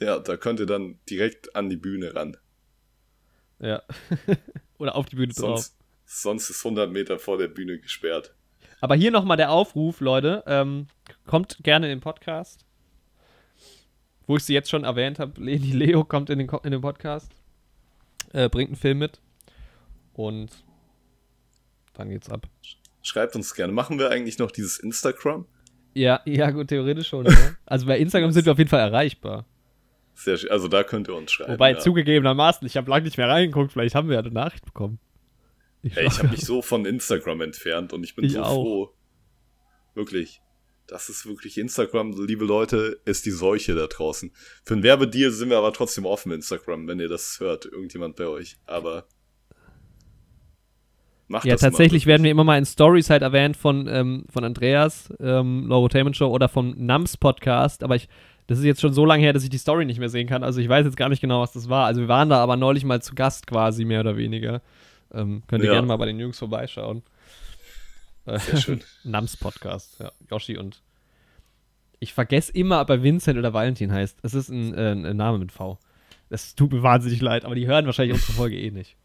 [0.00, 2.36] Ja, da könnt ihr dann direkt an die Bühne ran.
[3.60, 3.82] Ja.
[4.78, 5.60] Oder auf die Bühne drauf.
[5.60, 8.34] Sonst, sonst ist 100 Meter vor der Bühne gesperrt.
[8.80, 10.42] Aber hier nochmal der Aufruf, Leute.
[10.46, 10.88] Ähm,
[11.26, 12.66] kommt gerne in den Podcast.
[14.26, 17.30] Wo ich sie jetzt schon erwähnt habe, Leni Leo kommt in den, in den Podcast.
[18.32, 19.20] Äh, bringt einen Film mit.
[20.14, 20.50] Und
[21.94, 22.46] dann geht's ab.
[23.02, 23.72] Schreibt uns gerne.
[23.72, 25.46] Machen wir eigentlich noch dieses Instagram?
[25.92, 27.26] Ja, ja, gut, theoretisch schon.
[27.26, 27.32] ja.
[27.66, 29.46] Also bei Instagram sind wir auf jeden Fall erreichbar.
[30.14, 30.50] Sehr schön.
[30.50, 31.52] Also da könnt ihr uns schreiben.
[31.52, 31.78] Wobei ja.
[31.78, 34.98] zugegebenermaßen, ich habe lange nicht mehr reingeguckt, vielleicht haben wir ja eine Nachricht bekommen.
[35.82, 38.62] Ich, Ey, ich habe mich so von Instagram entfernt und ich bin Ich so auch.
[38.62, 38.94] froh.
[39.94, 40.40] Wirklich.
[40.86, 44.32] Das ist wirklich Instagram, liebe Leute, ist die Seuche da draußen.
[44.64, 48.26] Für einen Werbedeal sind wir aber trotzdem offen Instagram, wenn ihr das hört, irgendjemand bei
[48.26, 48.58] euch.
[48.66, 49.06] Aber
[51.28, 52.06] macht ja, mal tatsächlich wirklich.
[52.06, 56.26] werden wir immer mal in Stories halt erwähnt von, ähm, von Andreas, ähm, Lorotainment Show
[56.28, 58.08] oder vom Nams Podcast, aber ich,
[58.46, 60.42] das ist jetzt schon so lange her, dass ich die Story nicht mehr sehen kann.
[60.44, 61.86] Also ich weiß jetzt gar nicht genau, was das war.
[61.86, 64.60] Also wir waren da aber neulich mal zu Gast quasi, mehr oder weniger.
[65.12, 65.72] Ähm, könnt ihr Ja.
[65.74, 67.02] gerne mal bei den Jungs vorbeischauen.
[68.26, 68.80] Äh, Sehr schön.
[69.04, 70.10] Nams Podcast, ja.
[70.30, 70.82] Yoshi und
[72.00, 74.18] ich vergesse immer, ob er Vincent oder Valentin heißt.
[74.22, 75.78] Es ist ein, äh, ein Name mit V.
[76.28, 78.96] Das tut mir wahnsinnig leid, aber die hören wahrscheinlich unsere Folge eh nicht.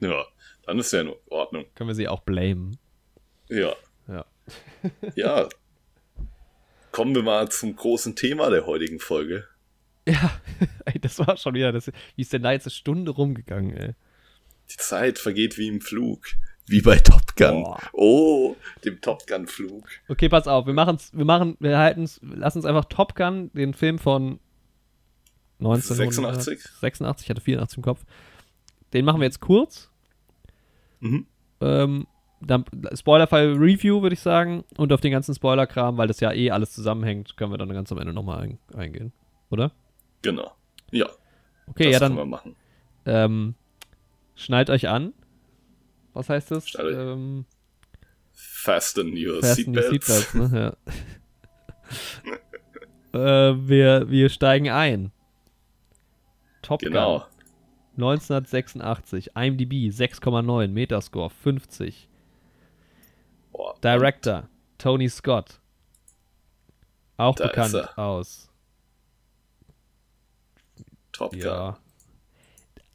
[0.00, 0.24] Ja,
[0.66, 1.66] dann ist ja in Ordnung.
[1.74, 2.78] Können wir sie auch blamen.
[3.48, 3.74] Ja.
[4.08, 4.24] Ja.
[5.14, 5.48] Ja.
[6.90, 9.46] Kommen wir mal zum großen Thema der heutigen Folge.
[10.06, 10.40] Ja,
[10.84, 11.86] ey, das war schon wieder, das,
[12.16, 13.94] wie ist denn da jetzt eine Stunde rumgegangen, ey?
[14.70, 16.26] Die Zeit vergeht wie im Flug.
[16.66, 17.64] Wie bei Top Gun.
[17.64, 17.80] Boah.
[17.92, 19.88] Oh, dem Top Gun-Flug.
[20.08, 23.74] Okay, pass auf, wir machen's, wir machen, wir halten's, lass uns einfach Top Gun, den
[23.74, 24.38] Film von
[25.58, 27.26] 1986, 86?
[27.26, 28.04] ich hatte 84 im Kopf.
[28.92, 29.90] Den machen wir jetzt kurz.
[31.02, 31.26] Mhm.
[31.60, 32.06] Ähm,
[32.40, 34.64] dann Spoilerfall Review, würde ich sagen.
[34.76, 37.92] Und auf den ganzen Spoiler-Kram, weil das ja eh alles zusammenhängt, können wir dann ganz
[37.92, 39.12] am Ende nochmal ein, eingehen.
[39.50, 39.72] Oder?
[40.22, 40.52] Genau.
[40.90, 41.06] Ja,
[41.66, 42.56] Okay, das ja, können wir dann machen.
[43.06, 43.54] ähm,
[44.34, 45.12] schnallt euch an.
[46.14, 46.66] Was heißt das?
[46.78, 47.44] Ähm,
[48.32, 50.32] Fasten your Fasten your Seatbelts.
[50.32, 50.76] Seatbelts, ne?
[53.12, 53.50] Ja.
[53.52, 55.12] äh, wir, wir steigen ein.
[56.62, 57.24] Top Genau.
[57.96, 62.08] Gun 1986, IMDb 6,9, Metascore 50,
[63.52, 65.60] Boah, Director Tony Scott,
[67.16, 68.50] auch bekannt aus,
[71.12, 71.40] Top Gun.
[71.40, 71.78] ja,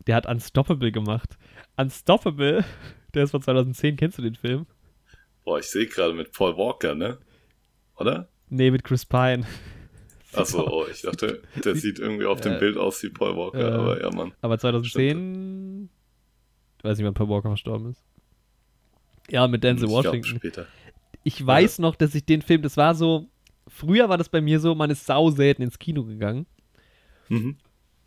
[0.08, 1.38] der hat Unstoppable gemacht.
[1.76, 2.66] Unstoppable,
[3.14, 4.66] der ist von 2010, kennst du den Film?
[5.44, 7.20] Boah, ich sehe gerade mit Paul Walker, ne?
[7.98, 8.28] Oder?
[8.50, 9.46] Nee, mit Chris Pine.
[10.38, 14.02] Achso, oh, ich dachte, der sieht irgendwie auf dem Bild aus wie Paul Walker, aber
[14.02, 14.34] ja, Mann.
[14.42, 15.90] Aber 2010,
[16.78, 18.04] ich weiß nicht, wann Paul Walker verstorben ist.
[19.30, 20.38] Ja, mit Denzel Washington.
[20.38, 20.68] später.
[21.24, 23.28] Ich weiß noch, dass ich den Film, das war so,
[23.68, 26.46] früher war das bei mir so, man ist sau selten ins Kino gegangen.
[27.30, 27.58] Mhm.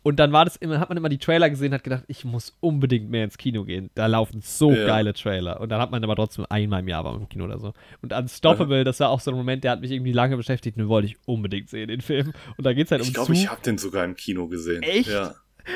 [0.03, 2.57] Und dann war das immer, hat man immer die Trailer gesehen, hat gedacht, ich muss
[2.59, 3.91] unbedingt mehr ins Kino gehen.
[3.93, 4.87] Da laufen so Ja.
[4.87, 5.59] geile Trailer.
[5.61, 7.73] Und dann hat man aber trotzdem einmal im Jahr war im Kino oder so.
[8.01, 10.83] Und Unstoppable, das war auch so ein Moment, der hat mich irgendwie lange beschäftigt und
[10.83, 12.33] den wollte ich unbedingt sehen, den Film.
[12.57, 13.35] Und da geht es halt Ich um glaube, Zug.
[13.35, 14.81] ich habe den sogar im Kino gesehen.
[14.81, 15.09] Echt?
[15.09, 15.35] Ja.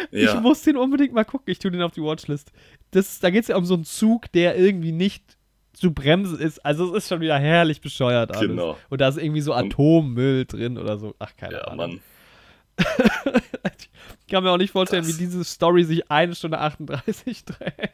[0.09, 0.39] Ich Ja.
[0.41, 1.51] muss den unbedingt mal gucken.
[1.51, 2.51] Ich tue den auf die Watchlist.
[2.89, 5.23] Das, da geht es ja um so einen Zug, der irgendwie nicht
[5.73, 6.65] zu bremsen ist.
[6.65, 8.47] Also es ist schon wieder herrlich bescheuert alles.
[8.49, 8.75] Genau.
[8.89, 11.13] Und da ist irgendwie so Atommüll drin oder so.
[11.19, 11.77] Ach, keine ja, Ahnung.
[11.91, 11.99] Mann.
[12.77, 17.91] Ich kann mir auch nicht vorstellen, Das- wie diese Story sich eine Stunde 38 dreht.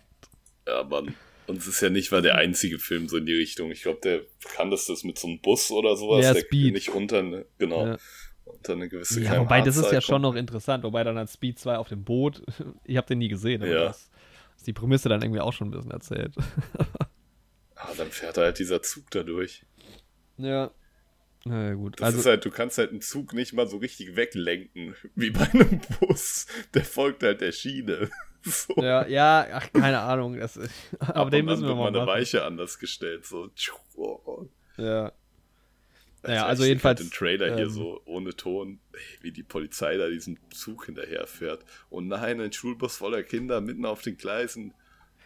[0.68, 1.14] Ja, Mann.
[1.48, 3.72] Und es ist ja nicht mal der einzige Film so in die Richtung.
[3.72, 6.24] Ich glaube, der bekannteste ist mit so einem Bus oder sowas.
[6.24, 6.74] Ja, der Speed.
[6.74, 7.98] nicht unter eine, genau, Ja.
[8.46, 10.84] unter eine gewisse Ja, wobei das ist ja schon noch interessant.
[10.84, 12.44] Wobei dann hat Speed 2 auf dem Boot.
[12.86, 13.86] Ich habe den nie gesehen, aber Ja.
[13.88, 14.10] das
[14.56, 16.34] ist die Prämisse dann irgendwie auch schon ein bisschen erzählt.
[17.76, 19.66] Ah, dann fährt halt dieser Zug da durch.
[20.38, 20.70] Ja.
[21.44, 22.00] Na gut.
[22.00, 25.32] Das also, ist halt, du kannst halt einen Zug nicht mal so richtig weglenken, wie
[25.32, 26.48] bei einem Bus.
[26.74, 28.10] Der folgt halt der Schiene.
[28.44, 28.74] So.
[28.78, 30.36] ja, ja, ach, keine Ahnung.
[30.36, 32.08] Das ist, aber Ab den müssen wir mal eine.
[32.08, 33.24] Weiche anders gestellt.
[33.24, 33.52] So.
[34.78, 35.12] Ja.
[36.24, 38.80] Das Ja, also jedenfalls, Den Trailer hier ähm, so ohne Ton,
[39.22, 41.64] wie die Polizei da diesen Zug hinterherfährt.
[41.92, 44.74] Und nein, ein Schulbus voller Kinder mitten auf den Gleisen.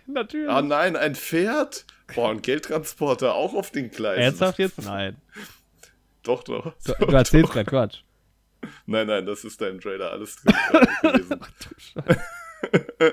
[0.07, 0.49] Natürlich.
[0.49, 1.85] Ah nein, ein Pferd?
[2.13, 4.21] Boah, ein Geldtransporter auch auf den Gleisen.
[4.21, 4.83] Ernsthaft jetzt?
[4.83, 5.15] Nein.
[6.25, 6.73] Doch, doch.
[6.85, 8.01] Du, du erzählst gerade Quatsch.
[8.85, 10.55] Nein, nein, das ist da im Trailer alles drin
[11.01, 11.39] gewesen.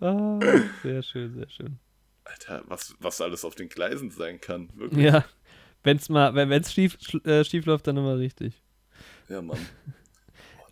[0.00, 0.38] Ah,
[0.82, 1.78] sehr schön, sehr schön.
[2.24, 4.68] Alter, was, was alles auf den Gleisen sein kann.
[4.74, 5.04] Wirklich.
[5.04, 5.24] Ja.
[5.84, 8.60] Wenn's mal, wenn es schief, äh, schief läuft, dann immer richtig.
[9.28, 9.58] Ja, Mann.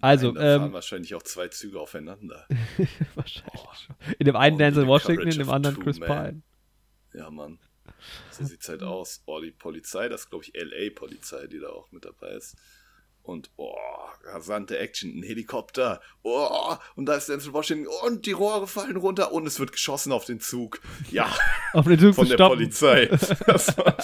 [0.03, 2.47] Also, Nein, da fahren ähm, wahrscheinlich auch zwei Züge aufeinander.
[3.14, 3.97] wahrscheinlich schon.
[4.18, 5.99] In dem einen Oh, Denzel Washington, in dem anderen Chris.
[5.99, 6.42] Pine.
[7.14, 7.59] Ja, Mann.
[8.30, 9.22] So sieht's halt aus.
[9.26, 12.57] Oh, die Polizei, das ist, glaube ich, LA-Polizei, die da auch mit dabei ist.
[13.22, 13.74] Und, oh,
[14.24, 16.01] rasante Action, ein Helikopter.
[16.22, 17.88] Oh, und da ist Denzel Washington.
[18.05, 20.80] Und die Rohre fallen runter und es wird geschossen auf den Zug.
[21.11, 21.34] Ja,
[21.72, 22.59] Auf den Zug von der stoppen.
[22.59, 23.07] Polizei.
[23.47, 23.97] Das, war,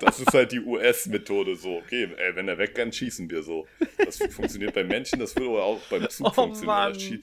[0.00, 1.76] das ist halt die US-Methode so.
[1.78, 3.66] Okay, ey, wenn er wegrennt, schießen wir so.
[4.04, 6.66] Das funktioniert bei Menschen, das würde aber auch beim Zug Oh, funktionieren.
[6.92, 7.22] Mann.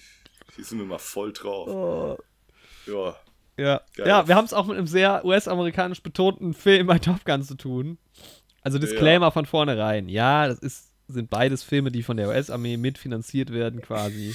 [0.55, 1.67] Schießen wir mal voll drauf.
[1.67, 2.17] Oh.
[2.89, 3.17] Ja,
[3.57, 4.07] Ja, Geil.
[4.07, 7.55] ja wir haben es auch mit einem sehr US-amerikanisch betonten Film bei Top Gun zu
[7.55, 7.97] tun.
[8.61, 10.07] Also Disclaimer von vornherein.
[10.09, 14.33] Ja, das ist, sind beides Filme, die von der US-Armee mitfinanziert werden, quasi.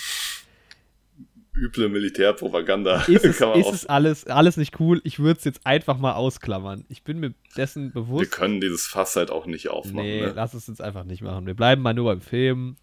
[1.57, 3.03] üble Militärpropaganda.
[3.03, 5.01] Ist es, Kann man ist es alles, alles nicht cool?
[5.05, 6.85] Ich würde es jetzt einfach mal ausklammern.
[6.89, 8.31] Ich bin mir dessen Wir bewusst.
[8.31, 10.07] können dieses Fass halt auch nicht aufmachen.
[10.07, 10.33] nee, ne?
[10.37, 11.47] lass es jetzt einfach nicht machen.
[11.47, 12.77] Wir bleiben mal nur beim Film.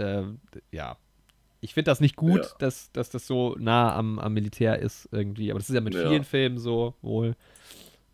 [0.00, 0.40] Ähm,
[0.72, 0.96] ja.
[1.60, 2.50] Ich finde das nicht gut, Ja.
[2.58, 5.50] dass, dass das so nah am, am Militär ist irgendwie.
[5.50, 6.08] Aber das ist ja mit Ja.
[6.08, 7.34] vielen Filmen so wohl.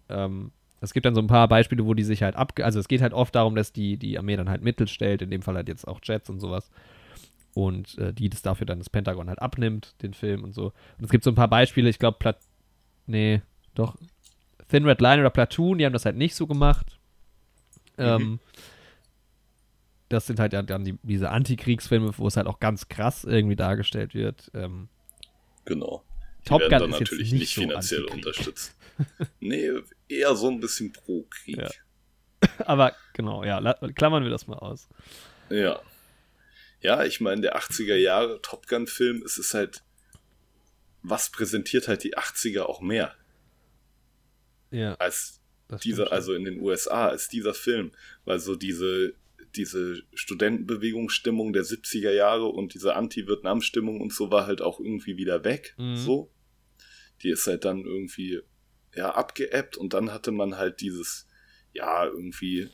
[0.09, 2.53] Ähm, es gibt dann so ein paar Beispiele, wo die sich halt ab...
[2.61, 5.31] Also es geht halt oft darum, dass die, die Armee dann halt Mittel stellt, in
[5.31, 6.71] dem Fall halt jetzt auch Jets und sowas.
[7.55, 10.73] Und äh, die das dafür dann das Pentagon halt abnimmt, den Film und so.
[10.99, 12.39] Und es gibt so ein paar Beispiele, ich glaube, Plat...
[13.07, 13.43] Nee,
[13.75, 13.97] doch.
[14.69, 16.99] Thin Red Line oder Platoon, die haben das halt nicht so gemacht.
[17.99, 18.41] Ähm,
[20.15, 23.57] das sind halt ja dann die, diese Antikriegsfilme, wo es halt auch ganz krass irgendwie
[23.57, 24.51] dargestellt wird.
[24.55, 24.89] Ähm,
[25.67, 26.05] Genau.
[26.45, 28.77] Die Top werden Gun dann ist jetzt natürlich nicht nicht so finanziell unterstützt.
[29.41, 29.71] nee,
[30.09, 31.57] eher so ein bisschen pro Krieg.
[31.57, 31.71] Ja.
[32.67, 34.89] aber genau, ja, la- klammern wir das mal aus.
[35.49, 35.81] Ja.
[36.81, 39.83] Ja, ich meine, der 80er Jahre Top Gun-Film, es ist halt,
[41.03, 43.15] was präsentiert halt die 80er auch mehr
[44.71, 45.41] Ja, als
[45.83, 47.91] dieser, also in den USA, als dieser Film.
[48.27, 49.15] Weil so diese,
[49.57, 55.45] diese Studentenbewegungsstimmung der 70er Jahre und diese Anti-Vietnam-Stimmung und so war halt auch irgendwie wieder
[55.45, 55.75] weg.
[55.79, 55.97] Mhm.
[55.97, 56.31] So.
[57.23, 58.41] Die ist halt dann irgendwie,
[58.95, 61.27] ja, abgeebbt und dann hatte man halt dieses,
[61.73, 62.69] ja, irgendwie,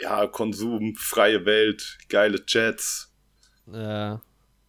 [0.00, 3.12] ja, Konsum, freie Welt, geile Jets,
[3.72, 4.16] Äh,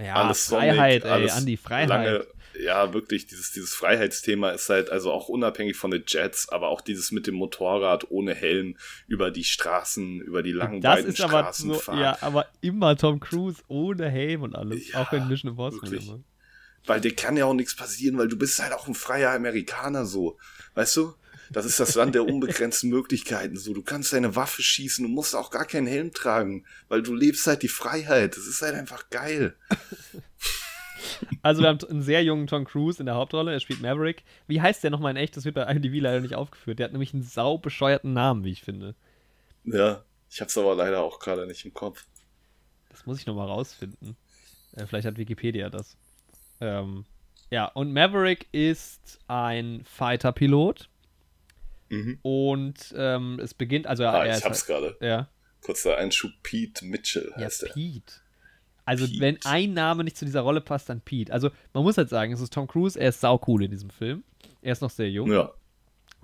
[0.05, 1.89] ja, alles Sonic, Freiheit, ey, alles Andi, Freiheit.
[1.89, 2.27] Lange,
[2.59, 6.81] ja, wirklich, dieses, dieses Freiheitsthema ist halt also auch unabhängig von den Jets, aber auch
[6.81, 8.77] dieses mit dem Motorrad ohne Helm
[9.07, 11.99] über die Straßen, über die langen das beiden ist aber Straßen so, fahren.
[11.99, 16.07] ja, aber immer Tom Cruise ohne Helm und alles, Ja, auch in Mission Impossible wirklich.
[16.07, 16.23] immer.
[16.85, 20.05] Weil dir kann ja auch nichts passieren, weil du bist halt auch ein freier Amerikaner
[20.05, 20.37] so.
[20.73, 21.13] Weißt du?
[21.51, 23.57] Das ist das Land der unbegrenzten Möglichkeiten.
[23.57, 27.13] So, du kannst deine Waffe schießen, du musst auch gar keinen Helm tragen, weil du
[27.13, 28.37] lebst halt die Freiheit.
[28.37, 29.55] Das ist halt einfach geil.
[31.41, 34.23] Also wir haben einen sehr jungen Tom Cruise in der Hauptrolle, er spielt Maverick.
[34.47, 35.35] Wie heißt der nochmal in echt?
[35.37, 36.79] Das wird bei IMDb leider nicht aufgeführt.
[36.79, 38.95] Der hat nämlich einen sau bescheuerten Namen, wie ich finde.
[39.63, 42.05] Ja, ich hab's aber leider auch gerade nicht im Kopf.
[42.89, 44.15] Das muss ich nochmal rausfinden.
[44.75, 45.97] Äh, vielleicht hat Wikipedia das.
[46.59, 47.05] Ähm,
[47.49, 50.89] ja, und Maverick ist ein Fighter-Pilot.
[51.89, 52.19] Mhm.
[52.21, 54.91] Und ähm, es beginnt, also Ah, er ich hab's gerade.
[54.91, 55.27] halt, ja,
[55.61, 57.73] Kurzer Einschub, Pete Mitchell ja, heißt er.
[57.73, 58.20] Pete.
[58.91, 59.19] Also Pete.
[59.21, 61.31] wenn ein Name nicht zu dieser Rolle passt, dann Pete.
[61.33, 63.89] Also man muss halt sagen, es ist Tom Cruise, er ist sau cool in diesem
[63.89, 64.23] Film.
[64.61, 65.31] Er ist noch sehr jung.
[65.31, 65.51] Ja,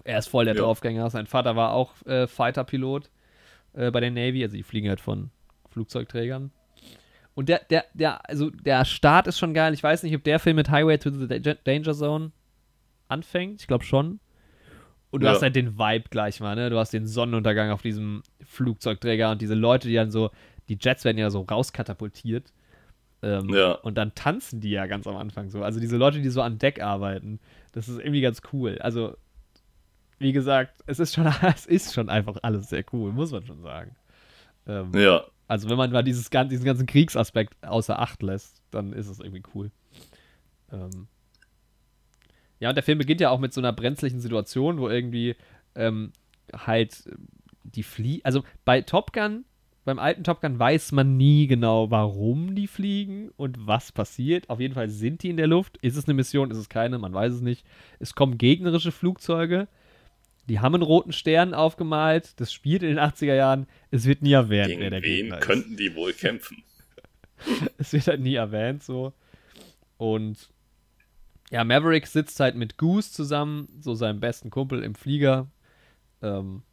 [0.03, 0.61] Er ist voll der Ja.
[0.61, 1.09] Draufgänger.
[1.09, 3.09] Sein Vater war auch äh, Fighter-Pilot
[3.73, 5.29] äh, bei der Navy, also die fliegen halt von
[5.71, 6.51] Flugzeugträgern.
[7.35, 9.73] Und der, der, der, also der Start ist schon geil.
[9.73, 12.31] Ich weiß nicht, ob der Film mit Highway to the Da- Danger Zone
[13.07, 13.61] anfängt.
[13.61, 14.19] Ich glaube schon.
[15.11, 15.33] Und du Ja.
[15.33, 16.69] hast halt den Vibe gleich mal, ne?
[16.69, 20.31] Du hast den Sonnenuntergang auf diesem Flugzeugträger und diese Leute, die dann so,
[20.67, 22.51] die Jets werden ja so rauskatapultiert.
[23.21, 23.71] Ähm, Ja.
[23.73, 25.63] Und dann tanzen die ja ganz am Anfang so.
[25.63, 27.39] Also diese Leute, die so an Deck arbeiten,
[27.71, 28.77] das ist irgendwie ganz cool.
[28.79, 29.15] Also,
[30.19, 31.25] wie gesagt, es ist schon,
[31.55, 33.95] es ist schon einfach alles sehr cool, muss man schon sagen.
[34.67, 39.07] Ähm, ja, also wenn man mal dieses, diesen ganzen Kriegsaspekt außer Acht lässt, dann ist
[39.07, 39.71] es irgendwie cool.
[40.71, 41.07] Ähm
[42.59, 45.35] ja, und der Film beginnt ja auch mit so einer brenzlichen Situation, wo irgendwie
[45.75, 46.11] ähm,
[46.53, 47.09] halt
[47.63, 48.25] die fliegen.
[48.25, 49.45] Also bei Top Gun,
[49.87, 54.49] beim alten Top Gun weiß man nie genau, warum die fliegen und was passiert.
[54.49, 55.77] Auf jeden Fall sind die in der Luft.
[55.77, 57.65] Ist es eine Mission, ist es keine, man weiß es nicht.
[57.97, 59.69] Es kommen gegnerische Flugzeuge.
[60.49, 62.37] Die haben einen roten Stern aufgemalt.
[62.41, 63.65] Das spielt in den 80er Jahren.
[63.89, 66.57] Es wird nie erwähnt, Gegen wer der wen Gegner könnten die wohl kämpfen?
[67.45, 67.71] ist.
[67.77, 69.13] Es wird halt nie erwähnt so.
[69.95, 70.49] Und
[71.49, 75.47] ja, Maverick sitzt halt mit Goose zusammen, so seinem besten Kumpel im Flieger.
[76.21, 76.63] Ähm,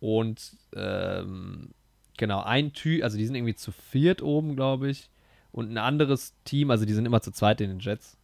[0.00, 1.74] und ähm,
[2.16, 5.10] genau, ein Typ, also die sind irgendwie zu viert oben, glaube ich.
[5.52, 8.16] Und ein anderes Team, also die sind immer zu zweit in den Jets.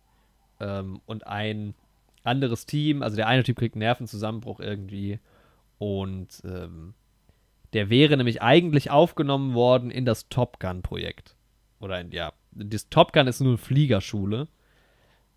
[0.58, 1.74] Ähm, und ein
[2.24, 5.20] anderes Team, also der eine Typ kriegt einen Nervenzusammenbruch irgendwie.
[5.78, 6.94] Und ähm,
[7.72, 11.36] der wäre nämlich eigentlich aufgenommen worden in das Top Gun-Projekt.
[11.78, 14.48] Oder in, ja, das Top Gun ist nur eine Fliegerschule.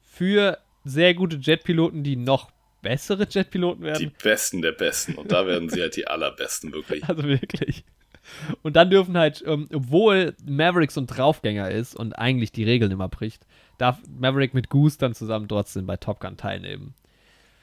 [0.01, 2.51] Für sehr gute Jetpiloten, die noch
[2.81, 3.99] bessere Jetpiloten werden.
[3.99, 5.15] Die Besten der Besten.
[5.15, 7.03] Und da werden sie halt die allerbesten, wirklich.
[7.07, 7.85] Also wirklich.
[8.61, 12.91] Und dann dürfen halt, ähm, obwohl Maverick so ein Draufgänger ist und eigentlich die Regeln
[12.91, 13.45] immer bricht,
[13.77, 16.93] darf Maverick mit Goose dann zusammen trotzdem bei Top Gun teilnehmen.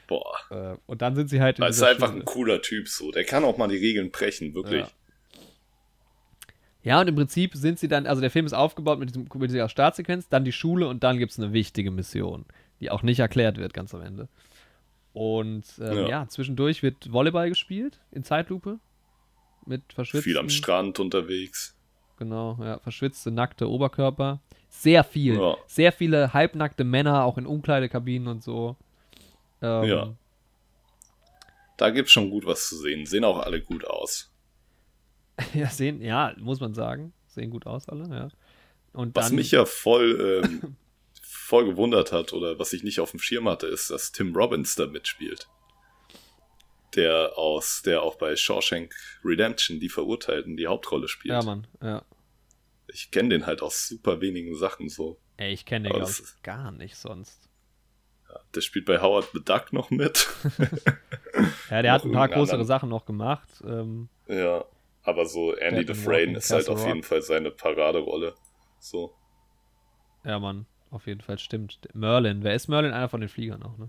[0.06, 0.36] Boah.
[0.50, 2.20] Äh, und dann sind sie halt Das ist einfach Schule.
[2.20, 3.10] ein cooler Typ so.
[3.10, 4.82] Der kann auch mal die Regeln brechen, wirklich.
[4.82, 4.90] Ja.
[6.82, 9.50] Ja, und im Prinzip sind sie dann, also der Film ist aufgebaut mit, diesem, mit
[9.50, 12.46] dieser Startsequenz, dann die Schule und dann gibt es eine wichtige Mission,
[12.80, 14.28] die auch nicht erklärt wird ganz am Ende.
[15.12, 16.08] Und ähm, ja.
[16.08, 16.28] Ja.
[16.28, 18.78] zwischendurch wird Volleyball gespielt in Zeitlupe
[19.66, 21.74] mit verschwitzten, Viel am Strand unterwegs.
[22.18, 24.40] genau, ja, verschwitzte, nackte Oberkörper.
[24.68, 25.56] Sehr viel, Ja.
[25.66, 28.76] sehr viele halbnackte Männer, auch in Umkleidekabinen und so.
[29.62, 30.14] Ähm, Ja.
[31.76, 33.06] Da gibt's schon gut was zu sehen.
[33.06, 34.30] Sehen auch alle gut aus.
[35.54, 38.28] ja, sehen, ja, muss man sagen, sehen gut aus alle, ja.
[38.92, 40.76] Und Was dann, mich ja voll, ähm,
[41.22, 44.74] voll gewundert hat oder was ich nicht auf dem Schirm hatte, ist, dass Tim Robbins
[44.74, 45.48] da mitspielt.
[46.96, 48.94] Der aus, der auch bei Shawshank
[49.24, 51.32] Redemption die Verurteilten die Hauptrolle spielt.
[51.34, 52.02] ja, Mann, ja.
[52.92, 55.16] Ich kenne den halt aus super wenigen Sachen so.
[55.36, 57.48] Ey, ich kenne den, ist- gar nicht sonst.
[58.54, 60.28] Der spielt bei Howard the Duck noch mit.
[61.70, 62.66] Ja, der hat ein paar größere anderen.
[62.66, 63.48] Sachen noch gemacht.
[63.64, 64.64] Ähm, ja.
[65.02, 66.88] Aber so Andy Dufresne ist halt auf Rock.
[66.88, 68.34] jeden Fall seine Paraderolle.
[68.80, 69.14] So.
[70.24, 71.78] ja, Mann, auf jeden Fall stimmt.
[71.94, 72.92] Merlin, wer ist Merlin?
[72.92, 73.88] Einer von den Fliegern auch, ne?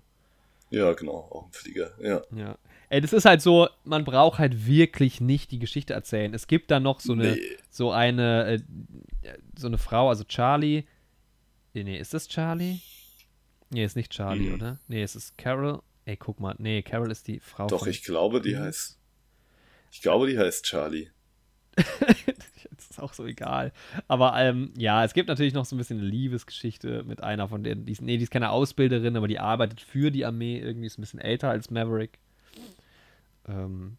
[0.69, 1.91] Ja, genau, auch ein Flieger.
[1.99, 2.21] Ja.
[2.35, 2.57] Ja.
[2.91, 6.33] Ey, das ist halt so, man braucht halt wirklich nicht die Geschichte erzählen.
[6.33, 7.41] Es gibt da noch so eine, Nee.
[7.69, 8.59] so eine, äh,
[9.57, 10.83] so eine Frau, also Charlie.
[11.73, 12.79] Nee, nee, ist das Charlie?
[13.69, 14.53] Nee, ist nicht Charlie, Mhm.
[14.55, 14.79] oder?
[14.89, 15.81] Nee, es ist Carol.
[16.03, 16.53] Ey, guck mal.
[16.57, 18.59] Nee, Carol ist die Frau Doch, ich glaube, die Mhm.
[18.59, 18.99] heißt.
[19.91, 21.07] Ich glaube, die heißt Charlie.
[21.77, 23.71] das ist auch so egal.
[24.09, 27.63] Aber ähm, ja, es gibt natürlich noch so ein bisschen eine Liebesgeschichte mit einer von
[27.63, 27.85] denen.
[27.85, 30.59] Die ist, nee, die ist keine Ausbilderin, aber die arbeitet für die Armee.
[30.59, 32.19] Irgendwie ist ein bisschen älter als Maverick.
[33.47, 33.97] Ähm,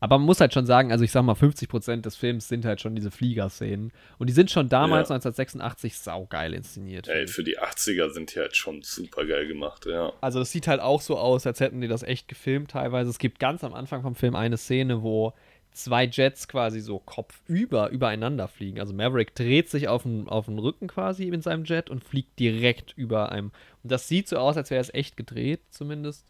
[0.00, 2.80] aber man muss halt schon sagen, also ich sag mal, 50% des Films sind halt
[2.82, 3.90] schon diese Fliegerszenen.
[4.18, 5.14] Und die sind schon damals, Ja.
[5.14, 7.08] 1986, saugeil inszeniert.
[7.08, 10.12] Ey, für die 80er sind die halt schon super geil gemacht, ja.
[10.20, 13.08] Also es sieht halt auch so aus, als hätten die das echt gefilmt teilweise.
[13.08, 15.32] Es gibt ganz am Anfang vom Film eine Szene, wo
[15.72, 18.80] zwei Jets quasi so kopfüber übereinander fliegen.
[18.80, 22.38] Also Maverick dreht sich auf den, auf den Rücken quasi in seinem Jet und fliegt
[22.38, 23.52] direkt über einem.
[23.82, 26.26] Und das sieht so aus, als wäre es echt gedreht, zumindest.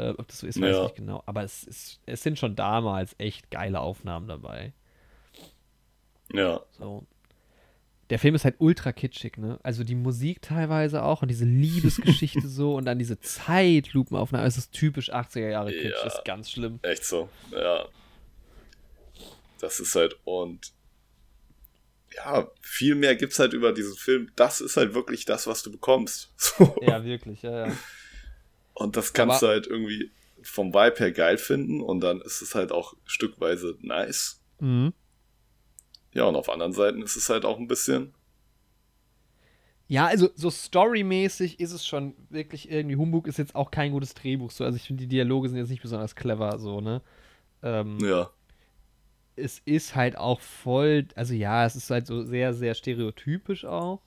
[0.00, 0.82] Äh, ob das so ist, weiß ich Ja.
[0.84, 1.22] nicht genau.
[1.26, 4.72] Aber es, ist, es sind schon damals echt geile Aufnahmen dabei.
[6.32, 6.60] Ja.
[6.78, 7.06] So.
[8.08, 9.60] Der Film ist halt ultra kitschig, ne?
[9.62, 14.46] Also die Musik teilweise auch und diese Liebesgeschichte so und dann diese Zeitlupenaufnahme.
[14.46, 16.06] Es ist typisch 80er Jahre Kitsch, Ja.
[16.06, 16.80] ist ganz schlimm.
[16.82, 17.84] Echt so, ja.
[19.60, 20.72] Das ist halt, und
[22.16, 24.32] ja, viel mehr gibt's halt über diesen Film.
[24.34, 26.32] Das ist halt wirklich das, was du bekommst.
[26.36, 26.76] So.
[26.82, 27.72] Ja, wirklich, ja, ja.
[28.80, 30.10] Und das kannst Aber- du halt irgendwie
[30.42, 34.40] vom Vibe her geil finden und dann ist es halt auch stückweise nice.
[34.58, 34.94] Mhm.
[36.12, 38.14] Ja, und auf anderen Seiten ist es halt auch ein bisschen,
[39.86, 42.96] Ja, also so storymäßig ist es schon wirklich irgendwie.
[42.96, 44.64] Humbug ist jetzt auch kein gutes Drehbuch so.
[44.64, 47.02] Also ich finde, die Dialoge sind jetzt nicht besonders clever so, ne?
[47.62, 48.30] Ähm, ja,
[49.36, 54.00] Es ist halt auch voll, also ja, es ist halt so sehr, sehr stereotypisch auch.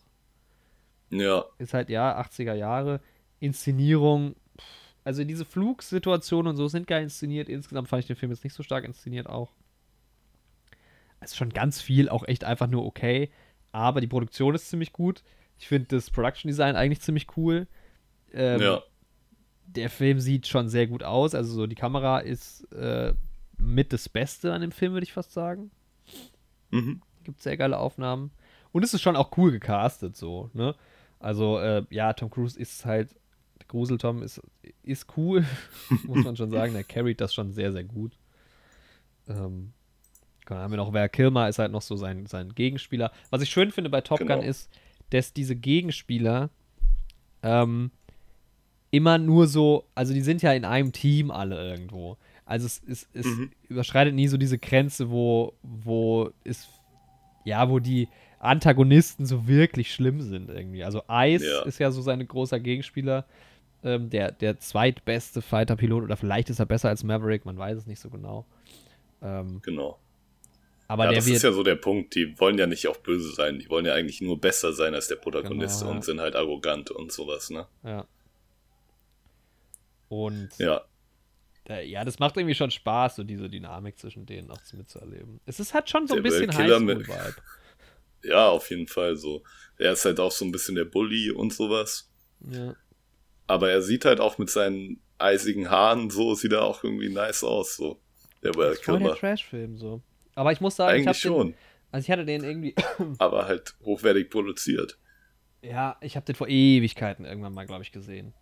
[1.11, 3.01] ja, ist halt, ja, 80er Jahre.
[3.39, 4.35] Inszenierung,
[5.03, 7.49] also diese Flugsituationen und so sind geil inszeniert.
[7.49, 9.51] Insgesamt fand ich den Film jetzt nicht so stark inszeniert auch.
[11.19, 13.30] Es ist schon ganz viel, auch echt einfach nur okay.
[13.71, 15.23] Aber die Produktion ist ziemlich gut.
[15.57, 17.67] Ich finde das Production Design eigentlich ziemlich cool.
[18.34, 18.81] Ähm, ja,
[19.65, 21.34] Der Film sieht schon sehr gut aus.
[21.34, 23.13] Also so die Kamera ist äh,
[23.57, 25.71] mit das Beste an dem Film, würde ich fast sagen.
[26.71, 27.01] mhm.
[27.23, 28.31] Gibt sehr geile Aufnahmen.
[28.73, 30.75] Und es ist schon auch cool gecastet, so, ne?
[31.19, 33.15] Also, äh, ja, Tom Cruise ist halt,
[33.68, 34.41] Grusel Tom ist,
[34.84, 35.45] ist cool,
[36.03, 36.73] muss man schon sagen.
[36.73, 38.18] Der carried das schon sehr, sehr gut.
[39.27, 39.72] Ähm,
[40.45, 43.11] dann haben wir noch Val Kilmer, ist halt noch so sein, sein Gegenspieler.
[43.30, 44.35] Was ich schön finde bei Top Genau.
[44.35, 44.69] Gun ist,
[45.11, 46.49] dass diese Gegenspieler
[47.41, 47.91] ähm,
[48.91, 52.18] immer nur so, also die sind ja in einem Team alle irgendwo.
[52.45, 53.52] Also es, es, es Mhm.
[53.69, 56.68] überschreitet nie so diese Grenze, wo, wo es,
[57.45, 58.10] ja, wo die
[58.40, 60.84] Antagonisten so wirklich schlimm sind irgendwie.
[60.84, 61.61] Also Ice Ja.
[61.64, 63.26] ist ja so sein großer Gegenspieler,
[63.84, 67.85] ähm, der, der zweitbeste Fighter-Pilot oder vielleicht ist er besser als Maverick, man weiß es
[67.88, 68.45] nicht so genau.
[69.22, 69.99] Ähm, Genau.
[70.88, 72.14] aber ja, der das ist ja so der Punkt.
[72.15, 73.60] Die wollen ja nicht auch böse sein.
[73.60, 75.95] Die wollen ja eigentlich nur besser sein als der Protagonist Genau, ja.
[75.97, 77.68] und sind halt arrogant und sowas, ne?
[77.84, 78.05] ja.
[80.10, 80.81] Und Ja.
[81.68, 85.39] äh, ja, das macht irgendwie schon Spaß, so diese Dynamik zwischen denen auch mitzuerleben.
[85.45, 87.35] Es ist halt schon so ein Der bisschen Killer mit- Highschool-Vibe.
[88.26, 89.43] Ja, auf jeden Fall so.
[89.77, 92.10] Er ist halt auch so ein bisschen der Bully und sowas.
[92.49, 92.73] Ja.
[93.48, 97.44] Aber er sieht halt auch mit seinen eisigen Haaren so, sieht er auch irgendwie nice
[97.44, 97.99] aus, so.
[98.44, 99.15] Der Val voll der Kilmer.
[99.15, 100.02] Trash-Film so.
[100.36, 101.53] Aber ich muss sagen, ich hab Eigentlich den, schon.
[101.91, 102.76] also ich hatte den irgendwie,
[103.20, 104.98] Aber halt hochwertig produziert.
[105.61, 108.34] ja, ich habe den vor Ewigkeiten irgendwann mal, glaube ich, gesehen.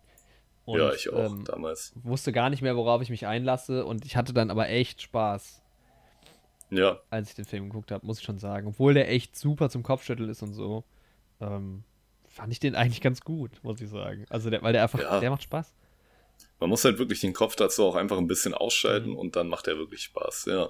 [0.64, 1.92] Und, ja, ich auch, ähm, damals.
[2.02, 5.60] wusste gar nicht mehr, worauf ich mich einlasse und ich hatte dann aber echt Spaß,
[6.70, 8.68] Ja, als ich den Film geguckt habe, muss ich schon sagen.
[8.68, 10.84] Obwohl der echt super zum Kopfschütteln ist und so,
[11.40, 11.82] ähm,
[12.32, 14.24] fand ich den eigentlich ganz gut, muss ich sagen.
[14.30, 15.20] Also der, weil der einfach, Ja.
[15.20, 15.74] der macht Spaß.
[16.60, 19.16] man muss halt wirklich den Kopf dazu auch einfach ein bisschen ausschalten Mhm.
[19.16, 20.68] und dann macht er wirklich Spaß, ja.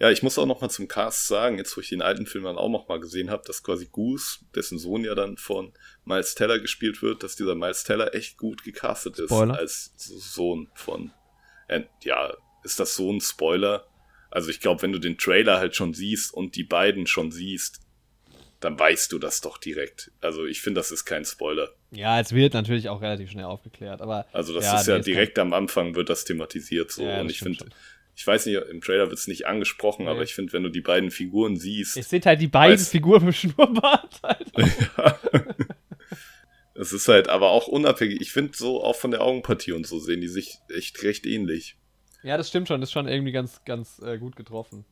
[0.00, 2.44] Ja, ich muss auch noch mal zum Cast sagen, jetzt wo ich den alten Film
[2.44, 5.72] dann auch noch mal gesehen habe, dass quasi Goose, dessen Sohn ja dann von
[6.04, 9.56] Miles Teller gespielt wird, dass dieser Miles Teller echt gut gecastet ist Spoiler.
[9.56, 11.12] als Sohn von.
[11.68, 12.34] Äh, ja,
[12.64, 13.86] ist das so ein Spoiler?
[14.30, 17.80] Also ich glaube, wenn du den Trailer halt schon siehst und die beiden schon siehst,
[18.64, 20.10] dann weißt du das doch direkt.
[20.20, 21.70] Also ich finde, das ist kein Spoiler.
[21.90, 24.26] Ja, es wird natürlich auch relativ schnell aufgeklärt, aber.
[24.32, 27.02] Also das Ja, ist ja nee, direkt am Anfang wird das thematisiert so.
[27.04, 27.66] Ja, und ich finde,
[28.16, 30.10] ich weiß nicht, im Trailer wird es nicht angesprochen, Nee.
[30.10, 32.90] aber ich finde, wenn du die beiden Figuren siehst, Es sind halt die beiden Weiß-
[32.90, 34.20] Figuren mit Schnurrbart.
[34.22, 34.48] Halt.
[34.96, 35.18] ja,
[36.74, 38.20] es ist halt aber auch unabhängig.
[38.20, 41.76] Ich finde so auch von der Augenpartie und so sehen die sich echt recht ähnlich.
[42.22, 42.80] Ja, das stimmt schon.
[42.80, 44.84] Das ist schon irgendwie ganz, ganz äh, gut getroffen.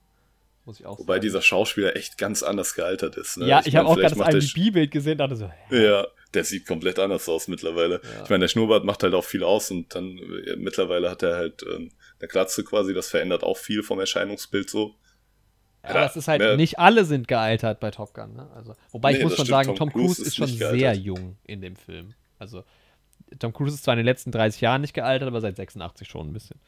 [0.65, 1.23] Muss ich auch Wobei sagen.
[1.23, 3.37] dieser Schauspieler echt ganz anders gealtert ist.
[3.37, 3.47] Ne?
[3.47, 5.85] ja, ich, habe mein, auch gerade das IMDb-Bild gesehen dachte so, hä?
[5.85, 8.01] Ja, der sieht komplett anders aus mittlerweile.
[8.03, 8.23] Ja.
[8.23, 11.35] Ich meine, der Schnurrbart macht halt auch viel aus und dann äh, mittlerweile hat er
[11.37, 11.91] halt ähm,
[12.21, 14.95] eine Glatze quasi, das verändert auch viel vom Erscheinungsbild so.
[15.83, 18.35] ja, das ist halt, mehr- nicht alle sind gealtert bei Top Gun.
[18.35, 18.49] Ne?
[18.55, 20.47] Also, wobei ich Nee, muss das schon stimmt, sagen, Tom, Tom Cruise Cruise ist schon
[20.47, 22.15] sehr jung in dem Film.
[22.39, 22.63] Also,
[23.41, 26.29] Tom Cruise ist zwar in den letzten 30 Jahren nicht gealtert, aber seit 86 schon
[26.29, 26.61] ein bisschen.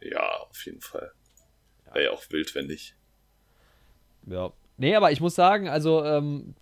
[0.00, 1.12] Ja, auf jeden Fall.
[1.92, 2.96] Wäre ja auch wild, wenn nicht.
[4.26, 4.52] Ja.
[4.78, 6.54] Nee, aber ich muss sagen, also, ähm,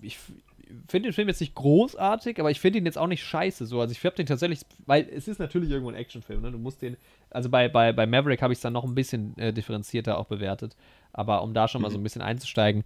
[0.00, 0.18] ich
[0.88, 3.66] finde den Film jetzt nicht großartig, aber ich finde ihn jetzt auch nicht scheiße.
[3.66, 3.80] So.
[3.80, 6.52] Also ich habe den tatsächlich, weil es ist natürlich irgendwo ein Actionfilm, ne?
[6.52, 6.96] Du musst den,
[7.30, 10.26] also bei, bei, bei Maverick habe ich es dann noch ein bisschen äh, differenzierter auch
[10.26, 10.76] bewertet.
[11.12, 12.84] Aber um da schon mal so ein bisschen einzusteigen,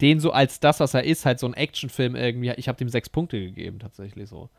[0.00, 2.88] den so als das, was er ist, halt so ein Actionfilm irgendwie, ich habe dem
[2.88, 4.50] sechs Punkte gegeben, tatsächlich so.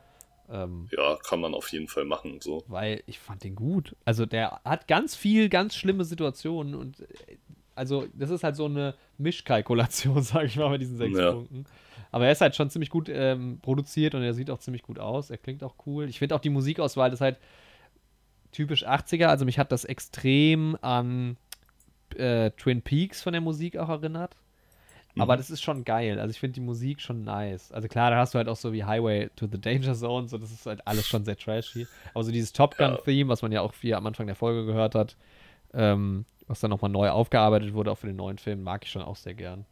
[0.49, 2.39] Ähm, Ja, kann man auf jeden Fall machen.
[2.41, 2.63] So.
[2.67, 3.95] weil ich fand den gut.
[4.05, 7.37] Also der hat ganz viel, ganz schlimme Situationen und äh,
[7.75, 11.31] also das ist halt so eine Mischkalkulation, sage ich mal, mit diesen sechs Ja.
[11.31, 11.65] Punkten.
[12.11, 14.99] Aber er ist halt schon ziemlich gut ähm, produziert und er sieht auch ziemlich gut
[14.99, 15.31] aus.
[15.31, 16.07] Er klingt auch cool.
[16.07, 17.37] Ich finde auch die Musikauswahl ist halt
[18.51, 19.25] typisch 80er.
[19.25, 21.37] Also mich hat das extrem an
[22.15, 24.35] äh, Twin Peaks von der Musik auch erinnert.
[25.17, 26.19] Aber das ist schon geil.
[26.19, 27.71] Also ich finde die Musik schon nice.
[27.71, 30.39] Also klar, da hast du halt auch so wie Highway to the Danger Zone, so
[30.39, 31.85] das ist halt alles schon sehr trashy.
[32.15, 32.77] Aber so dieses Top.
[32.77, 35.15] Gun-Theme, was man ja auch viel am Anfang der Folge gehört hat,
[35.75, 39.01] ähm, was dann nochmal neu aufgearbeitet wurde, auch für den neuen Film, mag ich schon
[39.01, 39.65] auch sehr gern.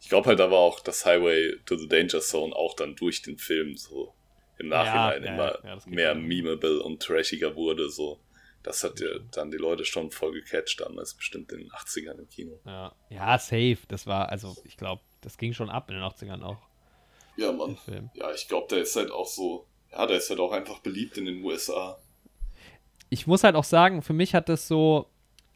[0.00, 3.36] Ich glaube halt aber auch, dass Highway to the Danger Zone auch dann durch den
[3.36, 4.14] Film so
[4.58, 6.14] im Nachhinein ja, immer ja, mehr ja.
[6.14, 7.90] memeable und trashiger wurde.
[7.90, 8.18] So.
[8.62, 12.28] Das hat ja dann die Leute schon voll gecatcht damals, bestimmt in den 80ern im
[12.28, 12.60] Kino.
[12.64, 13.78] Ja, ja safe.
[13.88, 16.58] Das war, also ich glaube, das ging schon ab in den 80ern auch,
[17.36, 17.78] Ja, Mann.
[18.14, 21.18] Ja, ich glaube, der ist halt auch so, ja, der ist halt auch einfach beliebt
[21.18, 21.98] in den USA.
[23.10, 25.10] ich muss halt auch sagen, für mich hat das so,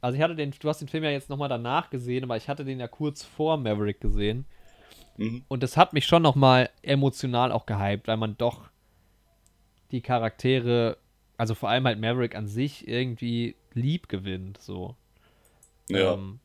[0.05, 2.51] also ich hatte den, du hast den Film ja jetzt nochmal danach gesehen, aber ich
[2.51, 4.45] hatte den ja kurz vor Maverick gesehen.
[5.17, 5.45] Mhm.
[5.49, 8.69] Und das hat mich schon nochmal emotional auch gehypt, weil man doch
[9.93, 10.99] die Charaktere,
[11.39, 14.95] also vor allem halt Maverick an sich, irgendwie lieb gewinnt, so.
[15.89, 16.13] Ja.
[16.13, 16.39] Ähm,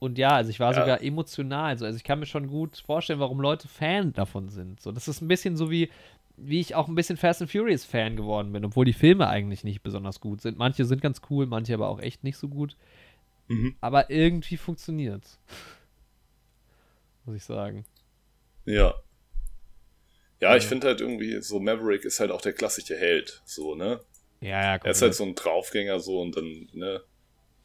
[0.00, 0.80] und ja, also ich war Ja.
[0.80, 1.78] sogar emotional.
[1.78, 1.84] So.
[1.84, 4.80] Also ich kann mir schon gut vorstellen, warum Leute Fan davon sind.
[4.80, 5.88] So, das ist ein bisschen so wie,
[6.40, 9.64] wie ich auch ein bisschen Fast and Furious Fan geworden bin, obwohl die Filme eigentlich
[9.64, 10.58] nicht besonders gut sind.
[10.58, 12.76] Manche sind ganz cool, manche aber auch echt nicht so gut.
[13.48, 13.76] Mhm.
[13.80, 15.38] Aber irgendwie funktioniert's.
[17.24, 17.84] Muss ich sagen.
[18.64, 18.94] Ja.
[20.40, 24.00] Ja, ich finde halt irgendwie, so Maverick ist halt auch der klassische Held, so, ne?
[24.40, 27.02] Ja, ja, Er ist halt so ein Draufgänger so und dann, ne,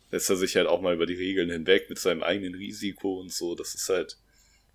[0.09, 3.31] lässt er sich halt auch mal über die Regeln hinweg mit seinem eigenen Risiko und
[3.31, 3.53] so.
[3.53, 4.17] Das ist halt,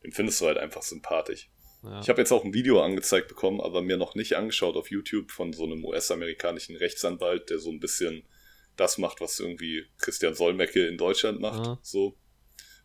[0.04, 1.48] den findest du halt einfach sympathisch.
[1.82, 2.00] Ja.
[2.00, 5.30] Ich habe jetzt auch ein Video angezeigt bekommen, aber mir noch nicht angeschaut auf YouTube
[5.30, 8.24] von so einem US-amerikanischen Rechtsanwalt, der so ein bisschen
[8.76, 11.60] das macht, was irgendwie Christian Solmecke in Deutschland macht.
[11.66, 11.78] Aha.
[11.82, 12.16] So.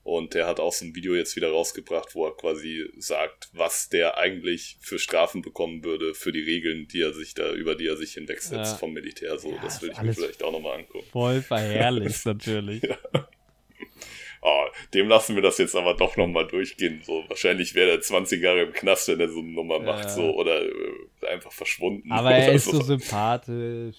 [0.04, 3.88] Und der hat auch so ein Video jetzt wieder rausgebracht, wo er quasi sagt, was
[3.88, 7.88] der eigentlich für Strafen bekommen würde für die Regeln, die er sich da, über die
[7.88, 8.78] er sich hinwegsetzt Ja.
[8.78, 9.38] vom Militär.
[9.40, 11.06] So, Ja, das will ich mir vielleicht auch nochmal angucken.
[11.12, 12.82] Voll verherrlicht natürlich.
[14.46, 17.02] Ah, dem lassen wir das jetzt aber doch nochmal durchgehen.
[17.04, 19.84] So, wahrscheinlich wäre er 20 Jahre im Knast, wenn er so eine Nummer Ja.
[19.84, 22.12] macht, so, oder äh, einfach verschwunden.
[22.12, 23.96] Aber er ist so sympathisch.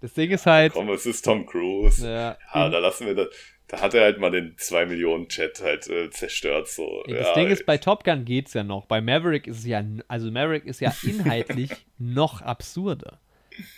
[0.00, 0.72] Das Ding ist halt.
[0.72, 2.04] Komm, es ist Tom Cruise.
[2.06, 3.28] Ja, Ja, da lassen wir das.
[3.68, 6.68] Da hat er halt mal den 2 Millionen Chat halt äh, zerstört.
[6.68, 7.02] So.
[7.06, 8.84] das ja, Ding ist, bei Top Gun geht's ja noch.
[8.86, 13.18] Bei Maverick ist es ja, also Maverick ist ja inhaltlich noch absurder.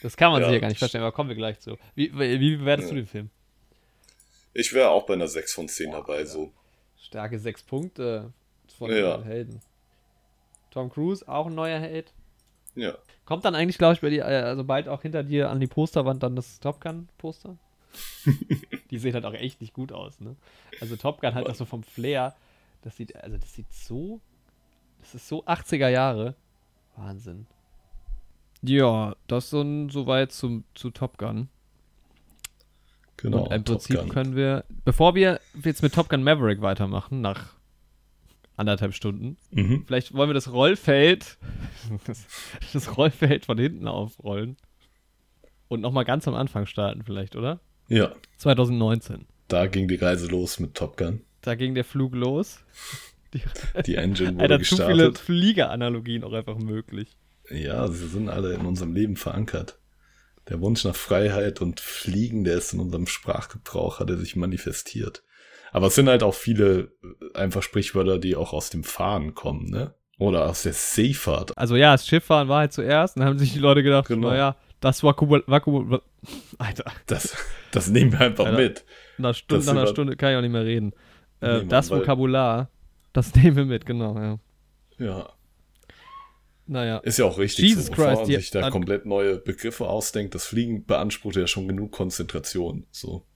[0.03, 0.49] Das kann man Ja.
[0.49, 1.79] sich ja gar nicht vorstellen, aber kommen wir gleich zu.
[1.95, 3.31] Wie, wie bewertest du den Film?
[4.55, 6.25] Ich wäre auch bei einer 6 von 10 dabei.
[6.25, 6.53] So.
[6.97, 8.33] Starke sechs Punkte
[8.79, 9.19] von Ja.
[9.19, 9.61] den Helden.
[10.71, 12.13] Tom Cruise, auch ein neuer Held.
[12.75, 12.97] Ja.
[13.27, 15.67] Kommt dann eigentlich, glaube ich, bei dir, äh, also bald auch hinter dir an die
[15.67, 17.57] Posterwand dann das Top Gun-Poster?
[18.91, 20.35] die sehen halt auch echt nicht gut aus, ne?
[20.81, 22.35] Also Top Gun halt auch so vom Flair.
[22.83, 24.21] Das sieht, also das sieht so.
[25.01, 26.35] Das ist so 80er Jahre.
[26.97, 27.47] Wahnsinn.
[28.63, 31.49] Ja, das so soweit zum, zu Top Gun.
[33.17, 33.45] Genau.
[33.45, 37.55] Und im Prinzip können wir, bevor wir jetzt mit Top Gun Maverick weitermachen, nach
[38.57, 39.85] anderthalb Stunden, Mhm.
[39.87, 41.39] vielleicht wollen wir das Rollfeld,
[42.07, 42.27] das,
[42.73, 44.57] das Rollfeld von hinten aufrollen
[45.69, 47.61] und nochmal ganz am Anfang starten vielleicht, oder?
[47.89, 49.27] Ja, 2019.
[49.49, 51.23] da ging die Reise los mit Top Gun.
[51.41, 52.61] Da ging der Flug los.
[53.35, 53.43] Die,
[53.85, 55.19] Die Engine wurde Alter, zu viele gestartet.
[55.19, 57.17] Fliegeranalogien auch einfach möglich.
[57.51, 59.79] Ja, sie sind alle in unserem Leben verankert.
[60.49, 65.23] Der Wunsch nach Freiheit und Fliegen, der ist in unserem Sprachgebrauch, hat er sich manifestiert.
[65.73, 66.93] Aber es sind halt auch viele
[67.35, 69.95] äh, einfach Sprichwörter, die auch aus dem Fahren kommen, ne?
[70.19, 71.57] Oder aus der Seefahrt.
[71.59, 74.29] Also ja, das Schifffahren war halt zuerst, und dann haben sich die Leute gedacht, Genau.
[74.29, 76.03] naja, das war Kuba, war Kuba,
[76.59, 77.37] Alter, Das,
[77.73, 78.59] das nehmen wir einfach Alter.
[78.59, 78.85] mit.
[79.19, 80.93] nach, einer Stunde, nach einer Stunde kann ich auch nicht mehr reden.
[81.41, 82.71] Nee, Äh, Mann, das Vokabular,
[83.13, 84.39] das nehmen wir mit, genau, ja.
[84.99, 85.29] Ja,
[86.67, 86.99] Naja.
[86.99, 90.35] ist ja auch richtig Jesus so, bevor Christ, man sich da komplett neue Begriffe ausdenkt.
[90.35, 92.87] Das Fliegen beansprucht ja schon genug Konzentration.
[92.91, 93.27] So.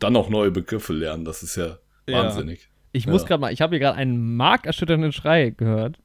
[0.00, 1.78] Dann noch neue Begriffe lernen, das ist ja,
[2.08, 2.24] Ja.
[2.24, 2.68] wahnsinnig.
[2.90, 3.28] Ich muss Ja.
[3.28, 5.98] gerade mal, ich habe hier gerade einen markerschütternden Schrei gehört.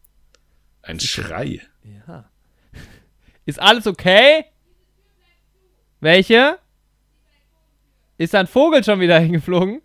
[0.83, 1.61] Ein Schrei.
[1.83, 2.29] Ja.
[3.45, 4.45] Ist alles okay?
[5.99, 6.59] Welche?
[8.19, 9.81] Ist da ein Vogel schon wieder hingeflogen?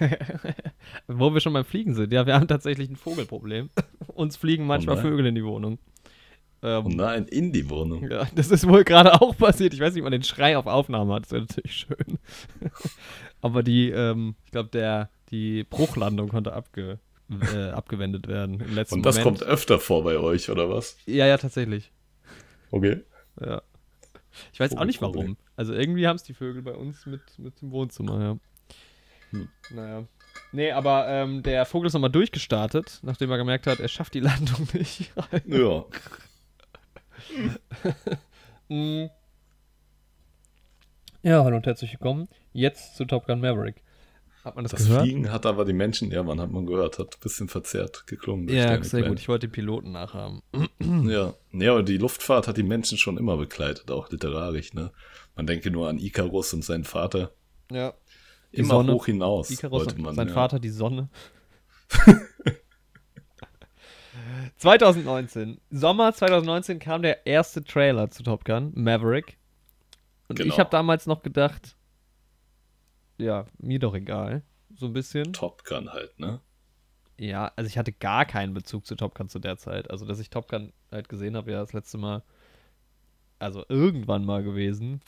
[1.06, 2.12] Wo wir schon beim Fliegen sind.
[2.12, 3.70] Ja, wir haben tatsächlich ein Vogelproblem.
[4.08, 5.04] Uns fliegen manchmal nein.
[5.04, 5.78] Vögel in die Wohnung.
[6.62, 8.08] Ähm, Oh nein, in die Wohnung.
[8.08, 9.74] ja, das ist wohl gerade auch passiert.
[9.74, 11.24] Ich weiß nicht, ob man den Schrei auf Aufnahme hat.
[11.24, 12.18] Das wäre natürlich schön.
[13.40, 17.00] Aber die, ähm, ich glaube, der, die Bruchlandung konnte abge,
[17.52, 19.40] äh, abgewendet werden im letzten Und das Moment.
[19.40, 20.96] kommt öfter vor bei euch, oder was?
[21.06, 21.90] Ja, ja, tatsächlich.
[22.70, 23.00] Okay.
[23.40, 23.62] Ja.
[24.52, 25.36] Ich weiß auch nicht warum.
[25.56, 28.36] Also irgendwie haben es die Vögel bei uns mit, mit dem Wohnzimmer, ja.
[29.32, 29.48] Hm.
[29.74, 30.04] Naja.
[30.52, 34.20] Nee, aber ähm, der Vogel ist nochmal durchgestartet, nachdem er gemerkt hat, er schafft die
[34.20, 35.12] Landung nicht.
[35.46, 35.84] Ja.
[38.68, 39.06] Mm.
[41.22, 42.28] Ja, hallo und herzlich willkommen.
[42.52, 43.82] Jetzt zu Top Gun Maverick.
[44.44, 45.02] Hat man das, Das gehört?
[45.02, 48.48] Fliegen hat aber die Menschen, ja, man hat man gehört, hat ein bisschen verzerrt geklungen.
[48.48, 49.20] Ja, sehr kleine- gut.
[49.20, 50.42] Ich wollte den Piloten nachhaben.
[50.80, 51.34] Ja.
[51.52, 54.90] ja, aber die Luftfahrt hat die Menschen schon immer begleitet, auch literarisch, ne?
[55.36, 57.32] Man denke nur an Icarus und seinen Vater.
[57.70, 57.94] Ja.
[58.52, 58.92] Immer Sonne.
[58.92, 60.14] hoch hinaus Icarus wollte man.
[60.14, 60.34] sein ja.
[60.34, 61.08] Vater die Sonne.
[64.58, 65.60] 2019.
[65.70, 69.38] Sommer 2019 kam der erste Trailer zu Top Gun, Maverick.
[70.28, 70.52] Und Genau.
[70.52, 71.76] ich habe damals noch gedacht,
[73.18, 74.42] ja, mir doch egal.
[74.74, 75.32] So ein bisschen.
[75.32, 76.40] Top Gun halt, ne?
[77.18, 79.90] Ja, also ich hatte gar keinen Bezug zu Top Gun zu der Zeit.
[79.90, 82.22] Also, dass ich Top Gun halt gesehen habe, ja, das letzte Mal,
[83.38, 85.00] also irgendwann mal gewesen.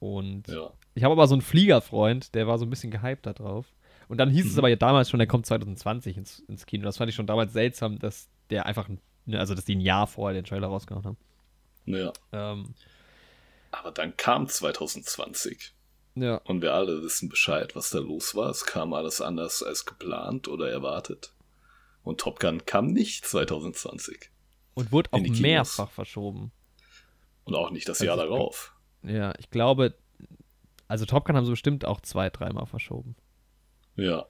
[0.00, 0.72] Und Ja.
[0.98, 3.66] Ich habe aber so einen Fliegerfreund, der war so ein bisschen gehypt da drauf.
[4.08, 4.58] Und dann hieß es Mhm.
[4.58, 6.84] aber ja damals schon, der kommt 2020 ins, ins Kino.
[6.84, 9.80] Das fand ich schon damals seltsam, dass der einfach, ein- ne, also dass die ein
[9.80, 11.16] Jahr vorher den Trailer rausgehauen haben.
[11.86, 12.12] Ja.
[12.32, 12.74] Ähm,
[13.70, 15.74] Aber dann kam 2020
[16.14, 18.50] ja, und wir alle wissen Bescheid, was da los war.
[18.50, 21.32] Es kam alles anders als geplant oder erwartet.
[22.02, 24.30] Und Top Gun kam nicht 2020.
[24.74, 26.50] und wurde auch mehrfach verschoben.
[27.44, 28.74] Und auch nicht das Also Jahr darauf.
[29.02, 29.94] Ja, ich glaube,
[30.88, 33.14] also Top Gun haben sie bestimmt auch zwei, dreimal verschoben.
[33.96, 34.26] Ja.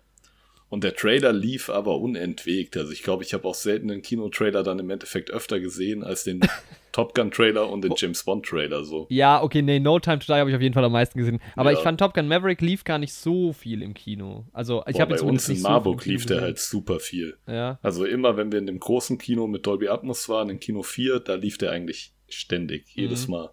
[0.70, 2.76] Und der Trailer lief aber unentwegt.
[2.76, 6.24] Also ich glaube, ich habe auch selten einen Kinotrailer dann im Endeffekt öfter gesehen als
[6.24, 6.40] den
[6.92, 9.06] Top Gun Trailer und den James Bond Trailer so.
[9.08, 11.40] Ja, okay, nee, No Time to Die habe ich auf jeden Fall am meisten gesehen.
[11.56, 11.78] Aber Ja.
[11.78, 14.44] ich fand Top Gun Maverick lief gar nicht so viel im Kino.
[14.52, 17.00] Also ich habe bei jetzt uns zumindest in so Marburg Kino lief der halt super
[17.00, 17.38] viel.
[17.46, 17.78] Ja.
[17.80, 21.20] Also immer, wenn wir in dem großen Kino mit Dolby Atmos waren, in Kino 4,
[21.20, 23.48] da lief der eigentlich ständig, jedes Mal.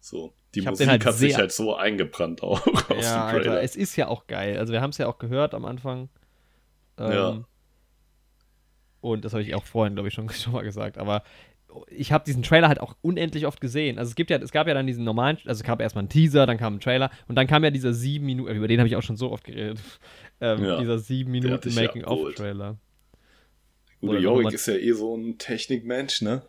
[0.00, 0.32] So.
[0.54, 3.52] Die Musik halt hat sich halt so eingebrannt auch aus Ja, dem Trailer.
[3.52, 4.58] Alter, es ist ja auch geil.
[4.58, 6.08] Also wir haben es ja auch gehört am Anfang.
[6.96, 7.44] Ähm, Ja.
[9.00, 10.98] Und das habe ich auch vorhin, glaube ich, schon, schon mal gesagt.
[10.98, 11.22] Aber
[11.90, 13.98] ich habe diesen Trailer halt auch unendlich oft gesehen.
[13.98, 16.08] Also es gibt ja, es gab ja dann diesen normalen, also es gab erstmal einen
[16.08, 18.88] Teaser, dann kam ein Trailer und dann kam ja dieser sieben Minuten, über den habe
[18.88, 19.78] ich auch schon so oft geredet.
[20.40, 22.76] Ähm, Ja, dieser sieben Minuten ja Making-of-Trailer.
[24.00, 26.42] Gute oder Jorik ist ja eh so ein Technikmensch, ne?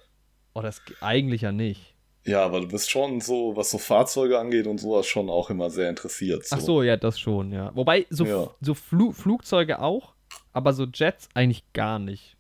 [0.53, 1.95] Oh, das eigentlich ja nicht.
[2.29, 5.69] Ja, aber du bist schon so, was so Fahrzeuge angeht und sowas, schon auch immer
[5.69, 6.45] sehr interessiert.
[6.45, 6.55] So.
[6.55, 7.71] Ach so, ja, das schon, ja.
[7.75, 8.49] Wobei, so, Ja.
[8.61, 10.13] so Flu Flugzeuge auch,
[10.53, 12.35] aber so Jets eigentlich gar nicht.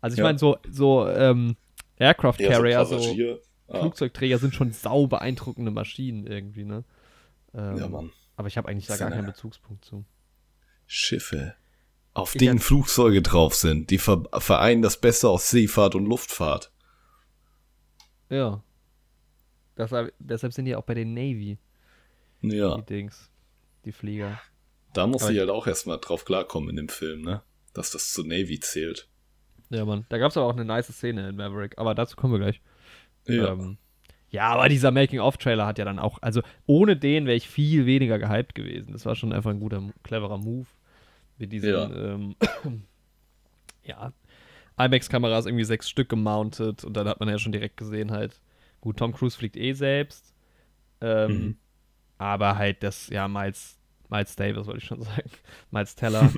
[0.00, 0.24] Also ich Ja.
[0.24, 1.56] meine, so, so ähm,
[1.98, 3.38] Aircraft Carrier, so so.
[3.70, 6.84] Ah, Flugzeugträger sind schon sau beeindruckende Maschinen irgendwie, ne?
[7.54, 8.10] Ähm, ja, Mann.
[8.36, 10.04] aber ich habe eigentlich da gar keinen Bezugspunkt zu.
[10.86, 11.54] Schiffe,
[12.14, 16.72] auf Ich denen Flugzeuge drauf sind, die ver vereinen das Beste aus Seefahrt und Luftfahrt.
[18.30, 18.62] Ja.
[19.78, 21.58] Deshalb, deshalb sind die auch bei den Navy,
[22.42, 23.30] Ja, die Dings,
[23.84, 24.40] die Flieger.
[24.92, 27.42] da muss Aber ich ich- halt auch erstmal drauf klarkommen in dem Film, ne?
[27.74, 29.08] Dass das zu Navy zählt.
[29.70, 30.04] Ja, Mann.
[30.08, 32.60] Da gab es aber auch eine nice Szene in Maverick, aber dazu kommen wir gleich.
[33.26, 33.52] Ja.
[33.52, 33.76] Ähm,
[34.30, 38.18] ja, aber dieser Making-of-Trailer hat ja dann auch, also ohne den wäre ich viel weniger
[38.18, 38.92] gehypt gewesen.
[38.92, 40.66] Das war schon einfach ein guter, cleverer Move.
[41.38, 41.84] Mit diesen, Ja.
[42.14, 42.34] ähm,
[43.84, 44.12] ja,
[44.78, 48.40] IMAX-Kameras irgendwie sechs Stück gemountet und dann hat man ja schon direkt gesehen halt,
[48.80, 50.34] gut, Tom Cruise fliegt eh selbst,
[51.00, 51.56] ähm, Mhm.
[52.18, 53.78] aber halt das, ja, Miles,
[54.08, 55.30] Miles Davis wollte ich schon sagen,
[55.70, 56.30] Miles Teller.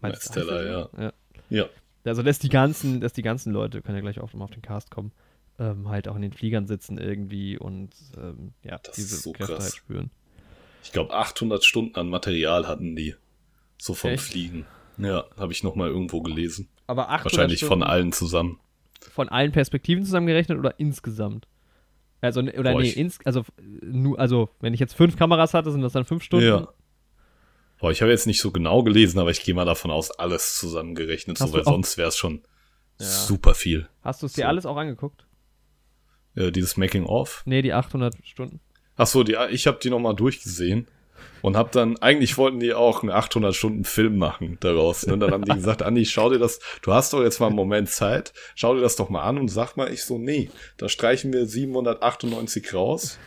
[0.00, 0.88] Miles Teller, ja.
[1.04, 1.12] ja.
[1.48, 1.68] Ja.
[2.04, 4.62] Also, dass die ganzen, dass die ganzen Leute, können ja gleich auch mal auf den
[4.62, 5.10] Cast kommen,
[5.58, 9.54] ähm, halt auch in den Fliegern sitzen irgendwie und ähm, ja, Das diese so Kräfte
[9.54, 9.64] krass.
[9.64, 10.10] halt spüren.
[10.84, 13.16] Ich glaube, 800 Stunden an Material hatten die.
[13.78, 14.22] So vom Echt?
[14.24, 14.66] Fliegen.
[14.98, 16.68] Ja, habe ich noch mal irgendwo gelesen.
[16.86, 18.60] Aber 800 Wahrscheinlich Stunden von allen zusammen.
[19.00, 21.48] von allen Perspektiven zusammengerechnet oder insgesamt?
[22.26, 23.44] Also, ne- oder Boah, nee, ins, also,
[23.82, 26.46] nur, also, wenn ich jetzt fünf Kameras hatte, sind das dann fünf Stunden?
[26.46, 26.68] Ja.
[27.78, 30.58] Boah, ich habe jetzt nicht so genau gelesen, aber ich gehe mal davon aus, alles
[30.58, 32.42] zusammengerechnet, Hast so, weil sonst wäre es schon
[33.00, 33.06] Ja.
[33.06, 33.88] super viel.
[34.02, 34.48] Hast du es dir So.
[34.48, 35.26] alles auch angeguckt?
[36.34, 37.42] Äh, dieses Making-of.
[37.46, 38.60] Nee, die 800 Stunden.
[38.96, 40.88] Ach so, die, ich habe die noch mal durchgesehen
[41.46, 45.06] und habe dann, eigentlich wollten die auch einen 800 Stunden Film machen daraus.
[45.06, 45.12] Ne?
[45.14, 47.56] Und dann haben die gesagt, Andi, schau dir das, du hast doch jetzt mal einen
[47.56, 50.88] Moment Zeit, schau dir das doch mal an und sag mal, ich so, nee, da
[50.88, 53.18] streichen wir 798 raus,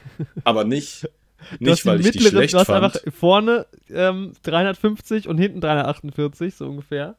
[0.44, 1.08] aber nicht,
[1.60, 2.84] nicht weil ich die mittlere- schlecht Du hast fand.
[2.84, 7.16] einfach vorne ähm, 350 und hinten 348, so ungefähr.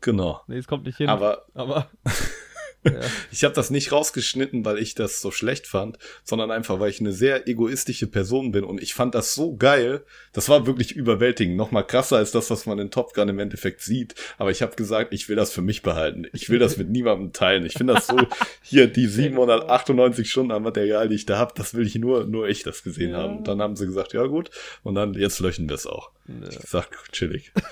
[0.00, 0.40] Genau.
[0.46, 1.08] Nee, es kommt nicht hin.
[1.08, 1.88] Aber aber
[3.32, 7.00] Ich habe das nicht rausgeschnitten, weil ich das so schlecht fand, sondern einfach, weil ich
[7.00, 10.04] eine sehr egoistische Person bin und ich fand das so geil.
[10.32, 13.38] Das war wirklich überwältigend, noch mal krasser als das, was man in Top Gun im
[13.38, 14.14] Endeffekt sieht.
[14.38, 16.26] Aber ich habe gesagt, ich will das für mich behalten.
[16.32, 17.66] Ich will das mit niemandem teilen.
[17.66, 18.16] Ich finde das so,
[18.62, 22.48] hier die 798 Stunden an Material, die ich da habe, das will ich nur, nur
[22.48, 23.18] ich das gesehen Ja.
[23.18, 23.38] haben.
[23.38, 24.50] Und dann haben sie gesagt, ja gut,
[24.82, 26.10] und dann jetzt löschen wir es auch.
[26.48, 27.52] Ich sag, chillig.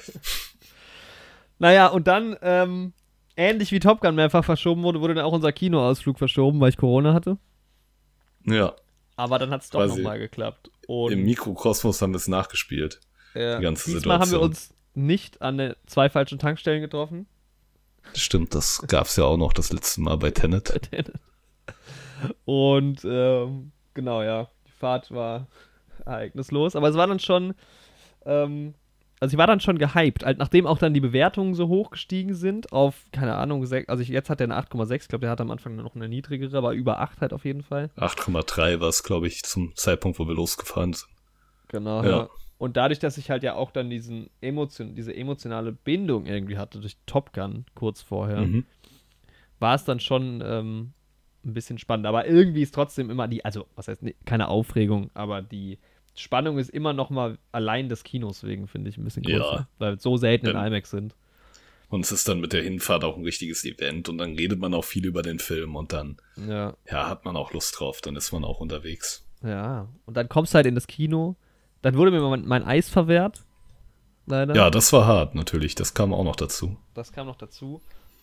[1.58, 2.92] Naja, und dann, ähm,
[3.36, 6.76] ähnlich wie Top Gun mehrfach verschoben wurde, wurde dann auch unser Kinoausflug verschoben, weil ich
[6.76, 7.38] Corona hatte.
[8.44, 8.74] Ja,
[9.16, 10.70] Aber dann hat es doch nochmal geklappt.
[10.86, 13.00] Und im Mikrokosmos haben wir es nachgespielt.
[13.34, 14.42] äh, die ganze diesmal haben wir Situation.
[14.50, 17.26] uns nicht an den zwei falschen Tankstellen getroffen.
[18.14, 20.72] Stimmt, das gab's ja auch noch das letzte Mal bei Tenet.
[22.44, 25.48] Und ähm, genau, ja, die Fahrt war
[26.04, 26.76] ereignislos.
[26.76, 27.54] Aber es war dann schon,
[28.24, 28.74] ähm,
[29.20, 32.34] also ich war dann schon gehypt, halt, nachdem auch dann die Bewertungen so hoch gestiegen
[32.34, 35.40] sind auf, keine Ahnung, also ich, jetzt hat er eine 8,6, ich glaube, der hat
[35.40, 37.90] am Anfang noch eine niedrigere, aber über 8 halt auf jeden Fall.
[37.96, 41.08] 8,3 war es, glaube ich, zum Zeitpunkt, wo wir losgefahren sind.
[41.68, 42.10] Genau, Ja.
[42.10, 42.28] ja.
[42.58, 46.80] Und dadurch, dass ich halt ja auch dann diesen Emotion, diese emotionale Bindung irgendwie hatte
[46.80, 48.64] durch Top Gun kurz vorher, Mhm.
[49.58, 50.92] war es dann schon ähm,
[51.44, 52.06] ein bisschen spannend.
[52.06, 55.78] Aber irgendwie ist trotzdem immer die, also was heißt, nee, keine Aufregung, aber die
[56.16, 59.38] Spannung ist immer noch mal allein des Kinos wegen, finde ich, ein bisschen Ja.
[59.38, 59.68] größer.
[59.78, 61.14] Weil wir so selten in IMAX sind.
[61.88, 64.74] Und es ist dann mit der Hinfahrt auch ein richtiges Event und dann redet man
[64.74, 66.16] auch viel über den Film und dann,
[66.48, 69.24] Ja, ja, hat man auch Lust drauf, dann ist man auch unterwegs.
[69.42, 69.88] ja.
[70.04, 71.36] Und dann kommst du halt in das Kino.
[71.82, 73.44] Dann wurde mir mein, mein Eis verwehrt.
[74.26, 74.56] Leider.
[74.56, 76.76] Ja, das war hart, natürlich, das kam auch noch dazu.
[76.94, 77.80] Das kam noch dazu,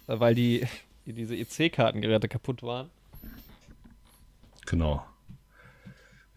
[0.07, 0.67] äh, weil die,
[1.05, 2.89] die diese EC-Kartengeräte kaputt waren.
[4.65, 5.05] Genau.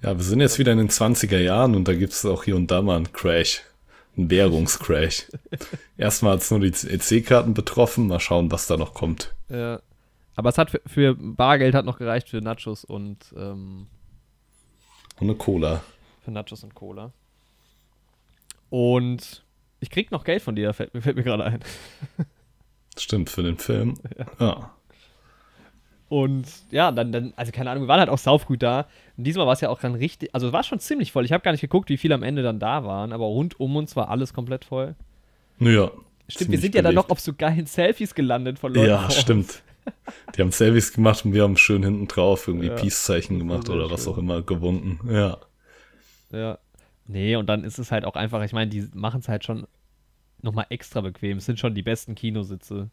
[0.07, 2.57] Ja, wir sind jetzt wieder in den 20er Jahren und da gibt es auch hier
[2.57, 3.63] und da mal einen Crash.
[4.17, 5.27] Einen Währungscrash.
[5.99, 9.35] Erstmal hat es nur die EC-Karten betroffen, mal schauen, was da noch kommt.
[9.51, 9.81] Ja.
[10.37, 13.89] Aber es hat für, für Bargeld hat noch gereicht für Nachos und ähm,
[15.19, 15.83] Und eine Cola.
[16.25, 17.13] für Nachos und Cola.
[18.71, 19.45] Und
[19.81, 21.61] ich krieg noch Geld von dir, fällt, mir- fällt mir gerade ein.
[22.99, 23.95] Stimmt, für den Film.
[24.39, 24.71] Ja.
[26.09, 28.87] Und ja, dann, dann, also keine Ahnung, wir waren halt auch saufgut da.
[29.17, 31.25] Und diesmal war es ja auch dann richtig, also es war schon ziemlich voll.
[31.25, 33.75] Ich habe gar nicht geguckt, wie viele am Ende dann da waren, aber rund um
[33.77, 34.95] uns war alles komplett voll.
[35.59, 35.91] Ja.
[36.29, 38.89] Stimmt, wir sind ja dann noch auf so geilen Selfies gelandet von Leuten.
[38.89, 39.63] Ja, stimmt.
[40.37, 43.89] Die haben Selfies gemacht und wir haben schön hinten drauf irgendwie Ja, Peace-Zeichen gemacht oder
[43.91, 44.13] was schön.
[44.13, 45.01] auch immer gewunken.
[45.13, 45.39] Ja.
[46.33, 46.59] Ja.
[47.07, 49.67] Nee, und dann ist es halt auch einfach, ich meine, die machen es halt schon
[50.43, 51.39] nochmal extra bequem.
[51.39, 52.91] Es sind schon die besten Kinositze,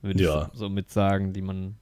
[0.00, 0.50] würde Ja.
[0.52, 1.76] ich so mit sagen, die man,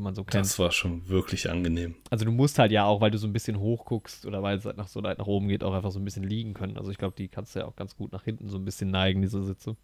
[0.00, 0.44] die man so kennt.
[0.44, 1.94] Das war schon wirklich angenehm.
[2.10, 4.56] Also du musst halt ja auch, weil du so ein bisschen hoch guckst oder weil
[4.58, 6.76] es halt nach so weit nach oben geht, auch einfach so ein bisschen liegen können.
[6.78, 8.90] Also ich glaube, die kannst du ja auch ganz gut nach hinten so ein bisschen
[8.90, 9.76] neigen, diese Sitze.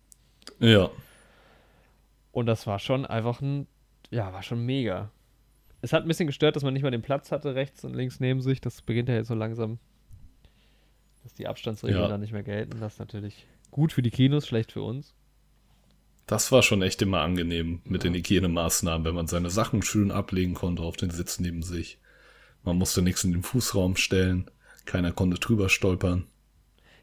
[0.59, 0.91] Ja.
[2.33, 3.67] Und das war schon einfach ein,
[4.11, 5.11] ja, war schon mega.
[5.83, 8.19] Es hat ein bisschen gestört, dass man nicht mal den Platz hatte, rechts und links
[8.21, 8.61] neben sich.
[8.61, 9.79] Das beginnt ja jetzt so langsam,
[11.23, 12.09] dass die Abstandsregeln Ja.
[12.09, 12.81] dann nicht mehr gelten.
[12.81, 15.15] Das ist natürlich gut für die Kinos, schlecht für uns.
[16.27, 20.55] Das war schon echt immer angenehm mit den Hygienemaßnahmen, wenn man seine Sachen schön ablegen
[20.55, 21.99] konnte auf den Sitz neben sich.
[22.65, 24.51] Man musste nichts in den Fußraum stellen.
[24.87, 26.27] Keiner konnte drüber stolpern.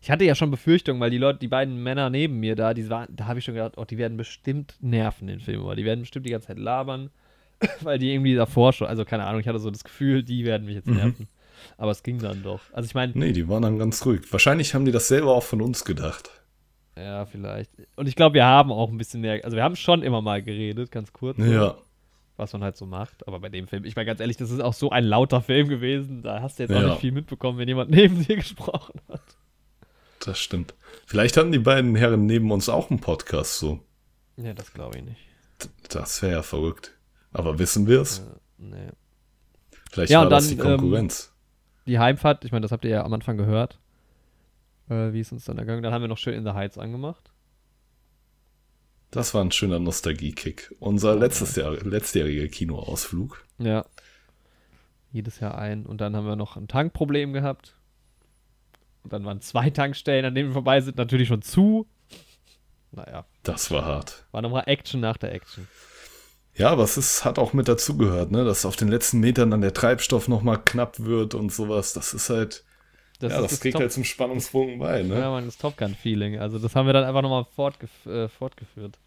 [0.02, 2.90] Ich hatte ja schon Befürchtungen, weil die Leute, die beiden Männer neben mir da, die
[2.90, 5.86] waren, da habe ich schon gedacht, oh, die werden bestimmt nerven, den Film, aber die
[5.86, 7.10] werden bestimmt die ganze Zeit labern,
[7.82, 10.66] weil die irgendwie davor schon, also keine Ahnung, ich hatte so das Gefühl, die werden
[10.66, 10.96] mich jetzt Mhm.
[10.96, 11.28] nerven.
[11.78, 12.60] Aber es ging dann doch.
[12.74, 14.22] Also ich meine, Nee, die waren dann ganz ruhig.
[14.32, 16.30] Wahrscheinlich haben die das selber auch von uns gedacht.
[16.98, 17.72] Ja, vielleicht.
[17.96, 20.42] Und ich glaube, wir haben auch ein bisschen mehr, also wir haben schon immer mal
[20.44, 21.38] geredet, ganz kurz.
[21.40, 21.76] Ja.
[22.36, 23.28] Was man halt so macht.
[23.28, 25.68] Aber bei dem Film, ich meine ganz ehrlich, das ist auch so ein lauter Film
[25.70, 26.88] gewesen, da hast du jetzt auch Ja.
[26.90, 29.22] nicht viel mitbekommen, wenn jemand neben dir gesprochen hat.
[30.26, 30.74] Das stimmt.
[31.06, 33.80] Vielleicht hatten die beiden Herren neben uns auch einen Podcast so.
[34.38, 35.20] Ja, das glaube ich nicht.
[35.90, 36.98] Das wäre ja verrückt.
[37.34, 38.26] Aber wissen wir es?
[38.58, 38.90] Nee.
[39.92, 41.34] Vielleicht Ja, war und das dann, die Konkurrenz.
[41.86, 43.80] die Heimfahrt, ich meine, das habt ihr ja am Anfang gehört,
[44.90, 45.84] äh, wie es uns dann ergangen.
[45.84, 47.32] Dann haben wir noch schön in the Heights angemacht.
[49.12, 50.74] das war ein schöner Nostalgie-Kick.
[50.80, 53.46] Unser letztes Jahr, letztjähriger Kinoausflug.
[53.60, 53.86] Ja.
[55.12, 55.86] Jedes Jahr ein.
[55.86, 57.76] Und dann haben wir noch ein Tankproblem gehabt.
[59.04, 61.88] Und dann waren zwei Tankstellen, an denen wir vorbei sind, natürlich schon zu.
[62.92, 64.26] Naja, Das war hart.
[64.32, 65.68] war nochmal Action nach der Action.
[66.56, 68.46] Ja, aber es ist, hat auch mit dazugehört, ne?
[68.46, 71.94] dass auf den letzten Metern dann der Treibstoff nochmal knapp wird und sowas.
[71.94, 72.64] Das ist halt,
[73.32, 75.20] ja, ist das trägt Top- halt zum Spannungsbogen bei, ne?
[75.20, 76.40] Ja, man, das Top Gun-Feeling.
[76.40, 78.98] Also, das haben wir dann einfach nochmal fortgef äh, fortgeführt.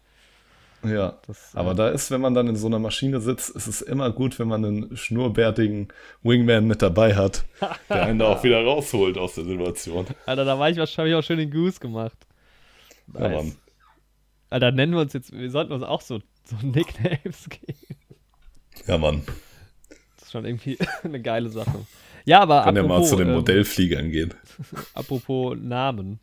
[0.83, 1.17] Ja.
[1.25, 3.81] Das, Aber äh, da ist, wenn man dann in so einer Maschine sitzt, ist es
[3.81, 5.87] immer gut, wenn man einen schnurrbärtigen
[6.23, 7.45] Wingman mit dabei hat,
[7.89, 10.05] der einen da auch wieder rausholt aus der Situation.
[10.25, 12.17] Alter, da war ich wahrscheinlich auch schön den Goose gemacht.
[13.13, 13.55] Ja, Mann.
[14.49, 17.77] Alter, nennen wir uns jetzt, wir sollten uns auch so, so Nicknames geben.
[18.85, 19.23] Ja, Mann.
[19.89, 21.85] Das ist schon irgendwie eine geile Sache.
[22.27, 24.33] Ja, aber Kann ja mal apropos, zu den ähm, Modellfliegern gehen.
[24.93, 26.19] apropos Namen.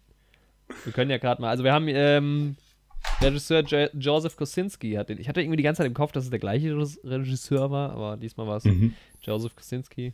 [0.84, 2.56] Wir können ja gerade mal, also wir haben ähm,
[3.22, 6.24] Regisseur jo Joseph Kosinski hat den, ich hatte irgendwie die ganze Zeit im Kopf, dass
[6.24, 8.92] es der gleiche Regis- Regisseur war, aber diesmal war es Mhm.
[9.22, 10.12] Joseph Kosinski.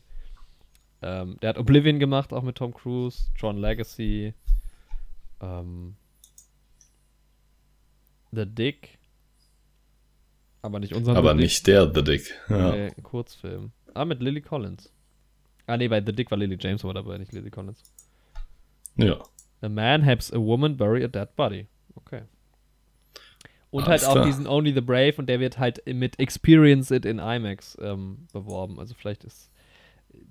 [1.02, 4.34] Ähm, der hat Oblivion gemacht, auch mit Tom Cruise, John Legacy,
[5.40, 5.96] ähm,
[8.32, 8.98] The Dick,
[10.62, 11.44] aber nicht unser Aber The Dick.
[11.44, 12.34] nicht der The Dick.
[12.48, 12.70] Ja.
[12.72, 13.72] Nee, ein Kurzfilm.
[13.94, 14.92] Ah, mit Lily Collins.
[15.70, 17.82] Ah, nee, bei The Dick war Lily James aber dabei, nicht Lily Collins.
[18.97, 19.18] ja.
[19.62, 21.66] A man helps a woman bury a dead body.
[21.94, 22.22] Okay.
[23.70, 24.26] Und Alles halt auch klar.
[24.26, 28.80] diesen Only the Brave und der wird halt mit Experience It in IMAX ähm, beworben.
[28.80, 29.51] Also vielleicht ist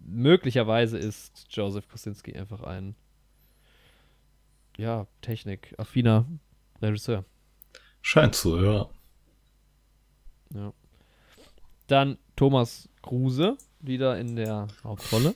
[0.03, 2.95] möglicherweise ist Joseph Kosinski einfach ein
[4.77, 6.25] ja, Technik-affiner
[6.81, 7.25] Regisseur.
[8.01, 8.89] Scheint so, ja.
[10.53, 10.73] Ja.
[11.87, 15.35] Dann Thomas Kruse, wieder in der Hauptrolle.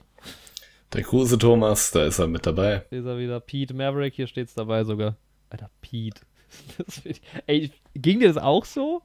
[0.94, 2.86] Der große Thomas, da ist er mit dabei.
[2.90, 3.40] Hier ist er wieder.
[3.40, 5.18] Pete Maverick, hier steht's dabei sogar.
[5.50, 6.22] Alter, Pete.
[7.04, 9.02] Ich, ey, ging dir das auch so?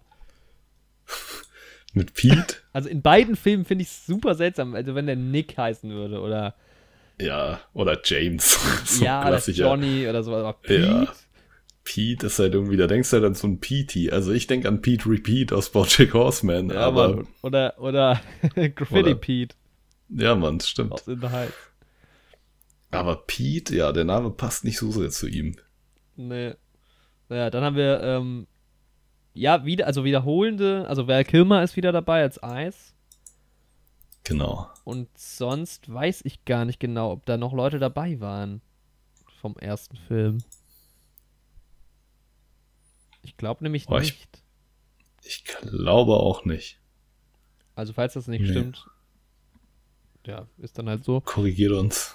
[1.94, 2.56] Mit Pete.
[2.73, 4.74] Also in beiden Filmen finde ich es super seltsam.
[4.74, 6.55] Also wenn der Nick heißen würde oder
[7.20, 8.59] ja, oder James.
[8.85, 9.39] so ja, oder.
[9.39, 10.36] Johnny oder so.
[10.36, 10.86] Aber Pete?
[10.86, 11.12] Ja.
[11.89, 14.10] Pete ist halt irgendwie, da denkst du halt an so ein Petey.
[14.10, 16.69] Also ich denke an Pete Repeat aus Bojack Horseman.
[16.69, 17.28] Ja, aber Mann.
[17.43, 18.20] Oder, oder
[18.55, 19.56] Graffiti Oder- Pete
[20.10, 21.02] ja, Mann, stimmt.
[22.90, 25.56] Aber Pete, ja, der Name passt nicht so sehr zu ihm.
[26.16, 26.55] Nee.
[27.28, 28.47] Naja, dann haben wir, ähm,
[29.35, 32.94] ja, wieder, also wiederholende, also Val Kilmer ist wieder dabei als Eis.
[34.24, 34.69] Genau.
[34.85, 38.62] Und sonst weiß ich gar nicht genau, ob da noch Leute dabei waren
[39.40, 40.39] vom ersten Film.
[43.29, 44.43] Ich glaube nämlich ich- nicht.
[45.23, 46.81] Ich glaube auch nicht.
[47.75, 48.49] Also falls das nicht Nee.
[48.51, 48.87] stimmt,
[50.27, 51.21] ja, ist dann halt so.
[51.21, 52.15] Korrigiert uns.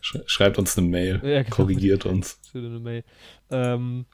[0.00, 1.20] Schreibt uns eine Mail.
[1.24, 1.54] Ja, genau.
[1.56, 2.40] Korrigiert uns.
[2.54, 3.04] Eine Mail.
[3.50, 4.06] Ähm,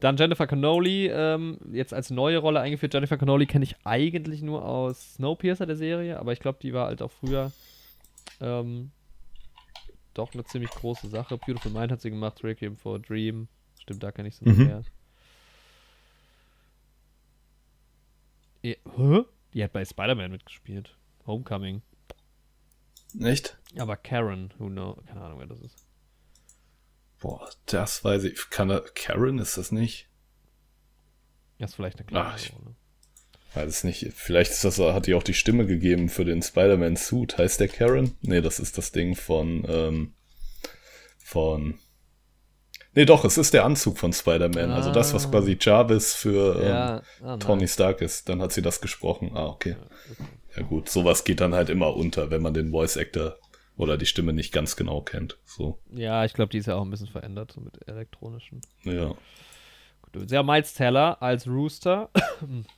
[0.00, 2.92] dann Jennifer Connolly, ähm, jetzt als neue Rolle eingeführt.
[2.94, 6.86] Jennifer Connolly kenne ich eigentlich nur aus Snowpiercer der Serie, aber ich glaube, die war
[6.88, 7.52] halt auch früher
[8.40, 8.90] ähm,
[10.14, 11.38] doch eine ziemlich große Sache.
[11.38, 13.46] Beautiful Mind hat sie gemacht, Requiem for a Dream.
[13.82, 14.64] Stimmt, da kenne ich noch Mhm.
[14.64, 14.82] mehr.
[18.62, 19.24] Ja, hä?
[19.54, 20.96] Die hat bei Spider-Man mitgespielt.
[21.26, 21.82] Homecoming.
[23.20, 23.58] Echt?
[23.76, 25.84] Aber Karen, who know, keine Ahnung, wer das ist.
[27.20, 28.50] Boah, das weiß ich.
[28.50, 30.08] Kann er, Karen ist das nicht?
[31.58, 32.74] Das ist vielleicht eine kleine Ach, ich- Rolle.
[33.54, 34.12] Weiß es nicht.
[34.14, 37.36] Vielleicht ist das, hat die auch die Stimme gegeben für den Spider-Man-Suit.
[37.36, 38.16] Heißt der Karen?
[38.22, 40.14] Nee, das ist das Ding von, ähm,
[41.18, 41.78] von.
[42.94, 44.70] Nee, doch, es ist der Anzug von Spider-Man.
[44.70, 45.30] Also das, was Ah.
[45.30, 47.66] quasi Jarvis für ähm, Ja, ah, Tony.
[47.66, 48.28] Stark ist.
[48.28, 49.30] Dann hat sie das gesprochen.
[49.34, 49.76] Ah, okay.
[50.56, 53.38] Ja gut, sowas geht dann halt immer unter, wenn man den Voice-Actor
[53.78, 55.38] oder die Stimme nicht ganz genau kennt.
[55.46, 58.60] So, Ja, ich glaube, die ist ja auch ein bisschen verändert, so mit elektronischen.
[58.84, 59.14] ja.
[60.12, 62.10] Gut, ja, Miles Teller als Rooster.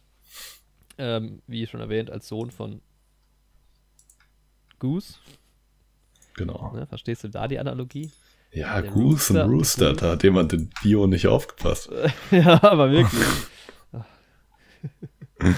[0.99, 2.81] ähm, wie schon erwähnt, als Sohn von
[4.79, 5.15] Goose.
[6.37, 6.73] Genau.
[6.75, 6.87] Ne?
[6.87, 8.11] Verstehst du da die Analogie?
[8.55, 11.91] Ja, Der Goose und Rooster- Rooster, da hat jemand in Bio nicht aufgepasst.
[12.31, 13.23] ja, aber wirklich.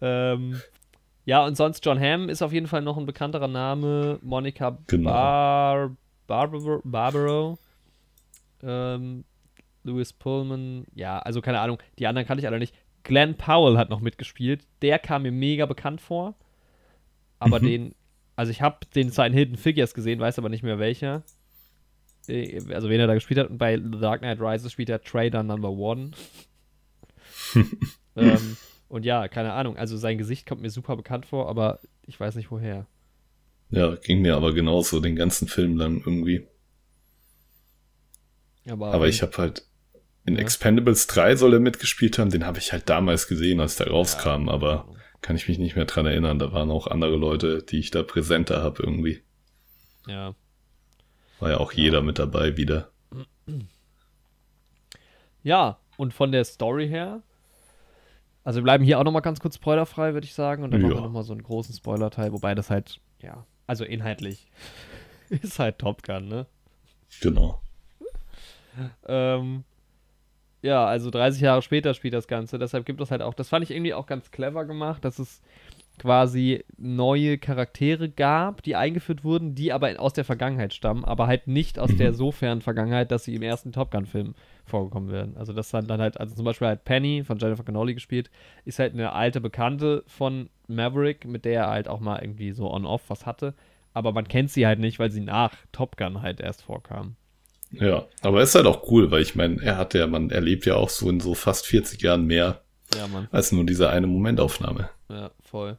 [0.00, 0.60] ähm,
[1.24, 4.18] ja, und sonst John Hamm ist auf jeden Fall noch ein bekannterer Name.
[4.22, 5.10] Monica Genau.
[5.10, 5.96] Bar
[6.26, 7.58] Barbaro, Barbaro.
[8.62, 9.24] Ähm,
[9.82, 10.86] Louis Pullman.
[10.94, 11.78] Ja, also keine Ahnung.
[11.98, 12.74] Die anderen kannte ich alle nicht.
[13.02, 14.66] Glenn Powell hat noch mitgespielt.
[14.80, 16.34] Der kam mir mega bekannt vor.
[17.38, 17.66] Aber Mhm.
[17.66, 17.94] den,
[18.36, 21.22] also ich habe den in Hidden Figures gesehen, weiß aber nicht mehr welcher.
[22.28, 23.50] Äh, Also wen er da gespielt hat.
[23.50, 26.12] Und bei The Dark Knight Rises spielt er Trader Number One.
[28.16, 28.56] ähm,
[28.88, 29.76] und ja, keine Ahnung.
[29.76, 32.86] Also sein Gesicht kommt mir super bekannt vor, aber ich weiß nicht woher.
[33.70, 36.46] Ja, ging mir aber genauso den ganzen Film lang irgendwie.
[38.68, 39.66] Aber, Aber ich habe halt
[40.26, 40.40] in Ja.
[40.40, 44.24] Expendables 3 soll er mitgespielt haben, den habe ich halt damals gesehen, als der rauskam,
[44.24, 44.88] keine aber
[45.20, 46.38] kann ich mich nicht mehr dran erinnern.
[46.38, 49.22] Da waren auch andere Leute, die ich da präsenter habe irgendwie.
[50.06, 50.34] Ja.
[51.40, 52.88] War ja auch jeder mit dabei wieder.
[55.42, 57.22] Ja, und von der Story her.
[58.44, 60.62] Also wir bleiben hier auch nochmal ganz kurz spoilerfrei, würde ich sagen.
[60.64, 60.88] Und dann Ja.
[60.88, 64.50] machen wir nochmal so einen großen Spoiler-Teil, wobei das halt, ja, also inhaltlich
[65.30, 66.46] ist halt Top Gun, ne?
[67.20, 67.60] Genau.
[69.06, 69.64] Ähm,
[70.62, 72.58] ja, also 30 Jahre später spielt das Ganze.
[72.58, 75.40] Deshalb gibt es halt auch, das fand ich irgendwie auch ganz clever gemacht, dass es
[75.98, 81.46] quasi neue Charaktere gab, die eingeführt wurden, die aber aus der Vergangenheit stammen, aber halt
[81.46, 84.34] nicht aus der so fernen Vergangenheit, dass sie im ersten Top Gun-Film
[84.64, 85.36] vorgekommen werden.
[85.36, 88.30] Also das dann, dann halt, also zum Beispiel halt Penny von Jennifer Connolly gespielt,
[88.64, 92.70] ist halt eine alte Bekannte von Maverick, mit der er halt auch mal irgendwie so
[92.70, 93.54] on-off was hatte.
[93.92, 97.14] Aber man kennt sie halt nicht, weil sie nach Top Gun halt erst vorkam.
[97.70, 100.76] Ja, aber ist halt auch cool, weil ich meine, er hat ja, man erlebt ja
[100.76, 102.63] auch so in so fast 40 Jahren mehr
[102.96, 103.28] Ja, Mann.
[103.30, 104.90] als nur diese eine Momentaufnahme.
[105.08, 105.78] Ja, voll.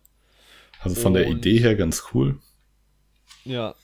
[0.80, 2.38] Also von der Und- Idee her ganz cool.
[3.44, 3.76] Ja.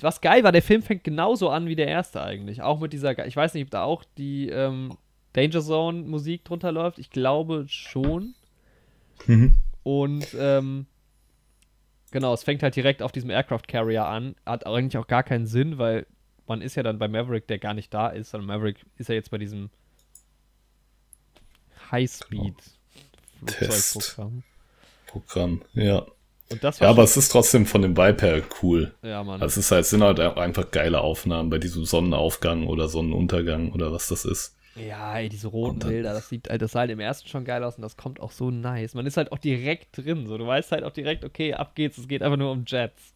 [0.00, 2.62] Was geil war, der Film fängt genauso an wie der erste eigentlich.
[2.62, 4.96] Auch mit dieser, ich weiß nicht, ob da auch die ähm,
[5.34, 6.98] Danger Zone Musik drunter läuft.
[6.98, 8.34] Ich glaube schon.
[9.26, 9.54] Mhm.
[9.82, 10.86] Und ähm,
[12.10, 14.34] genau, es fängt halt direkt auf diesem Aircraft Carrier an.
[14.46, 16.06] Hat eigentlich auch gar keinen Sinn, weil
[16.46, 19.14] man ist ja dann bei Maverick, der gar nicht da ist, sondern Maverick ist ja
[19.14, 19.70] jetzt bei diesem
[21.92, 22.54] Highspeed
[23.46, 23.92] Test.
[23.92, 24.42] Flugzeugprogramm.
[25.06, 26.06] Programm, ja.
[26.80, 28.94] Ja, aber es ist trotzdem von dem Vibe her cool.
[29.02, 29.40] ja, Mann.
[29.40, 33.90] Also es ist halt, sind halt einfach geile Aufnahmen bei diesem Sonnenaufgang oder Sonnenuntergang oder
[33.90, 34.54] was das ist.
[34.76, 37.64] Ja, ey, diese roten dann- Bilder, das sieht, das sah halt im ersten schon geil
[37.64, 38.92] aus und das kommt auch so nice.
[38.94, 40.36] Man ist halt auch direkt drin, so.
[40.38, 43.14] Du weißt halt auch direkt, okay, ab geht's, es geht einfach nur um Jets.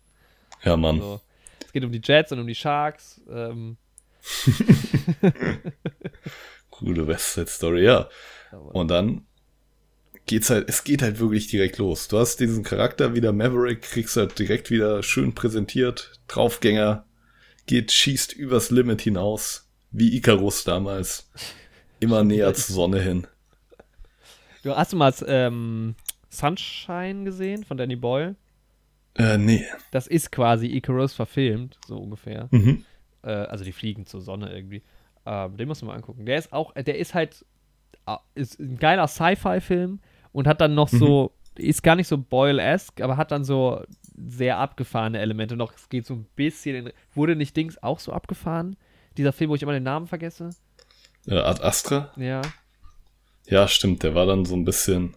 [0.64, 1.00] Ja, Mann.
[1.00, 1.20] So.
[1.64, 3.20] Es geht um die Jets und um die Sharks.
[3.30, 3.76] Ähm,
[6.70, 8.08] Coole West Side Story, ja.
[8.52, 9.26] Und dann
[10.26, 12.08] geht's halt, es geht halt wirklich direkt los.
[12.08, 17.06] Du hast diesen Charakter wieder Maverick, kriegst halt direkt wieder schön präsentiert, Draufgänger,
[17.66, 21.30] geht, schießt übers Limit hinaus, wie Icarus damals.
[22.00, 23.26] Immer näher zur Sonne hin.
[24.62, 25.94] du hast du mal ähm,
[26.28, 28.36] Sunshine gesehen von Danny Boyle?
[29.14, 29.64] Äh, nee.
[29.92, 32.48] Das ist quasi Icarus verfilmt, so ungefähr.
[32.50, 32.84] Mhm.
[33.22, 34.82] Äh, also die fliegen zur Sonne irgendwie.
[35.24, 36.26] Ähm, den musst du mal angucken.
[36.26, 37.44] Der ist auch, der ist halt,
[38.34, 40.00] ist ein geiler Sci-Fi-Film
[40.32, 43.82] und hat dann noch so, ist gar nicht so Boyle-esque, aber hat dann so
[44.16, 45.74] sehr abgefahrene Elemente noch.
[45.74, 48.76] Es geht so ein bisschen in, wurde nicht Dings auch so abgefahren?
[49.16, 50.50] Dieser Film, wo ich immer den Namen vergesse?
[51.26, 52.12] Äh, Ad Astra?
[52.16, 52.42] Ja.
[53.46, 55.16] Ja, stimmt, der war dann so ein bisschen.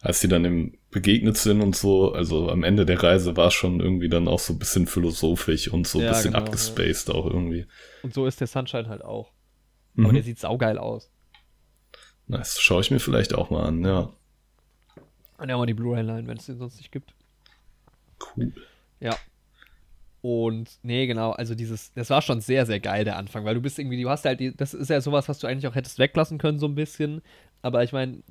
[0.00, 3.80] als die dann im begegnet sind und so, also am Ende der Reise war schon
[3.80, 7.26] irgendwie dann auch so ein bisschen philosophisch und so ein Ja, bisschen genau, abgespaced auch
[7.26, 7.66] irgendwie.
[8.02, 9.32] Und so ist der Sunshine halt auch.
[9.94, 10.04] Mhm.
[10.04, 11.10] Aber der sieht saugeil aus.
[12.26, 14.10] Das schaue ich mir vielleicht auch mal an, ja.
[15.38, 17.14] Und ja mal die Blu-ray-Line, wenn es den sonst nicht gibt.
[18.36, 18.52] Cool.
[19.00, 19.16] Ja.
[20.22, 23.60] Und nee, genau, also dieses, das war schon sehr, sehr geil, der Anfang, weil du
[23.60, 25.98] bist irgendwie, du hast halt, die, das ist ja sowas, was du eigentlich auch hättest
[25.98, 27.20] weglassen können, so ein bisschen.
[27.60, 28.22] Aber ich meine,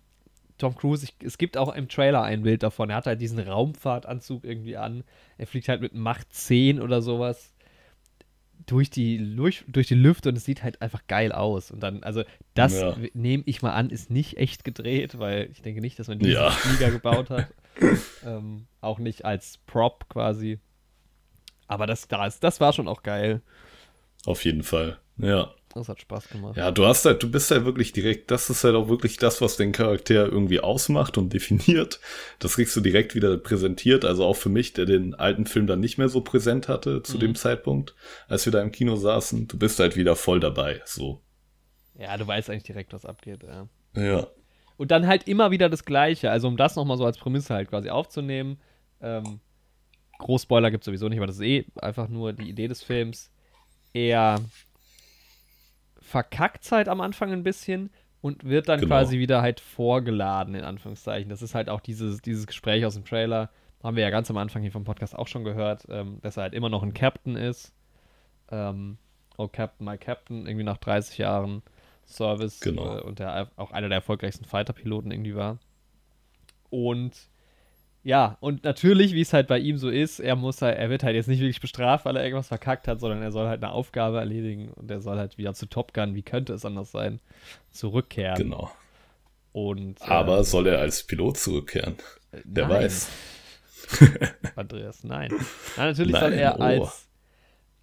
[0.57, 2.89] Tom Cruise, ich, es gibt auch im Trailer ein Bild davon.
[2.89, 5.03] Er hat halt diesen Raumfahrtanzug irgendwie an.
[5.37, 7.52] Er fliegt halt mit Macht 10 oder sowas
[8.65, 11.71] durch die, durch, durch die Lüfte und es sieht halt einfach geil aus.
[11.71, 12.23] Und dann, also
[12.53, 12.95] das Ja.
[13.13, 16.33] nehme ich mal an, ist nicht echt gedreht, weil ich denke nicht, dass man diesen
[16.33, 16.49] Ja.
[16.51, 17.47] Flieger gebaut hat.
[18.25, 20.59] ähm, auch nicht als Prop quasi.
[21.67, 23.41] Aber das, das, das war schon auch geil.
[24.25, 24.99] Auf jeden Fall.
[25.17, 25.51] Ja.
[25.75, 26.55] Das hat Spaß gemacht.
[26.55, 29.41] Ja, du hast halt, du bist halt wirklich direkt, das ist halt auch wirklich das,
[29.41, 31.99] was den Charakter irgendwie ausmacht und definiert.
[32.37, 34.05] Das kriegst du direkt wieder präsentiert.
[34.05, 37.15] Also auch für mich, der den alten Film dann nicht mehr so präsent hatte zu
[37.17, 37.21] Mhm.
[37.21, 37.95] dem Zeitpunkt,
[38.27, 39.47] als wir da im Kino saßen.
[39.47, 40.81] Du bist halt wieder voll dabei.
[40.85, 41.21] So.
[41.97, 43.41] Ja, du weißt eigentlich direkt, was abgeht.
[43.43, 43.67] Ja.
[43.95, 44.27] Ja.
[44.77, 46.29] Und dann halt immer wieder das Gleiche.
[46.29, 48.59] Also, um das nochmal so als Prämisse halt quasi aufzunehmen.
[49.01, 49.39] Ähm,
[50.19, 53.31] Großspoiler gibt es sowieso nicht, aber das ist eh einfach nur die Idee des Films.
[53.93, 54.39] Er
[56.13, 57.89] verkackt halt am Anfang ein bisschen
[58.21, 58.89] und wird dann Genau.
[58.95, 61.27] quasi wieder halt vorgeladen, in Anführungszeichen.
[61.27, 63.49] Das ist halt auch dieses, dieses Gespräch aus dem Trailer.
[63.81, 66.43] Haben wir ja ganz am Anfang hier vom Podcast auch schon gehört, ähm, dass er
[66.43, 67.73] halt immer noch ein Captain ist.
[68.51, 68.99] Ähm,
[69.37, 71.63] oh, Captain, my Captain, irgendwie nach 30 Jahren
[72.05, 72.59] Service.
[72.59, 72.99] Genau.
[72.99, 75.57] Äh, und der auch einer der erfolgreichsten Fighter-Piloten irgendwie war.
[76.69, 77.27] Und
[78.03, 81.03] ja, und natürlich, wie es halt bei ihm so ist, er muss halt, er wird
[81.03, 83.71] halt jetzt nicht wirklich bestraft, weil er irgendwas verkackt hat, sondern er soll halt eine
[83.71, 87.21] Aufgabe erledigen und er soll halt wieder zu Top Gun, wie könnte es anders sein,
[87.71, 88.35] zurückkehren.
[88.35, 88.69] Genau.
[89.53, 91.95] Und äh, Aber soll er als Pilot zurückkehren?
[92.43, 92.83] Wer nein.
[92.83, 93.09] weiß.
[94.55, 95.31] Andreas, nein.
[95.77, 96.63] Nein, natürlich soll Nein, er oh.
[96.63, 97.07] als,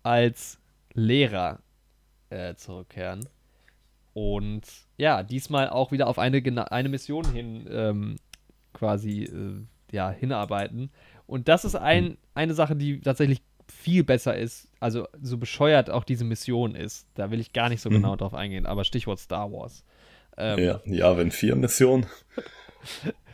[0.02, 0.58] als
[0.92, 1.60] Lehrer
[2.28, 3.26] äh, zurückkehren.
[4.12, 4.62] Und
[4.98, 6.42] ja, diesmal auch wieder auf eine,
[6.72, 8.16] eine Mission hin ähm,
[8.72, 10.90] quasi äh, ja, hinarbeiten.
[11.26, 16.02] Und das ist ein, eine Sache, die tatsächlich viel besser ist, also so bescheuert auch
[16.04, 17.06] diese Mission ist.
[17.14, 17.94] Da will ich gar nicht so Mhm.
[17.94, 19.84] genau drauf eingehen, aber Stichwort Star Wars.
[20.36, 22.06] Ähm, Ja, ja, wenn vier Mission.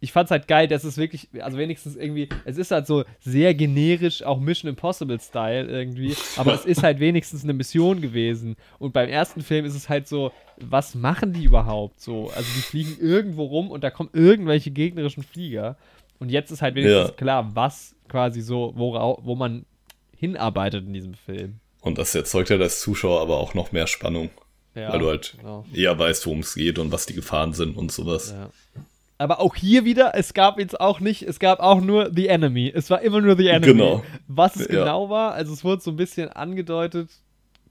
[0.00, 3.54] ich fand's halt geil, dass es wirklich, also wenigstens irgendwie, es ist halt so sehr
[3.54, 8.56] generisch, auch Mission Impossible Style irgendwie, aber es ist halt wenigstens eine Mission gewesen.
[8.78, 12.30] Und beim ersten Film ist es halt so, was machen die überhaupt so?
[12.36, 15.76] Also die fliegen irgendwo rum und da kommen irgendwelche gegnerischen Flieger.
[16.18, 17.14] Und jetzt ist halt wenigstens Ja.
[17.14, 19.64] klar, was quasi so, wo, wo man
[20.16, 21.60] hinarbeitet in diesem Film.
[21.80, 24.30] Und das erzeugt ja als Zuschauer aber auch noch mehr Spannung.
[24.74, 25.64] Ja, weil du halt genau.
[25.72, 28.32] eher weißt, worum es geht und was die Gefahren sind und sowas.
[28.32, 28.50] Ja.
[29.18, 32.70] Aber auch hier wieder, es gab jetzt auch nicht, es gab auch nur The Enemy.
[32.74, 33.72] Es war immer nur The Enemy.
[33.72, 34.04] Genau.
[34.28, 34.80] Was es Ja.
[34.84, 37.08] genau war, also es wurde so ein bisschen angedeutet,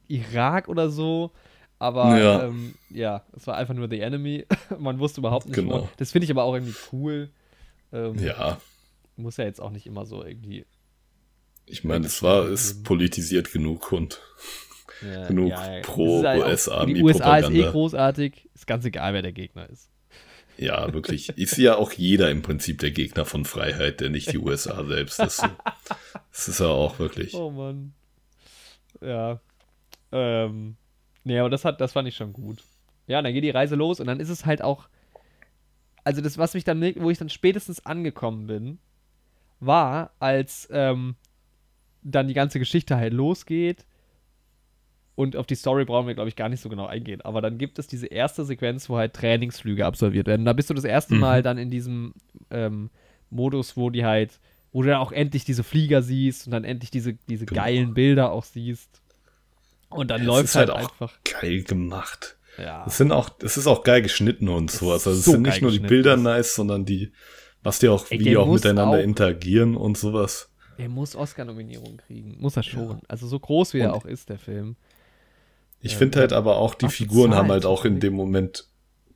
[0.08, 1.32] Irak oder so.
[1.78, 2.44] Aber Ja.
[2.46, 4.46] ähm, ja, es war einfach nur The Enemy.
[4.80, 5.84] Man wusste überhaupt nicht, Genau.
[5.84, 5.90] wo.
[5.98, 7.30] Das finde ich aber auch irgendwie cool.
[7.94, 8.58] Ähm, Ja,
[9.18, 10.66] Muss ja jetzt auch nicht immer so irgendwie.
[11.68, 14.20] ich meine, es war, ist politisiert genug und
[15.02, 15.54] Ja, Genug
[15.84, 18.50] pro halt US-Army Die USA ist eh großartig.
[18.56, 19.90] Ist ganz egal, wer der Gegner ist.
[20.58, 21.30] Ja, wirklich.
[21.30, 25.20] Ist ja auch jeder im Prinzip der Gegner von Freiheit, der nicht die USA selbst
[25.20, 25.44] ist.
[26.32, 27.34] Das ist ja auch wirklich.
[27.34, 27.94] Oh Mann.
[29.02, 29.40] Ja.
[30.12, 30.76] Ähm.
[31.24, 32.60] Nee, aber das hat, das fand ich schon gut.
[33.08, 34.88] Ja, dann geht die Reise los und dann ist es halt auch.
[36.04, 38.78] Also das, was mich dann, wo ich dann spätestens angekommen bin,
[39.60, 41.16] war, als ähm,
[42.04, 43.86] dann die ganze Geschichte halt losgeht.
[45.16, 47.22] Und auf die Story brauchen wir, glaube ich, gar nicht so genau eingehen.
[47.22, 50.46] Aber dann gibt es diese erste Sequenz, wo halt Trainingsflüge absolviert werden.
[50.46, 51.20] Da bist du das erste Mhm.
[51.22, 52.14] Mal dann in diesem
[52.52, 52.90] ähm,
[53.30, 54.40] Modus, wo die halt,
[54.74, 57.62] wo du dann auch endlich diese Flieger siehst und dann endlich diese, diese Genau.
[57.62, 59.02] geilen Bilder auch siehst.
[59.90, 61.18] Und dann läuft halt, halt auch einfach.
[61.24, 62.36] geil gemacht.
[62.58, 62.84] Ja.
[62.86, 65.08] Es sind auch, es ist auch geil geschnitten und sowas.
[65.08, 65.80] Also es so sind nicht nur die.
[65.80, 67.12] Bilder nice, sondern die,
[67.64, 70.50] was die auch, Ey, wie die auch miteinander auch- interagieren und sowas.
[70.78, 72.36] Er muss Oscar-Nominierung kriegen.
[72.42, 73.00] Muss er schon.
[73.08, 74.76] Also so groß wie er Und- auch ist, der Film.
[75.86, 78.68] Ich finde halt aber auch, die Figuren haben bezahlt, halt auch in dem Moment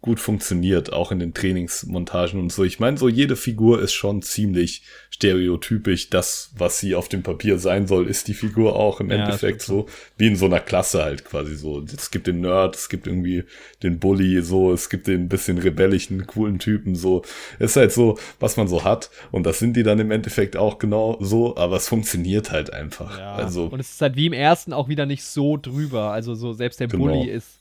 [0.01, 2.63] gut funktioniert, auch in den Trainingsmontagen und so.
[2.63, 6.09] Ich meine, so jede Figur ist schon ziemlich stereotypisch.
[6.09, 9.61] Das, was sie auf dem Papier sein soll, ist die Figur auch im Ja, Endeffekt
[9.61, 11.83] so, wie in so einer Klasse halt quasi so.
[11.83, 13.43] Es gibt den Nerd, es gibt irgendwie
[13.83, 17.23] den Bully, so, es gibt den bisschen rebellischen, coolen Typen, so.
[17.59, 19.09] Es ist halt so, was man so hat.
[19.31, 23.17] Und das sind die dann im Endeffekt auch genau so, aber es funktioniert halt einfach.
[23.19, 23.33] Ja.
[23.33, 26.11] Also, und es ist halt wie im ersten auch wieder nicht so drüber.
[26.11, 27.03] Also so selbst der Genau.
[27.03, 27.59] Bully ist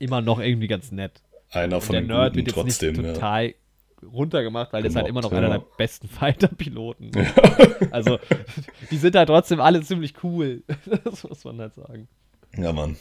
[0.00, 1.12] immer noch irgendwie ganz nett.
[1.52, 3.12] Einer Und von der den Nerd Guten wird trotzdem, nicht ja.
[3.14, 3.54] total
[4.02, 5.60] runtergemacht, weil das halt immer noch Gemobbt, einer ja.
[5.60, 7.10] der besten Fighter-Piloten.
[7.90, 8.18] Also,
[8.90, 10.62] die sind halt trotzdem alle ziemlich cool.
[11.04, 12.08] Das muss man halt sagen.
[12.56, 12.96] Ja, Mann.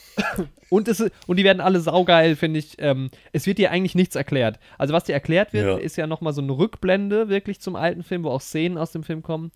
[0.70, 2.76] Und, es, und die werden alle saugeil, finde ich.
[2.80, 4.60] Ähm, es wird dir eigentlich nichts erklärt.
[4.78, 5.78] Also, was dir erklärt wird, Ja.
[5.78, 9.04] ist ja nochmal so eine Rückblende wirklich zum alten Film, wo auch Szenen aus dem
[9.04, 9.52] Film kommen,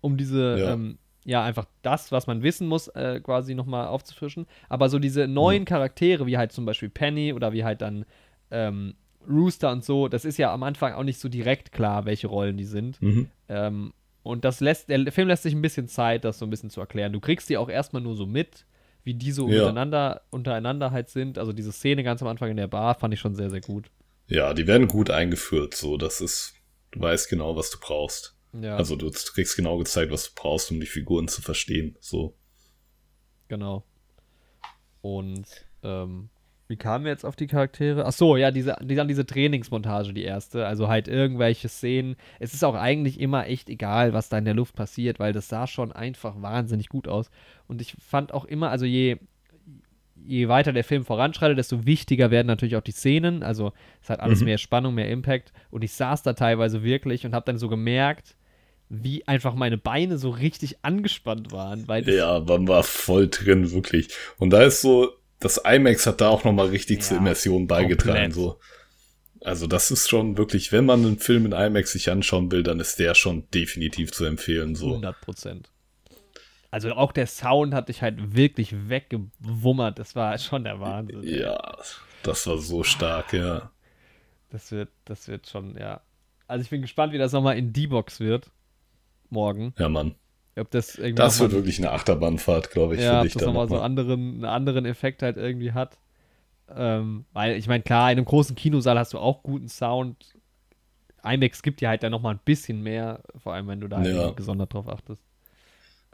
[0.00, 0.72] um diese, Ja.
[0.72, 4.46] ähm, ja, einfach das, was man wissen muss, äh, quasi nochmal aufzufrischen.
[4.68, 8.04] Aber so diese neuen Charaktere, wie halt zum Beispiel Penny oder wie halt dann
[8.50, 8.94] ähm,
[9.28, 12.56] Rooster und so, das ist ja am Anfang auch nicht so direkt klar, welche Rollen
[12.56, 13.00] die sind.
[13.02, 13.28] Mhm.
[13.48, 13.92] Ähm,
[14.22, 16.80] und das lässt, der Film lässt sich ein bisschen Zeit, das so ein bisschen zu
[16.80, 17.12] erklären.
[17.12, 18.66] Du kriegst die auch erstmal nur so mit,
[19.04, 19.60] wie die so Ja.
[19.60, 21.38] miteinander, untereinander halt sind.
[21.38, 23.90] Also diese Szene ganz am Anfang in der Bar fand ich schon sehr, sehr gut.
[24.26, 25.96] Ja, die werden gut eingeführt, so.
[25.96, 26.54] Das ist,
[26.92, 28.36] du weißt genau, was du brauchst.
[28.52, 31.96] Ja, Also du kriegst genau gezeigt, was du brauchst, um die Figuren zu verstehen.
[32.00, 32.34] So.
[33.48, 33.84] genau.
[35.02, 35.46] Und
[35.82, 36.28] ähm,
[36.68, 38.04] wie kamen wir jetzt auf die Charaktere?
[38.06, 40.66] Ach so, ja, diese, die, dann diese Trainingsmontage, die erste.
[40.66, 42.16] Also halt irgendwelche Szenen.
[42.38, 45.48] Es ist auch eigentlich immer echt egal, was da in der Luft passiert, weil das
[45.48, 47.30] sah schon einfach wahnsinnig gut aus.
[47.66, 49.16] Und ich fand auch immer, also je,
[50.22, 53.42] je weiter der Film voranschreitet, desto wichtiger werden natürlich auch die Szenen.
[53.42, 53.72] Also
[54.02, 54.44] es hat alles Mhm.
[54.46, 55.52] mehr Spannung, mehr Impact.
[55.70, 58.36] Und ich saß da teilweise wirklich und habe dann so gemerkt,
[58.90, 61.86] wie einfach meine Beine so richtig angespannt waren.
[61.88, 64.08] Weil Ja, man war voll drin, wirklich.
[64.36, 68.32] Und da ist so, das IMAX hat da auch nochmal richtig Ja, zur Immersion beigetragen.
[68.32, 68.34] komplett.
[68.34, 68.58] So.
[69.42, 72.80] Also das ist schon wirklich, wenn man einen Film in IMAX sich anschauen will, dann
[72.80, 74.74] ist der schon definitiv zu empfehlen.
[74.74, 74.88] So.
[74.88, 75.70] 100 Prozent.
[76.72, 79.98] Also auch der Sound hat dich halt wirklich weggewummert.
[79.98, 81.22] Das war schon der Wahnsinn.
[81.22, 81.76] Ja,
[82.22, 83.70] das war so stark, ja.
[84.50, 86.00] Das wird, das wird schon, ja.
[86.48, 88.50] Also ich bin gespannt, wie das nochmal in D-Box wird.
[89.30, 89.74] Morgen.
[89.78, 90.14] Ja, Mann.
[90.58, 93.32] Ob das irgendwie Das wird mal- wirklich eine Achterbahnfahrt, glaube ich, ja, für ob dich
[93.34, 93.86] das dann nochmal so nochmal.
[93.86, 95.98] anderen, einen anderen Effekt halt irgendwie hat.
[96.72, 100.36] Ähm, weil, ich meine, klar, in einem großen Kinosaal hast du auch guten Sound.
[101.24, 104.30] IMAX gibt dir halt dann nochmal ein bisschen mehr, vor allem wenn du da Ja.
[104.30, 105.22] gesondert drauf achtest.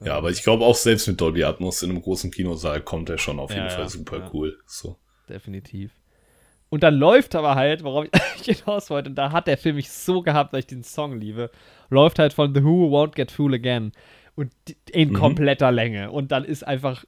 [0.03, 3.19] Ja, aber ich glaube auch selbst mit Dolby Atmos in einem großen Kinosaal kommt er
[3.19, 4.59] schon auf jeden Ja, Fall ja, super cool.
[4.67, 4.97] So.
[5.29, 5.93] definitiv.
[6.69, 8.07] Und dann läuft aber halt, worauf
[8.45, 11.19] ich hinaus wollte, und da hat der Film mich so gehabt, weil ich den Song
[11.19, 11.51] liebe,
[11.91, 13.93] läuft halt von The Who Won't Get Fool Again.
[14.35, 14.53] Und
[14.91, 15.15] in Mhm.
[15.15, 16.11] kompletter Länge.
[16.11, 17.05] Und dann ist einfach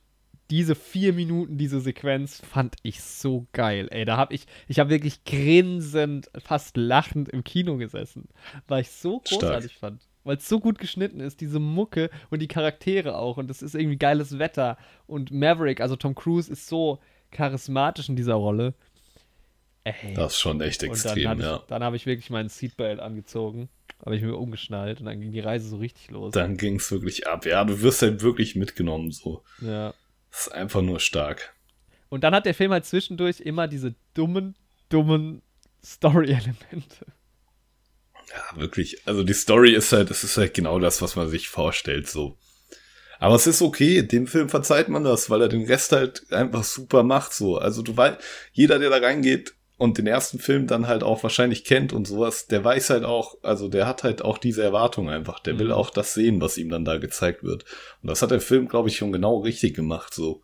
[0.51, 3.89] diese vier Minuten, diese Sequenz, fand ich so geil.
[3.91, 8.29] Ey, da hab ich, ich habe wirklich grinsend, fast lachend im Kino gesessen,
[8.67, 9.43] weil ich so Stark.
[9.43, 10.01] großartig fand.
[10.25, 13.37] Weil es so gut geschnitten ist, diese Mucke und die Charaktere auch.
[13.37, 14.79] Und es ist irgendwie geiles Wetter.
[15.07, 16.99] Und Maverick, also Tom Cruise, ist so
[17.31, 18.73] charismatisch in dieser Rolle.
[20.03, 20.15] Ey.
[20.15, 21.57] Das ist schon echt dann, extrem, hatte ja.
[21.57, 23.69] ich, dann habe ich wirklich meinen Seatbelt angezogen.
[24.05, 26.33] Habe ich mir umgeschnallt und dann ging die Reise so richtig los.
[26.33, 27.45] Dann ging es wirklich ab.
[27.47, 29.11] Ja, du wirst halt wirklich mitgenommen.
[29.11, 29.43] So.
[29.61, 29.93] Ja.
[30.31, 31.55] Das ist einfach nur stark.
[32.09, 34.55] Und dann hat der Film halt zwischendurch immer diese dummen,
[34.89, 35.43] dummen
[35.85, 37.07] Story-Elemente.
[38.31, 39.07] Ja, wirklich.
[39.07, 42.37] Also die Story ist halt, es ist halt genau das, was man sich vorstellt, so.
[43.19, 46.63] Aber es ist okay, dem Film verzeiht man das, weil er den Rest halt einfach
[46.63, 47.59] super macht, so.
[47.59, 48.19] Also du weißt,
[48.53, 52.47] jeder, der da reingeht und den ersten Film dann halt auch wahrscheinlich kennt und sowas,
[52.49, 55.39] der weiß halt auch, also der hat halt auch diese Erwartung einfach.
[55.41, 55.73] Der will Mhm.
[55.73, 57.65] auch das sehen, was ihm dann da gezeigt wird.
[58.03, 60.43] Und das hat der Film, glaube ich, schon genau richtig gemacht, so.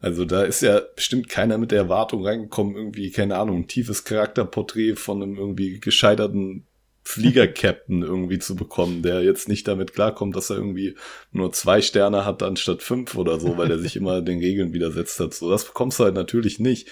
[0.00, 4.04] Also da ist ja bestimmt keiner mit der Erwartung reingekommen, irgendwie, keine Ahnung, ein tiefes
[4.04, 6.66] Charakterporträt von einem irgendwie gescheiterten
[7.04, 10.96] Flieger-Captain irgendwie zu bekommen, der jetzt nicht damit klarkommt, dass er irgendwie
[11.32, 15.20] nur zwei Sterne hat anstatt fünf oder so, weil er sich immer den Regeln widersetzt
[15.20, 15.32] hat.
[15.32, 16.88] So, das bekommst du halt natürlich nicht.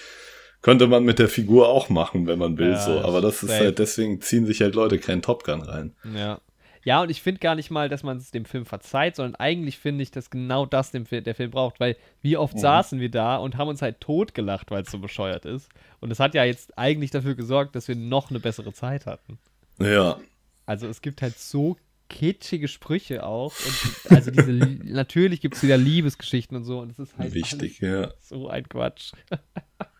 [0.63, 3.01] Könnte man mit der Figur auch machen, wenn man will, Ja, so.
[3.01, 3.65] Aber das ist safe.
[3.65, 5.93] halt, deswegen ziehen sich halt Leute keinen Top Gun rein.
[6.15, 6.39] Ja.
[6.85, 9.77] Ja, und ich finde gar nicht mal, dass man es dem Film verzeiht, sondern eigentlich
[9.77, 13.37] finde ich, dass genau das dem der Film braucht, weil wie oft saßen wir da
[13.37, 15.69] und haben uns halt totgelacht, weil es so bescheuert ist.
[16.01, 19.39] Und es hat ja jetzt eigentlich dafür gesorgt, dass wir noch eine bessere Zeit hatten.
[19.79, 20.17] Ja,
[20.65, 21.77] Also es gibt halt so
[22.09, 23.53] kitschige Sprüche auch.
[23.65, 24.51] Und also diese,
[24.83, 26.79] natürlich gibt es wieder Liebesgeschichten und so.
[26.79, 28.11] Und es ist halt wichtig, ja.
[28.21, 29.13] so ein Quatsch.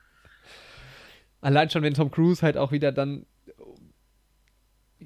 [1.44, 3.26] Allein schon, wenn Tom Cruise halt auch wieder dann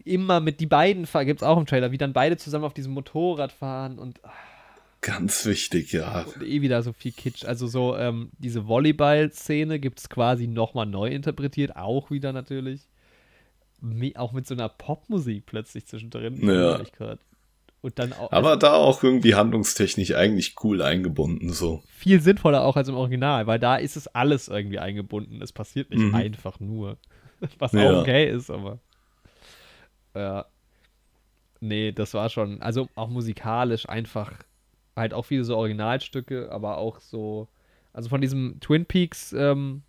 [0.06, 2.94] immer mit die beiden gibt es auch im Trailer, wie dann beide zusammen auf diesem
[2.94, 4.22] Motorrad fahren und,
[5.02, 6.24] Ganz wichtig, ja.
[6.24, 7.46] und eh wieder so viel Kitsch.
[7.46, 12.82] Also so ähm, diese Volleyball-Szene gibt es quasi nochmal neu interpretiert, auch wieder natürlich.
[14.16, 16.44] Auch mit so einer Popmusik plötzlich zwischendrin.
[16.48, 16.82] Ja.
[16.82, 17.20] ich gehört.
[17.88, 21.82] Und dann auch Aber da auch irgendwie handlungstechnisch eigentlich cool eingebunden, so.
[21.88, 25.42] viel sinnvoller auch als im Original, weil da ist es alles irgendwie eingebunden.
[25.42, 26.14] Es passiert nicht Mhm.
[26.14, 26.98] einfach nur.
[27.60, 27.90] Was Ja.
[27.90, 28.80] auch okay ist, aber.
[30.14, 30.48] Ja.
[31.62, 34.34] Nee, das war schon, also auch musikalisch einfach
[34.96, 37.48] halt auch viele so Originalstücke, aber auch so,
[37.94, 39.84] also von diesem Twin Peaks ähm,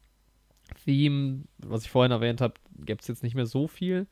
[0.85, 2.55] Theme, was ich vorhin erwähnt habe,
[2.85, 4.07] gibt es jetzt nicht mehr so viel.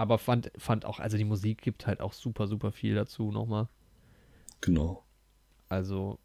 [0.00, 3.68] Aber fand, fand auch, also die Musik gibt halt auch super, super viel dazu nochmal.
[4.62, 5.04] Genau.
[5.68, 6.18] Also,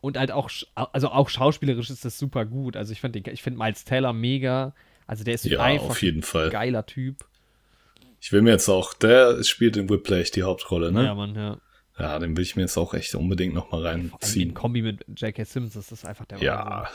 [0.00, 2.76] und halt auch, also auch schauspielerisch ist das super gut.
[2.76, 4.74] Also ich finde ich find Miles Taylor mega.
[5.06, 6.46] Also der ist ja, einfach auf jeden Fall.
[6.46, 7.24] ein geiler Typ.
[8.20, 11.04] Ich will mir jetzt auch, der spielt in Whiplash die Hauptrolle, ne?
[11.04, 11.60] Ja, Mann, ja.
[11.96, 14.48] Ja, den will ich mir jetzt auch echt unbedingt nochmal reinziehen.
[14.48, 15.44] in Kombi mit J.K.
[15.44, 16.90] Simmons, das ist einfach der Ja,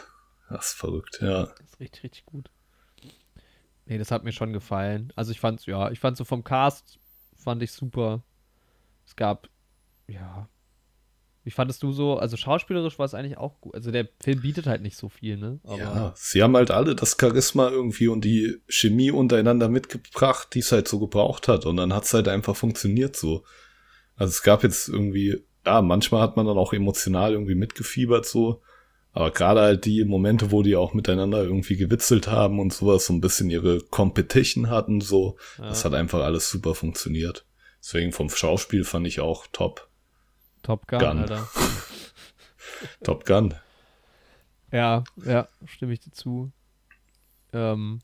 [0.50, 1.46] das ist verrückt, ja.
[1.46, 2.50] Das ist richtig, richtig gut.
[3.90, 5.12] Nee, das hat mir schon gefallen.
[5.16, 7.00] Also ich fand's, ja, ich fand so vom Cast,
[7.36, 8.24] fand ich super.
[9.08, 9.50] Es gab,
[10.08, 10.48] ja.
[11.44, 12.20] Wie fandest du so?
[12.20, 13.74] Also schauspielerisch war es eigentlich auch gut.
[13.74, 15.60] Also der Film bietet halt nicht so viel, ne?
[15.64, 20.60] Aber Ja, sie haben halt alle das Charisma irgendwie und die Chemie untereinander mitgebracht, die
[20.60, 21.66] es halt so gebraucht hat.
[21.66, 23.44] Und dann hat es halt einfach funktioniert so.
[24.16, 28.62] Also es gab jetzt irgendwie, ja, manchmal hat man dann auch emotional irgendwie mitgefiebert so.
[29.12, 33.14] Aber gerade halt die Momente, wo die auch miteinander irgendwie gewitzelt haben und sowas, so
[33.14, 37.46] ein bisschen ihre Competition hatten, so, das hat einfach alles super funktioniert.
[37.82, 39.90] Deswegen vom Schauspiel fand ich auch top.
[40.62, 41.20] Top Gun, Gun.
[41.20, 41.48] Alter.
[43.04, 43.56] Top Gun.
[44.72, 46.52] Ja, ja, stimme ich dir zu.
[47.54, 48.02] Ähm,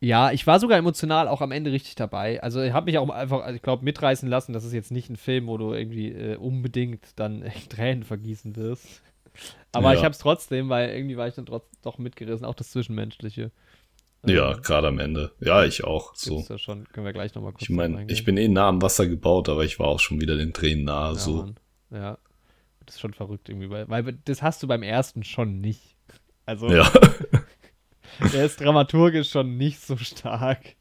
[0.00, 2.42] ja, ich war sogar emotional auch am Ende richtig dabei.
[2.42, 4.52] Also ich habe mich auch einfach, also ich glaube, mitreißen lassen.
[4.52, 9.02] Das ist jetzt nicht ein Film, wo du irgendwie äh, unbedingt dann Tränen vergießen wirst.
[9.72, 9.98] Aber Ja.
[9.98, 13.50] ich habe es trotzdem, weil irgendwie war ich dann trotzdem doch mitgerissen, auch das Zwischenmenschliche.
[14.24, 15.32] Ja, Ähm, gerade am Ende.
[15.40, 16.14] Ja, ich auch.
[16.14, 16.44] So.
[16.48, 19.06] ja schon, können wir gleich nochmal kurz Ich meine, ich bin eh nah am Wasser
[19.06, 21.12] gebaut, aber ich war auch schon wieder den Tränen nahe.
[21.12, 21.36] ja, so.
[21.36, 21.56] Mann.
[21.90, 22.18] Ja,
[22.84, 25.96] das ist schon verrückt irgendwie, weil, weil das hast du beim ersten schon nicht.
[26.44, 26.90] Also, Ja.
[28.32, 30.74] der ist dramaturgisch schon nicht so stark.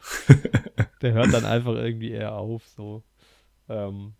[1.02, 3.02] der hört dann einfach irgendwie eher auf, so.
[3.68, 4.14] Ähm,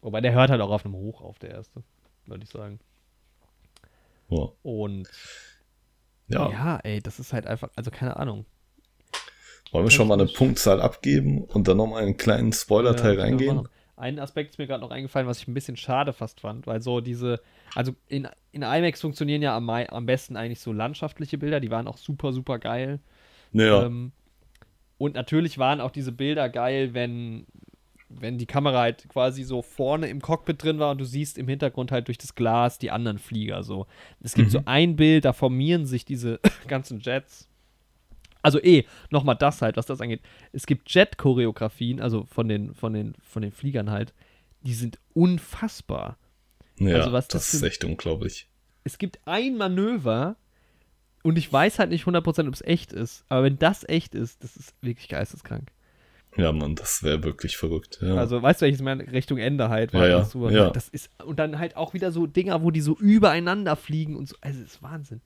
[0.00, 1.82] wobei der hört halt auch auf einem Hoch auf, der erste,
[2.26, 2.80] würde ich sagen.
[4.34, 4.48] Ja.
[4.62, 5.08] Und
[6.28, 6.50] ja.
[6.50, 8.46] ja, ey, das ist halt einfach, also keine Ahnung.
[9.72, 10.26] Wollen wir schon mal eine.
[10.26, 13.68] Punktzahl abgeben und dann nochmal einen kleinen Spoiler-Teil Ja, reingehen?
[13.96, 16.82] Ein Aspekt ist mir gerade noch eingefallen, was ich ein bisschen schade fast fand, weil
[16.82, 17.40] so diese,
[17.74, 21.86] also in, in IMAX funktionieren ja am, am besten eigentlich so landschaftliche Bilder, die waren
[21.88, 23.00] auch super, super geil.
[23.52, 24.12] Ja, Ähm,
[24.98, 27.46] und natürlich waren auch diese Bilder geil, wenn,
[28.20, 31.48] wenn die Kamera halt quasi so vorne im Cockpit drin war und du siehst im
[31.48, 33.86] Hintergrund halt durch das Glas die anderen Flieger so.
[34.20, 37.48] Es gibt so ein Bild, da formieren sich diese ganzen Jets.
[38.42, 40.20] Also eh, nochmal das halt, was das angeht.
[40.52, 44.12] Es gibt Jet-Choreografien, also von den, von, den, von den Fliegern halt,
[44.60, 46.18] die sind unfassbar.
[46.78, 48.48] ja also was das das ist echt unglaublich.
[48.84, 50.36] es gibt ein Manöver
[51.22, 53.24] und ich weiß halt nicht 100%, ob es echt ist.
[53.30, 55.72] Aber wenn das echt ist, das ist wirklich geisteskrank.
[56.36, 57.98] Ja, Mann, das wäre wirklich verrückt.
[58.02, 58.16] Ja.
[58.16, 60.70] Also, weißt du, welches mal Richtung Ende halt Ja, ja, das ja.
[60.70, 64.28] Das ist, und dann halt auch wieder so Dinger, wo die so übereinander fliegen und
[64.28, 64.36] so.
[64.40, 65.20] Also, das ist Wahnsinn.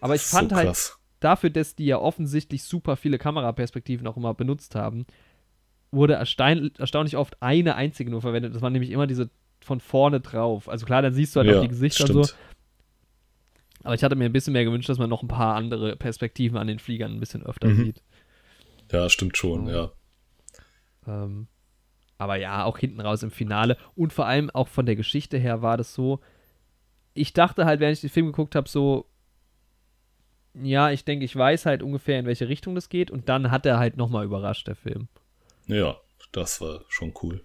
[0.00, 4.16] Aber ich Das fand so halt, dafür, dass die ja offensichtlich super viele Kameraperspektiven auch
[4.16, 5.06] immer benutzt haben,
[5.92, 8.54] wurde erstein, erstaunlich oft eine einzige nur verwendet.
[8.54, 10.68] Das waren nämlich immer diese von vorne drauf.
[10.68, 12.24] Also klar, dann siehst du halt ja, auch die Gesichter so.
[12.24, 12.38] stimmt.
[13.84, 16.56] Aber ich hatte mir ein bisschen mehr gewünscht, dass man noch ein paar andere Perspektiven
[16.56, 17.84] an den Fliegern ein bisschen öfter Mhm.
[17.84, 18.02] sieht.
[18.90, 19.92] Ja, stimmt schon, ja.
[21.06, 21.46] Ähm,
[22.18, 23.76] aber ja, auch hinten raus im Finale.
[23.96, 26.20] Und vor allem auch von der Geschichte her war das so.
[27.14, 29.06] Ich dachte halt, während ich den Film geguckt habe, so.
[30.54, 33.10] Ja, ich denke, ich weiß halt ungefähr, in welche Richtung das geht.
[33.10, 35.08] Und dann hat er halt nochmal überrascht, der Film.
[35.66, 35.96] Ja,
[36.32, 37.42] das war schon cool.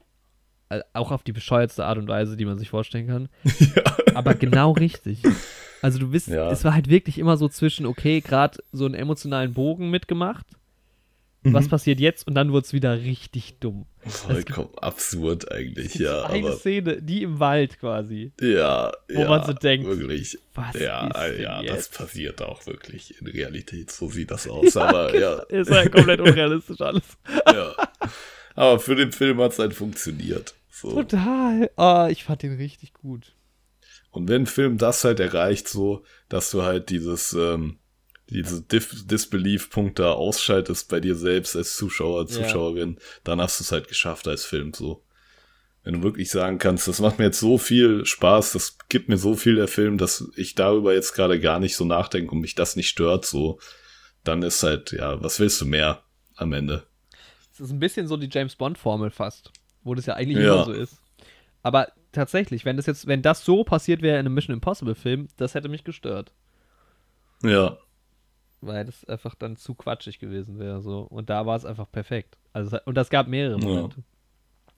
[0.70, 3.30] Also auch auf die bescheuertste Art und Weise, die man sich vorstellen kann.
[4.16, 5.24] Aber genau richtig.
[5.82, 6.52] Also du bist, Ja.
[6.52, 10.46] es war halt wirklich immer so zwischen, okay, gerade so einen emotionalen Bogen mitgemacht.
[11.44, 11.54] Mhm.
[11.54, 12.28] Was passiert jetzt?
[12.28, 13.86] Und dann wurde es wieder richtig dumm.
[14.00, 16.24] Vollkommen absurd eigentlich, ja.
[16.26, 18.32] Eine Szene, die im Wald quasi.
[18.42, 20.38] ja, Wo ja, man so denkt, Wirklich.
[20.56, 21.98] was ja, ist denn ja, das jetzt?
[21.98, 23.92] passiert auch wirklich in Realität.
[23.92, 24.76] So sieht das aus.
[24.78, 27.04] aber ja, Ist ja komplett unrealistisch alles.
[27.48, 27.76] ja.
[28.56, 30.56] Aber für den Film hat es halt funktioniert.
[30.72, 30.92] So.
[30.92, 31.70] Total.
[31.76, 33.34] Ah, ich fand den richtig gut.
[34.12, 37.78] Und wenn ein Film das halt erreicht, so, dass du halt dieses, ähm,
[38.30, 42.28] diese Disbelief-Punkt da ausschaltest bei dir selbst als Zuschauer, Ja.
[42.28, 45.04] Zuschauerin, dann hast du es halt geschafft als Film, so.
[45.84, 49.18] Wenn du wirklich sagen kannst, das macht mir jetzt so viel Spaß, das gibt mir
[49.18, 52.56] so viel der Film, dass ich darüber jetzt gerade gar nicht so nachdenke und mich
[52.56, 53.60] das nicht stört, so,
[54.26, 56.04] dann ist halt, ja, was willst du mehr
[56.36, 56.84] am Ende?
[57.54, 59.52] Es ist ein bisschen so die James Bond-Formel fast,
[59.84, 60.56] wo das ja eigentlich Ja.
[60.56, 60.98] immer so ist.
[61.64, 65.54] Aber tatsächlich, wenn das jetzt, wenn das so passiert wäre in einem Mission Impossible-Film, das
[65.54, 66.34] hätte mich gestört.
[67.44, 67.78] Ja,
[68.62, 70.82] Weil das einfach dann zu quatschig gewesen wäre.
[70.82, 71.02] So.
[71.02, 72.38] Und da war es einfach perfekt.
[72.54, 73.66] Also, und das gab mehrere Ja.
[73.68, 74.04] Momente.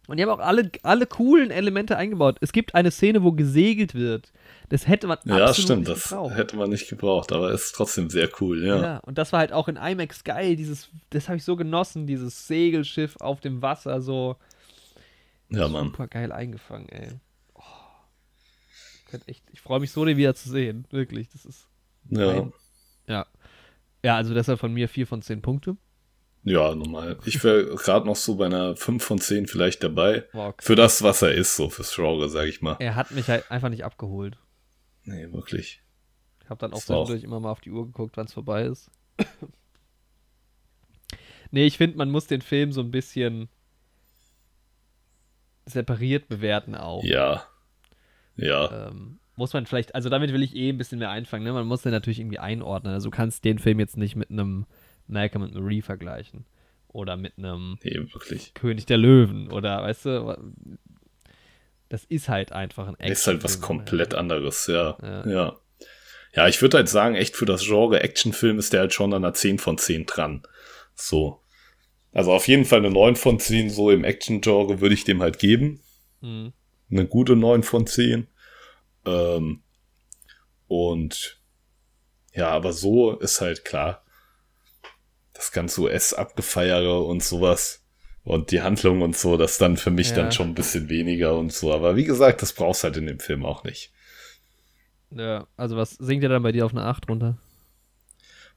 [0.07, 2.37] Und die haben auch alle, alle coolen Elemente eingebaut.
[2.41, 4.33] Es gibt eine Szene, wo gesegelt wird.
[4.69, 6.35] Das hätte man Ja, absolut stimmt, nicht das gebraucht.
[6.35, 8.81] hätte man nicht gebraucht, aber ist trotzdem sehr cool, ja.
[8.81, 10.55] Ja, und das war halt auch in IMAX geil.
[10.55, 14.35] Dieses, das habe ich so genossen, dieses Segelschiff auf dem Wasser, so
[15.49, 15.85] Ja, Mann.
[15.85, 17.09] super geil eingefangen, ey.
[17.53, 17.61] Oh.
[19.27, 20.85] Ich, ich freue mich so, den wieder zu sehen.
[20.89, 21.67] Wirklich, das ist.
[22.09, 22.33] Ja.
[22.33, 22.53] Nein.
[23.07, 23.27] Ja.
[24.03, 25.75] Ja, also deshalb von mir 4 von 10 Punkte.
[26.43, 27.17] Ja, normal.
[27.25, 30.23] Ich wäre gerade noch so bei einer 5 von 10 vielleicht dabei.
[30.33, 30.63] Okay.
[30.65, 32.77] Für das, was er ist, so fürs Genre, sag ich mal.
[32.79, 34.37] Er hat mich halt einfach nicht abgeholt.
[35.03, 35.81] Nee, wirklich.
[36.43, 38.89] Ich habe dann auch- zwischendurch immer mal auf die Uhr geguckt, wann es vorbei ist.
[41.51, 43.49] nee, ich finde, man muss den Film so ein bisschen
[45.65, 47.03] separiert bewerten auch.
[47.03, 47.43] Ja.
[48.35, 48.87] Ja.
[48.87, 51.53] Ähm, muss man vielleicht, also damit will ich eh ein bisschen mehr einfangen, ne?
[51.53, 52.93] Man muss den natürlich irgendwie einordnen.
[52.93, 54.65] Also du kannst den Film jetzt nicht mit einem
[55.07, 56.45] Malcolm und Marie vergleichen.
[56.89, 58.05] Oder mit einem Nee.
[58.53, 59.49] König der Löwen.
[59.49, 60.53] Oder weißt du,
[61.87, 64.97] das ist halt einfach ein Ist halt was komplett anderes, ja.
[65.01, 65.27] Ja.
[65.27, 65.57] Ja.
[66.35, 69.23] Ja, ich würde halt sagen, echt für das Genre Actionfilm ist der halt schon an
[69.23, 70.43] einer 10 von 10 dran.
[70.95, 71.41] So.
[72.11, 75.39] Also auf jeden Fall eine 9 von 10, so im Action-Genre würde ich dem halt
[75.39, 75.79] geben.
[76.21, 76.51] Mhm.
[76.91, 78.27] Eine gute 9 von 10.
[79.09, 79.63] Ähm,
[80.67, 81.41] und
[82.33, 84.03] ja, aber so ist halt klar.
[85.33, 87.83] Das ganze US-Abgefeiere und sowas.
[88.23, 90.17] Und die Handlung und so, das dann für mich Ja.
[90.17, 91.73] dann schon ein bisschen weniger und so.
[91.73, 93.91] Aber wie gesagt, das brauchst halt in dem Film auch nicht.
[95.11, 97.37] Ja, also was sinkt ihr dann bei dir auf eine 8 runter?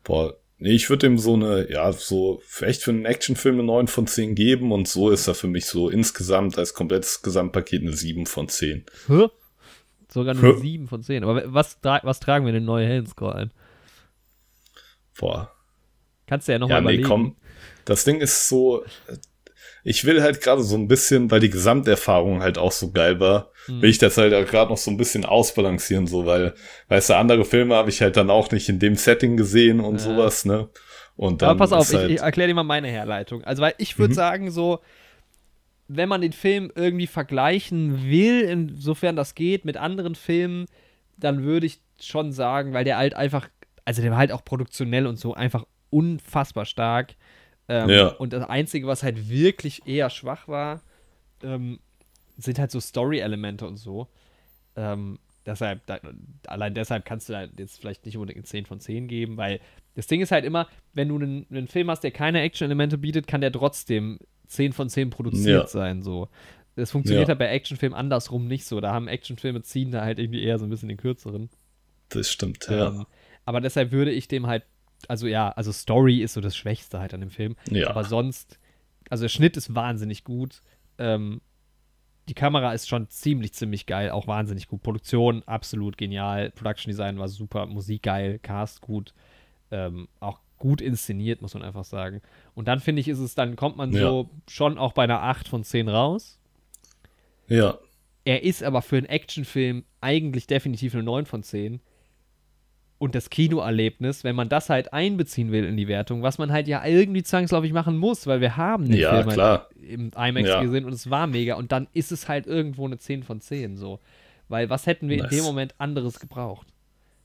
[0.05, 3.87] Boah, nee, ich würde ihm so eine, ja, so, vielleicht für einen Actionfilm eine 9
[3.87, 7.93] von 10 geben und so ist er für mich so insgesamt als komplettes Gesamtpaket eine
[7.95, 8.85] 7 von 10.
[9.07, 9.29] Hä?
[10.13, 10.55] Sogar nur Hä?
[10.55, 11.25] 7 von 10.
[11.25, 13.51] Aber was, tra was tragen wir in den neuen Hellenscore ein?
[15.19, 15.51] Boah,
[16.27, 17.09] Kannst du ja nochmal Ja, nee, überlegen.
[17.09, 17.37] komm.
[17.85, 18.85] Das Ding ist so,
[19.85, 23.51] ich will halt gerade so ein bisschen, weil die Gesamterfahrung halt auch so geil war,
[23.67, 23.81] Hm.
[23.81, 26.55] will ich das halt gerade noch so ein bisschen ausbalancieren, so, weil,
[26.89, 29.99] weißt du, andere Filme habe ich halt dann auch nicht in dem Setting gesehen und
[29.99, 30.05] Ja.
[30.05, 30.69] sowas, ne?
[31.17, 33.45] Und dann Aber pass auf, halt, ich, ich erkläre dir mal meine Herleitung.
[33.45, 34.17] Also, weil ich würde Mhm.
[34.17, 34.81] sagen, so,
[35.89, 40.67] wenn man den Film irgendwie vergleichen will, insofern das geht, mit anderen Filmen,
[41.17, 43.49] dann würde ich schon sagen, weil der halt einfach,
[43.85, 47.15] also der war halt auch produktionell und so einfach unfassbar stark.
[47.69, 48.07] Ähm, Ja.
[48.09, 50.81] Und das Einzige, was halt wirklich eher schwach war,
[51.43, 51.79] ähm,
[52.39, 54.09] sind halt so Story-Elemente und so.
[54.75, 55.99] Ähm, deshalb, da,
[56.47, 59.61] allein deshalb kannst du da jetzt vielleicht nicht unbedingt eine 10 von 10 geben, weil
[59.95, 63.27] das Ding ist halt immer, wenn du einen, einen Film hast, der keine Action-Elemente bietet,
[63.27, 64.19] kann der trotzdem
[64.53, 65.67] 10 von 10 produziert Ja.
[65.67, 66.29] sein, so.
[66.77, 67.29] Das funktioniert Ja.
[67.33, 68.81] halt bei Actionfilmen andersrum nicht so.
[68.81, 71.51] Da haben Actionfilme ziehen da halt irgendwie eher so ein bisschen den kürzeren.
[72.09, 72.89] das stimmt, ja.
[72.89, 73.07] Ähm,
[73.45, 74.65] aber deshalb würde ich dem halt,
[75.09, 77.57] also ja, also Story ist so das Schwächste halt an dem Film.
[77.71, 77.89] Ja.
[77.91, 78.59] Aber sonst,
[79.11, 80.61] also der Schnitt ist wahnsinnig gut.
[80.99, 81.41] Ähm,
[82.29, 84.83] die Kamera ist schon ziemlich, ziemlich geil, auch wahnsinnig gut.
[84.83, 86.51] Produktion absolut genial.
[86.51, 89.13] Production Design war super, Musik geil, Cast gut.
[89.71, 92.23] Ähm, auch gut inszeniert, muss man einfach sagen.
[92.55, 95.49] Und dann finde ich, ist es, dann kommt man so schon auch bei einer 8
[95.49, 96.39] von 10 raus.
[97.49, 97.79] Ja,
[98.25, 101.81] Er ist aber für einen Actionfilm eigentlich definitiv eine 9 von 10.
[102.99, 106.69] Und das Kinoerlebnis, wenn man das halt einbeziehen will in die Wertung, was man halt
[106.69, 109.67] ja irgendwie zwangsläufig machen muss, weil wir haben den Ja, Film klar.
[109.69, 110.63] halt im IMAX Ja.
[110.63, 113.77] gesehen und es war mega und dann ist es halt irgendwo eine 10 von 10
[113.77, 113.99] so.
[114.49, 115.33] Weil was hätten wir Nice.
[115.33, 116.69] in dem Moment anderes gebraucht?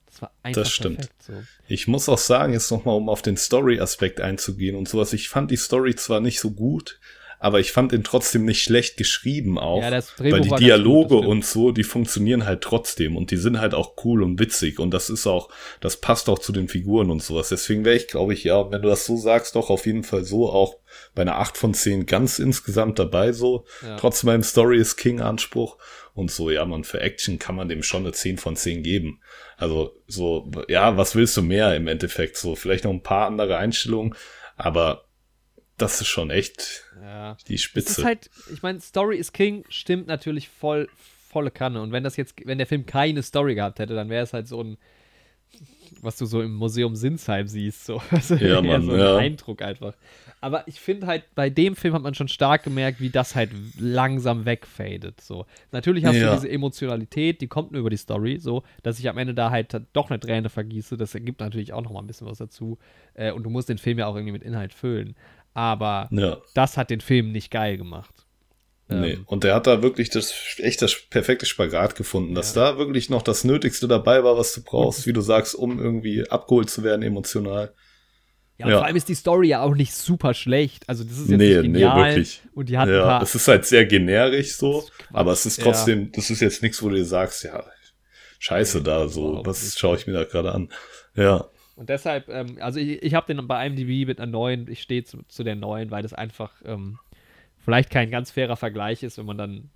[0.10, 0.98] Das war einfach Das stimmt.
[0.98, 1.34] perfekt so.
[1.68, 5.14] Ich muss auch sagen, jetzt nochmal, um auf den Story-Aspekt einzugehen und sowas.
[5.14, 7.00] Ich fand die Story zwar nicht so gut,
[7.40, 9.82] aber ich fand den trotzdem nicht schlecht geschrieben auch.
[9.84, 13.74] Ja, weil die Dialoge gut, und so, die funktionieren halt trotzdem und die sind halt
[13.74, 17.22] auch cool und witzig und das ist auch, das passt auch zu den Figuren und
[17.22, 17.50] sowas.
[17.50, 20.24] Deswegen wäre ich, glaube ich, ja, wenn du das so sagst, doch auf jeden Fall
[20.24, 20.78] so auch
[21.14, 23.66] bei einer 8 von 10 ganz insgesamt dabei so.
[23.84, 23.98] Ja.
[23.98, 25.78] Trotz meinem Story ist King Anspruch
[26.18, 29.22] und so, ja, man, für Action kann man dem schon eine 10 von 10 geben.
[29.56, 32.38] Also so, ja, was willst du mehr im Endeffekt?
[32.38, 34.16] So, vielleicht noch ein paar andere Einstellungen,
[34.56, 35.06] aber
[35.78, 37.38] das ist schon echt Ja.
[37.48, 38.02] die Es Spitze.
[38.02, 40.90] ist halt, ich meine, Story is King stimmt natürlich voll,
[41.30, 41.82] volle Kanne.
[41.84, 44.48] Und wenn das jetzt, wenn der Film keine Story gehabt hätte, dann wäre es halt
[44.48, 44.78] so ein,
[46.02, 49.18] was du so im Museum Sinsheim siehst, so, also Ja, Mann, so ein ja.
[49.18, 49.94] Eindruck einfach.
[50.42, 53.50] Aber ich finde halt, bei dem Film hat man schon stark gemerkt, wie das halt
[53.80, 55.20] langsam wegfadet.
[55.22, 55.46] So.
[55.72, 56.30] Natürlich hast Ja.
[56.30, 59.50] du diese Emotionalität, die kommt nur über die Story, so, dass ich am Ende da
[59.50, 60.96] halt doch eine Träne vergieße.
[60.98, 62.78] Das ergibt natürlich auch noch mal ein bisschen was dazu.
[63.16, 65.16] Äh, und du musst den Film ja auch irgendwie mit Inhalt füllen.
[65.54, 66.38] Aber ja.
[66.54, 68.27] das hat den Film nicht geil gemacht.
[68.90, 69.14] Nee.
[69.14, 73.10] Ähm, Und der hat da wirklich das echt das perfekte Spagat gefunden, dass da wirklich
[73.10, 76.84] noch das Nötigste dabei war, was du brauchst, wie du sagst, um irgendwie abgeholt zu
[76.84, 77.74] werden emotional.
[78.58, 78.78] Ja, und Ja.
[78.78, 80.88] vor allem ist die Story ja auch nicht super schlecht.
[80.88, 82.16] Also, das ist jetzt Nee, nicht nee, genial.
[82.16, 82.42] wirklich.
[82.54, 83.22] Und die hat ein Ja, paar.
[83.22, 85.66] es ist halt sehr generisch so, aber es ist ja.
[85.66, 87.64] trotzdem, das ist jetzt nichts, wo du dir sagst, ja,
[88.40, 90.70] scheiße da, so, was schaue ich mir da gerade an?
[91.16, 91.46] Ja,
[91.76, 95.04] Und deshalb, ähm, also ich, ich habe den bei IMDb mit einer neuen, ich stehe
[95.04, 97.00] zu, zu der neuen, weil das einfach ähm,
[97.68, 99.70] vielleicht kein ganz fairer Vergleich ist, wenn man dann,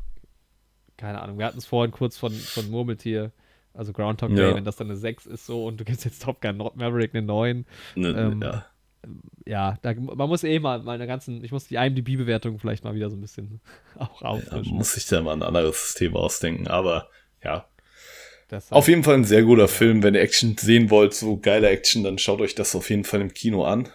[0.96, 3.32] keine Ahnung, wir hatten es vorhin kurz von, von Murmeltier,
[3.74, 4.56] also Groundhog Day, Ja.
[4.56, 7.22] wenn das dann eine 6 ist so und du gibst jetzt Top Gun Maverick eine
[7.26, 7.66] 9.
[7.96, 8.66] ne, Ähm, ja.
[9.46, 13.10] Ja, da, man muss eh mal meine ganzen, ich muss die IMDb-Bewertung vielleicht mal wieder
[13.10, 13.60] so ein bisschen
[13.98, 14.78] auch ja, auffrischen.
[14.78, 17.10] muss ich da mal ein anderes System ausdenken, aber
[17.44, 17.66] ja,
[18.52, 21.70] Deshalb- auf jeden Fall ein sehr guter Film, wenn ihr Action sehen wollt, so geile
[21.70, 23.88] Action, dann schaut euch das auf jeden Fall im Kino an.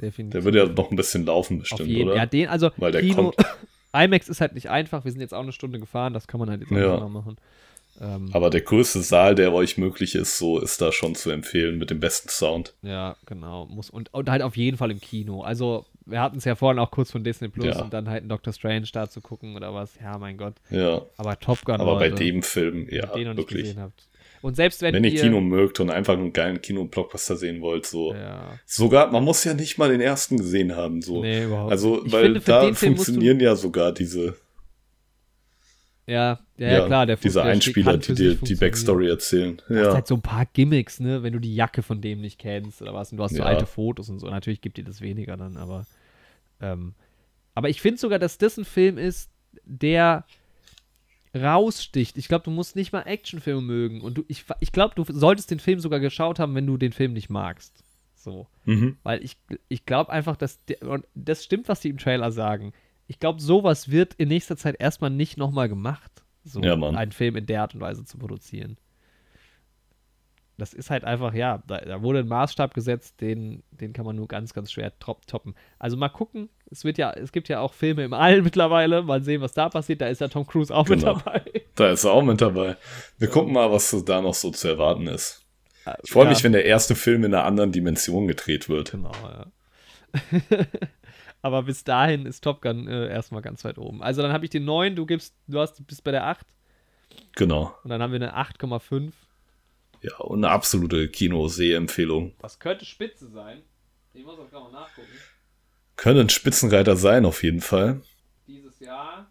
[0.00, 0.30] definitiv.
[0.32, 2.16] Der wird ja noch ein bisschen laufen Auf bestimmt, oder?
[2.16, 3.36] ja, den, also Weil der Kino, kommt.
[3.92, 6.48] IMAX ist halt nicht einfach, wir sind jetzt auch eine Stunde gefahren, das kann man
[6.50, 6.92] halt jetzt auch Ja.
[6.92, 7.36] nicht mal machen.
[8.00, 11.78] Ähm, Aber der größte Saal, der euch möglich ist, so ist da schon zu empfehlen
[11.78, 12.74] mit dem besten Sound.
[12.82, 13.66] Ja, genau.
[13.66, 15.42] Muss, und, und halt auf jeden Fall im Kino.
[15.42, 17.82] Also, wir hatten es ja vorhin auch kurz von Disney Plus Ja.
[17.82, 19.94] und dann halt einen Doctor Strange da zu gucken oder was.
[20.02, 20.54] Ja, mein Gott.
[20.70, 23.62] Ja, Aber Top Gun, aber bei dem Film, ja, wirklich.
[23.62, 24.06] gesehen habt.
[24.42, 27.86] Und selbst wenn, Wenn ihr ihr Kino mögt und einfach einen geilen Kino-Blockbuster sehen wollt,
[27.86, 28.12] so.
[28.12, 28.58] Ja.
[28.66, 31.22] Sogar, man muss ja nicht mal den ersten gesehen haben, so.
[31.22, 34.36] Nee, überhaupt Also, weil finde, da funktionieren ja sogar diese,
[36.06, 37.06] Ja, ja, ja, klar.
[37.06, 38.54] Der diese der Einspieler, die dir die.
[38.54, 39.56] Backstory erzählen.
[39.56, 42.20] Du hast Ja, halt so ein paar Gimmicks, ne, wenn du die Jacke von dem
[42.20, 43.46] nicht kennst oder was und du hast so Ja.
[43.46, 44.28] alte Fotos und so.
[44.28, 45.86] Natürlich gibt dir das weniger dann, aber
[46.60, 46.94] ähm,
[47.54, 49.30] aber ich finde sogar, dass das ein Film ist,
[49.64, 50.24] der
[51.34, 52.16] raussticht.
[52.16, 55.50] Ich glaube, du musst nicht mal Actionfilme mögen und du ich ich glaube, du solltest
[55.50, 57.82] den Film sogar geschaut haben, wenn du den Film nicht magst.
[58.14, 58.98] So, mhm.
[59.02, 59.36] weil ich
[59.68, 62.72] ich glaube einfach, dass der, und das stimmt, was die im Trailer sagen.
[63.06, 67.36] Ich glaube, sowas wird in nächster Zeit erstmal nicht nochmal gemacht, so Ja, einen Film
[67.36, 68.76] in der Art und Weise zu produzieren
[70.56, 74.14] das ist halt einfach, ja, da, da wurde ein Maßstab gesetzt, den, den kann man
[74.14, 75.54] nur ganz, ganz schwer top, toppen.
[75.78, 79.22] Also mal gucken, es wird ja, es gibt ja auch Filme im All mittlerweile, mal
[79.22, 80.00] sehen, was da passiert.
[80.00, 81.16] Da ist ja Tom Cruise auch Genau.
[81.16, 81.42] mit dabei.
[81.74, 82.76] da ist er auch mit dabei.
[83.18, 85.44] Wir gucken mal, was da noch so zu erwarten ist.
[86.02, 88.92] Ich freue Ja, mich, wenn der erste Film in einer anderen Dimension gedreht wird.
[88.92, 89.46] Genau, ja.
[91.44, 94.02] Aber bis dahin ist Top Gun äh, erstmal ganz weit oben.
[94.02, 96.46] Also dann habe ich den 9, du gibst, du hast, bist bei der 8
[97.36, 97.74] Genau.
[97.84, 99.12] und dann haben wir eine 8,5.
[100.00, 102.32] Ja, und eine absolute Kino-Sehempfehlung.
[102.40, 103.60] Das könnte Spitze sein.
[104.14, 105.08] Ich muss das gerade mal nachgucken.
[105.96, 108.00] Können Spitzenreiter sein, auf jeden Fall.
[108.46, 109.30] Dieses Jahr.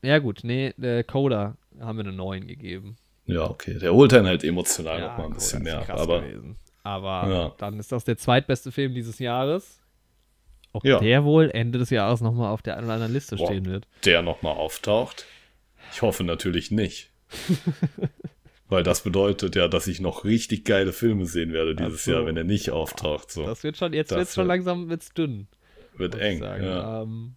[0.00, 2.96] Ja, gut, nee, äh, Coda haben wir eine 9 gegeben.
[3.26, 3.78] Ja, okay.
[3.78, 5.90] Der holt dann halt emotional Ja, noch mal ein Coda bisschen mehr.
[5.90, 6.56] Aber gewesen.
[6.84, 7.52] Aber Ja.
[7.58, 9.82] dann ist das der zweitbeste Film dieses Jahres.
[10.74, 10.98] Ob Ja.
[10.98, 13.46] der wohl Ende des Jahres nochmal auf der einen oder anderen Liste Boah.
[13.46, 13.86] stehen wird.
[14.04, 15.24] der nochmal auftaucht.
[15.92, 17.10] Ich hoffe natürlich nicht.
[18.68, 22.12] Weil das bedeutet ja, dass ich noch richtig geile Filme sehen werde dieses so.
[22.12, 23.30] Jahr, wenn er nicht auftaucht.
[23.30, 23.44] So.
[23.46, 25.46] Das wird schon, jetzt wird schon langsam wird's dünn.
[25.96, 26.42] wird eng.
[26.42, 27.02] Ja.
[27.02, 27.36] Ähm,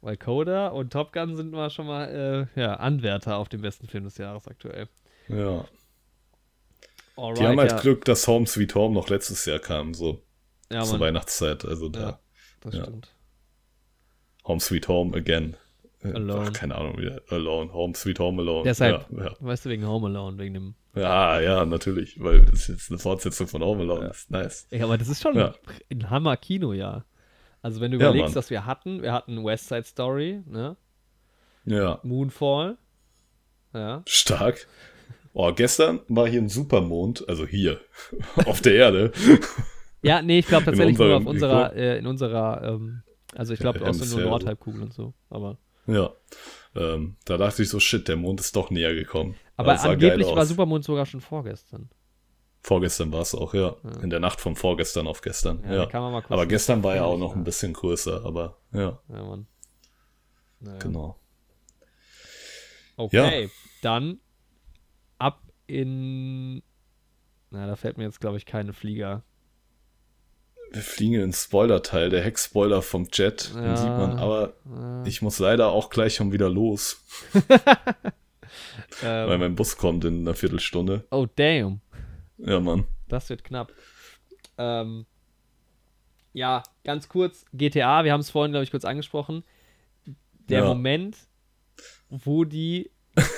[0.00, 3.86] weil Coda und Top Gun sind mal schon mal äh, ja, Anwärter auf den besten
[3.86, 4.88] Film des Jahres aktuell.
[5.28, 5.64] ja.
[7.16, 7.80] Alright, Die haben halt ja.
[7.80, 10.22] Glück, dass Home Sweet Home noch letztes Jahr kam, so
[10.72, 11.66] Ja, zur Mann, Weihnachtszeit.
[11.66, 12.18] Also da.
[12.60, 12.82] Das ja.
[12.84, 13.14] stimmt.
[14.46, 15.56] Home Sweet Home again.
[16.02, 16.46] Äh, Alone.
[16.48, 17.72] Ach, keine Ahnung, wie Alone.
[17.74, 18.64] Home Sweet Home Alone.
[18.64, 19.36] Deshalb, Ja, ja.
[19.40, 20.74] weißt du, wegen Home Alone, wegen dem.
[20.94, 22.18] ja, ja, natürlich.
[22.22, 24.08] Weil das ist jetzt eine Fortsetzung von Home Alone.
[24.08, 24.66] Das ist nice.
[24.70, 25.54] Ja, aber das ist schon Ja.
[25.90, 27.04] ein Hammer-Kinojahr.
[27.62, 30.76] Also, wenn du Ja, überlegst, was wir hatten, wir hatten West Side Story, ne?
[31.66, 32.78] Ja, Moonfall.
[33.74, 34.02] Ja.
[34.06, 34.66] stark.
[35.34, 37.80] Oh, gestern war hier ein Supermond, also hier,
[38.46, 39.12] auf der Erde.
[40.02, 43.02] Ja, nee, ich glaube tatsächlich nur auf unserer, äh, in unserer, ähm,
[43.34, 44.28] also ich glaube Ja, aus der Hemisphäre.
[44.30, 45.14] Nordhalbkugel und so.
[45.28, 46.10] Aber, Ja.
[46.76, 49.34] Ähm, da dachte ich so, shit, der Mond ist doch näher gekommen.
[49.56, 50.46] aber Das angeblich war.
[50.46, 51.90] Supermond sogar schon vorgestern.
[52.62, 53.74] Vorgestern war es auch, ja.
[54.02, 55.62] In der Nacht von vorgestern auf gestern.
[55.64, 55.86] Ja, Ja.
[55.86, 57.36] kann man mal kurz aber gestern war ja auch noch ja.
[57.36, 59.46] ein bisschen größer, aber ja, Ja, Mann.
[60.60, 60.78] Naja.
[60.78, 61.16] genau.
[62.96, 63.48] Okay,
[63.82, 64.20] dann
[65.18, 66.62] ab in.
[67.50, 69.24] Na, da fällt mir jetzt, glaube ich, keine Flieger.
[70.72, 73.60] Wir fliegen in den Spoiler-Teil, der Heckspoiler vom Jet, Ja.
[73.62, 74.54] den sieht man, aber
[75.04, 77.02] ich muss leider auch gleich schon wieder los,
[79.02, 81.04] weil Ähm, mein Bus kommt in einer Viertelstunde.
[81.10, 81.80] oh, damn.
[82.38, 82.86] Ja, Mann.
[83.08, 83.72] Das wird knapp.
[84.58, 85.06] Ähm,
[86.32, 89.42] ja, ganz kurz, GTA, wir haben es vorhin, glaube ich, kurz angesprochen.
[90.48, 90.66] Der Ja.
[90.68, 91.16] Moment,
[92.08, 92.90] wo die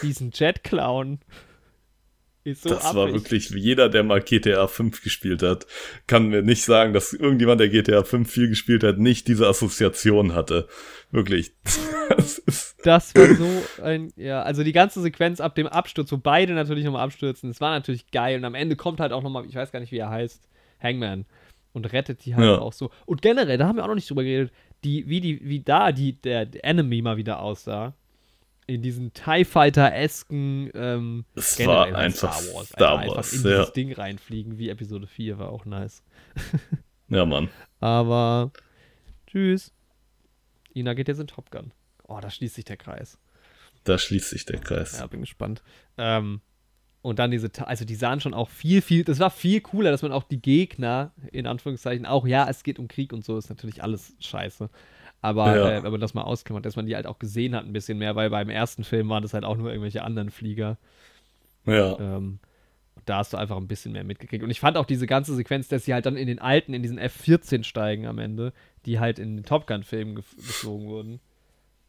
[0.03, 1.21] diesen Jet klauen,
[2.45, 3.15] so das war affig.
[3.15, 5.67] wirklich, jeder, der mal GTA 5 gespielt hat,
[6.07, 10.35] kann mir nicht sagen, dass irgendjemand, der GTA 5 viel gespielt hat, nicht diese Assoziation
[10.35, 10.69] hatte.
[11.11, 11.53] Wirklich.
[12.17, 13.47] Das ist, Das war so
[13.83, 17.61] ein, ja, also die ganze Sequenz ab dem Absturz, wo beide natürlich nochmal abstürzen, das
[17.61, 18.37] war natürlich geil.
[18.37, 20.47] Und am Ende kommt halt auch nochmal, ich weiß gar nicht, wie er heißt,
[20.83, 21.25] Hangman.
[21.73, 22.59] und rettet die halt Ja.
[22.59, 22.91] auch so.
[23.07, 24.53] Und generell, da haben wir auch noch nicht drüber geredet,
[24.85, 27.95] die, wie, die, wie da die, der Enemy mal wieder aussah.
[28.67, 33.51] In diesen TIE Fighter-esken ähm, Es war einfach Star Star einfach Wars, in ja.
[33.59, 36.03] dieses Ding reinfliegen, wie Episode 4 war auch nice.
[37.09, 37.51] Ja, Mann.
[37.81, 38.53] Aber
[39.27, 39.73] tschüss.
[40.75, 41.73] Ina geht jetzt in Top Gun.
[42.09, 43.19] Oh, da schließt sich der Kreis.
[43.85, 44.99] Da schließt sich der Kreis.
[44.99, 45.63] Ja, bin gespannt.
[45.99, 46.41] Ähm,
[47.03, 50.03] und dann diese, also die sahen schon auch viel, viel, das war viel cooler, dass
[50.03, 53.51] man auch die Gegner, in Anführungszeichen, auch, ja, es geht um Krieg und so, ist
[53.51, 54.71] natürlich alles scheiße.
[55.23, 55.71] Aber Ja.
[55.79, 57.97] äh, wenn man das mal ausklammert, dass man die halt auch gesehen hat ein bisschen
[57.97, 60.77] mehr, weil beim ersten Film waren das halt auch nur irgendwelche anderen Flieger.
[61.65, 61.99] Ja.
[61.99, 62.41] Ähm,
[63.05, 64.43] da hast du einfach ein bisschen mehr mitgekriegt.
[64.45, 66.83] Und ich fand auch diese ganze Sequenz, dass sie halt dann in den alten, in
[66.83, 68.53] diesen F-14 steigen am Ende,
[68.85, 71.21] die halt in den Top Gun-Filmen gef geflogen wurden.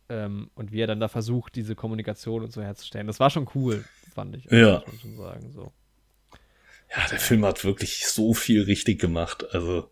[0.09, 3.07] Ähm, und wie er dann da versucht, diese Kommunikation und so herzustellen.
[3.07, 3.83] Das war schon cool,
[4.13, 4.45] fand ich.
[4.45, 4.75] Ja.
[4.79, 5.51] Muss man schon sagen.
[5.51, 5.71] So.
[6.95, 9.45] ja, der Film hat wirklich so viel richtig gemacht.
[9.53, 9.89] Also,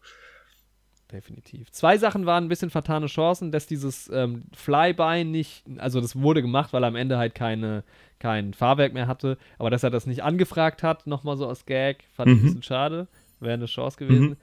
[1.12, 1.70] Definitiv.
[1.72, 6.42] Zwei Sachen waren ein bisschen vertane Chancen, dass dieses ähm, Flyby nicht, also das wurde
[6.42, 7.84] gemacht, weil er am Ende halt keine,
[8.20, 12.04] kein Fahrwerk mehr hatte, aber dass er das nicht angefragt hat, nochmal so aus Gag,
[12.16, 12.44] fand ich ein Mhm.
[12.46, 13.08] bisschen schade.
[13.40, 14.38] Wäre eine Chance gewesen.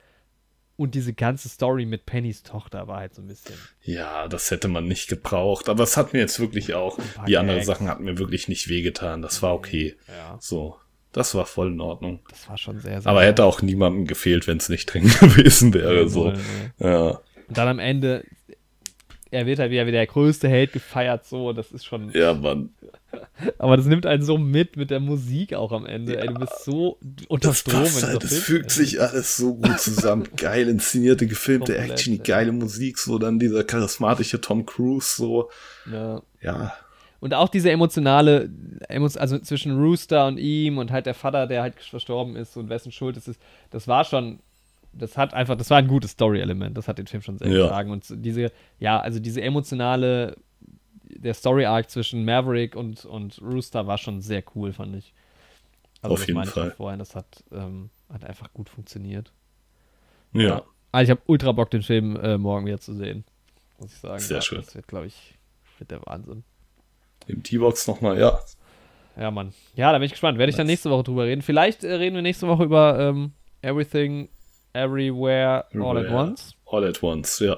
[0.76, 3.54] Und diese ganze Story mit Pennys Tochter war halt so ein bisschen.
[3.82, 5.68] ja, das hätte man nicht gebraucht.
[5.68, 7.64] Aber es hat mir jetzt wirklich auch, die anderen.
[7.64, 9.20] Sachen hatten mir wirklich nicht wehgetan.
[9.22, 9.96] Das war okay.
[10.06, 10.36] Ja.
[10.40, 10.76] So,
[11.18, 12.20] das war voll in Ordnung.
[12.30, 13.10] Das war schon sehr, sehr.
[13.10, 16.08] Aber hätte auch niemandem gefehlt, wenn es nicht drin gewesen wäre.
[16.08, 16.32] So.
[16.78, 18.24] Ja, Und dann am Ende,
[19.30, 22.10] er wird halt wieder wie der größte Held gefeiert, so, das ist schon.
[22.12, 22.70] ja, Mann.
[23.58, 26.18] Aber das nimmt einen so mit, mit der Musik auch am Ende.
[26.18, 29.54] Ey, du bist so unter Das Strom, passt halt, es so fügt sich alles so
[29.54, 30.28] gut zusammen.
[30.36, 32.24] Geil inszenierte, gefilmte Komplett, Action, die ja.
[32.24, 35.50] geile Musik, so dann dieser charismatische Tom Cruise, so.
[35.90, 36.22] Ja.
[36.40, 36.74] Ja,
[37.20, 38.48] Und auch diese emotionale,
[38.88, 42.68] emo- also zwischen Rooster und ihm und halt der Vater, der halt verstorben ist und
[42.68, 43.40] wessen Schuld es ist,
[43.70, 44.38] das war schon,
[44.92, 47.62] das hat einfach, das war ein gutes Story-Element, das hat den Film schon sehr Ja.
[47.64, 47.90] getragen.
[47.90, 50.36] Und diese, ja, also diese emotionale,
[51.02, 55.12] der Story-Arc zwischen Maverick und, und Rooster war schon sehr cool, fand ich.
[56.02, 56.70] Also Auf das jeden meine ich Fall.
[56.70, 59.32] Vorhin, das hat, ähm, hat einfach gut funktioniert.
[60.32, 60.62] ja.
[60.90, 63.24] Also ich habe ultra Bock, den Film äh, morgen wieder zu sehen.
[63.78, 64.20] Muss ich sagen.
[64.20, 64.62] Sehr ja, schön.
[64.62, 65.34] Das wird, glaube ich,
[65.78, 66.44] wird der Wahnsinn.
[67.28, 68.40] Im T-Box nochmal, ja.
[69.16, 69.52] Ja, Mann.
[69.74, 70.38] Ja, da bin ich gespannt.
[70.38, 71.42] Werde ich dann nächste Woche drüber reden.
[71.42, 73.32] Vielleicht äh, reden wir nächste Woche über ähm,
[73.62, 74.28] Everything,
[74.72, 76.14] Everywhere, All at Everywhere.
[76.14, 76.54] Once.
[76.66, 77.56] All at once, ja.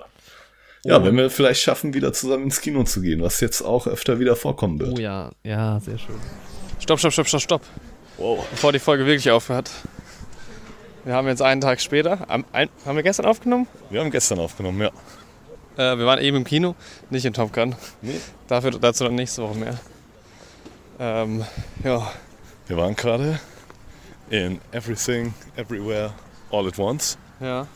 [0.84, 3.86] Ja, Und- wenn wir vielleicht schaffen, wieder zusammen ins Kino zu gehen, was jetzt auch
[3.86, 4.96] öfter wieder vorkommen wird.
[4.98, 6.16] Oh ja, ja, sehr schön.
[6.78, 7.62] Stopp, stopp, stopp, stopp, stopp.
[8.16, 8.46] Wow.
[8.50, 9.70] Bevor die Folge wirklich aufhört.
[11.04, 12.28] Wir haben jetzt einen Tag später.
[12.30, 13.66] Am, ein, haben wir gestern aufgenommen?
[13.90, 14.90] Wir haben gestern aufgenommen, ja.
[15.80, 16.74] Äh, wir waren eben im Kino,
[17.08, 17.74] nicht in Top Gun.
[18.02, 18.20] Nee.
[18.48, 19.78] Dafür, dazu dann nächste Woche mehr.
[20.98, 21.42] Ähm,
[21.82, 22.12] ja,
[22.66, 23.40] Wir waren gerade
[24.28, 26.12] in Everything, Everywhere,
[26.50, 27.16] All at Once.
[27.40, 27.66] ja.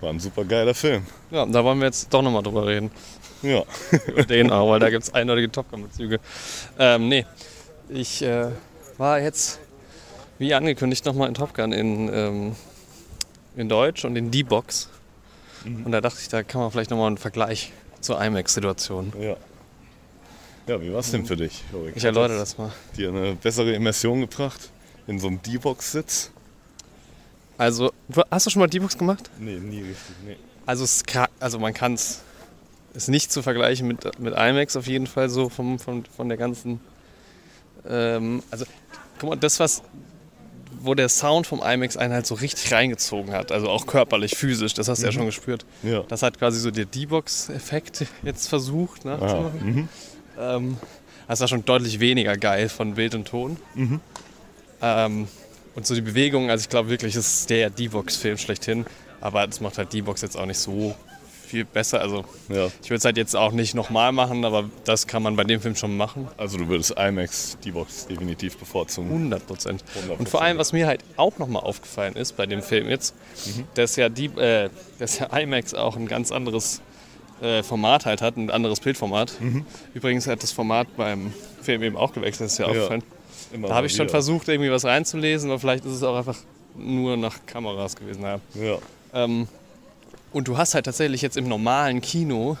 [0.00, 1.06] War ein super geiler Film.
[1.30, 2.90] Ja, da wollen wir jetzt doch nochmal drüber reden.
[3.42, 3.62] Ja.
[4.06, 6.18] Über den auch, weil da gibt es eindeutige Top Gun-Bezüge.
[6.78, 7.24] Ähm, nee,
[7.88, 8.48] ich äh,
[8.98, 9.60] war jetzt,
[10.38, 12.56] wie angekündigt, nochmal in Top Gun in, ähm,
[13.56, 14.88] in Deutsch und in D-Box.
[15.64, 19.12] Und da dachte ich, da kann man vielleicht nochmal einen Vergleich zur IMAX-Situation.
[19.20, 19.36] Ja.
[20.66, 21.64] Ja, wie war's denn für dich?
[21.72, 21.96] Jorik?
[21.96, 22.70] Ich erläutere das mal.
[22.96, 24.70] Dir eine bessere Immersion gebracht?
[25.08, 26.30] In so einem D-Box-Sitz?
[27.58, 27.92] Also,
[28.30, 29.28] hast du schon mal D-Box gemacht?
[29.38, 30.16] Nee, nie richtig.
[30.24, 30.36] Nee.
[30.64, 31.02] Also, es,
[31.40, 32.22] also man kann es
[32.94, 36.38] ist nicht zu vergleichen mit, mit IMAX auf jeden Fall so vom, vom, von der
[36.38, 36.80] ganzen.
[37.88, 38.64] Ähm, also,
[39.18, 39.82] guck mal, das, was
[40.84, 44.74] wo der Sound vom IMAX einen halt so richtig reingezogen hat, also auch körperlich, physisch,
[44.74, 45.64] das hast du ja schon gespürt.
[45.82, 46.02] Ja.
[46.08, 49.60] Das hat quasi so der D-Box-Effekt jetzt versucht Ah, nachzumachen.
[49.64, 49.88] mhm.
[50.38, 50.76] Ähm,
[51.28, 53.56] das war schon deutlich weniger geil von Bild und Ton.
[53.74, 54.00] Mhm.
[54.82, 55.28] Ähm,
[55.74, 58.84] und so die Bewegung, also ich glaube wirklich, es ist der D-Box-Film schlechthin.
[59.20, 60.94] Aber das macht halt D-Box jetzt auch nicht so
[61.52, 62.00] viel besser.
[62.00, 62.68] Also ja.
[62.82, 65.60] ich würde es halt jetzt auch nicht nochmal machen, aber das kann man bei dem
[65.60, 66.28] Film schon machen.
[66.38, 69.10] Also du würdest IMAX D-Box definitiv bevorzugen.
[69.10, 69.84] 100 Prozent.
[70.08, 70.18] 100%.
[70.18, 73.14] Und vor allem, was mir halt auch nochmal aufgefallen ist bei dem Film jetzt,
[73.74, 76.80] dass, ja die, äh, dass ja IMAX auch ein ganz anderes
[77.42, 79.34] äh, Format halt hat, ein anderes Bildformat.
[79.92, 83.02] Übrigens hat das Format beim Film eben auch gewechselt, ist ja aufgefallen.
[83.52, 84.12] Immer Da habe ich schon wieder.
[84.12, 86.38] versucht, irgendwie was reinzulesen, aber vielleicht ist es auch einfach
[86.74, 88.22] nur nach Kameras gewesen.
[88.22, 88.40] Naja.
[88.54, 88.78] Ja.
[89.12, 89.48] Ähm,
[90.32, 92.56] und du hast halt tatsächlich jetzt im normalen Kino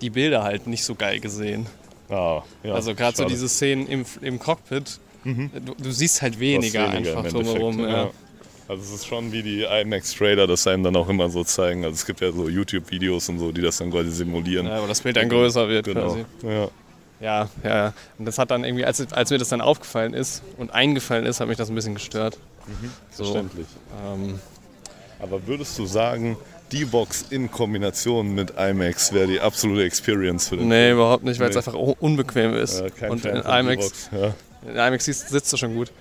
[0.00, 1.66] die Bilder halt nicht so geil gesehen.
[2.10, 2.74] Ah, ja.
[2.74, 7.26] also gerade so diese Szenen im, im Cockpit, du, du siehst halt weniger, im einfach
[7.28, 7.80] drumherum.
[7.80, 8.10] Ja.
[8.68, 11.84] Also es ist schon wie die IMAX-Trailer, das einem dann auch immer so zeigen.
[11.84, 14.66] Also es gibt ja so YouTube-Videos und so, die das dann quasi simulieren.
[14.66, 16.06] Ja, wo das Bild dann größer wird genau.
[16.06, 16.24] quasi.
[16.42, 16.68] Ja.
[17.20, 17.94] Ja, ja, ja.
[18.18, 21.38] Und das hat dann irgendwie, als, als mir das dann aufgefallen ist und eingefallen ist,
[21.40, 22.36] hat mich das ein bisschen gestört.
[23.12, 23.66] So, Verständlich.
[24.04, 24.40] ähm,
[25.20, 26.36] Aber würdest du sagen,
[26.72, 30.94] die Box in Kombination mit IMAX wäre die absolute Experience für den Nee, Film?
[30.98, 31.58] überhaupt nicht, weil es Nee.
[31.58, 32.80] einfach un- unbequem ist.
[32.80, 34.34] Äh, kein und Fan in IMAX, Ja.
[34.68, 35.92] in IMAX sitzt, du schon gut.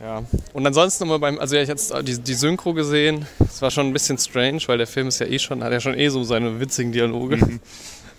[0.00, 0.22] Ja.
[0.52, 3.86] Und ansonsten nochmal beim, also ja, ich jetzt die, die Synchro gesehen, es war schon
[3.86, 6.24] ein bisschen strange, weil der Film ist ja eh schon, hat ja schon eh so
[6.24, 7.36] seine witzigen Dialoge.
[7.36, 7.60] Mhm.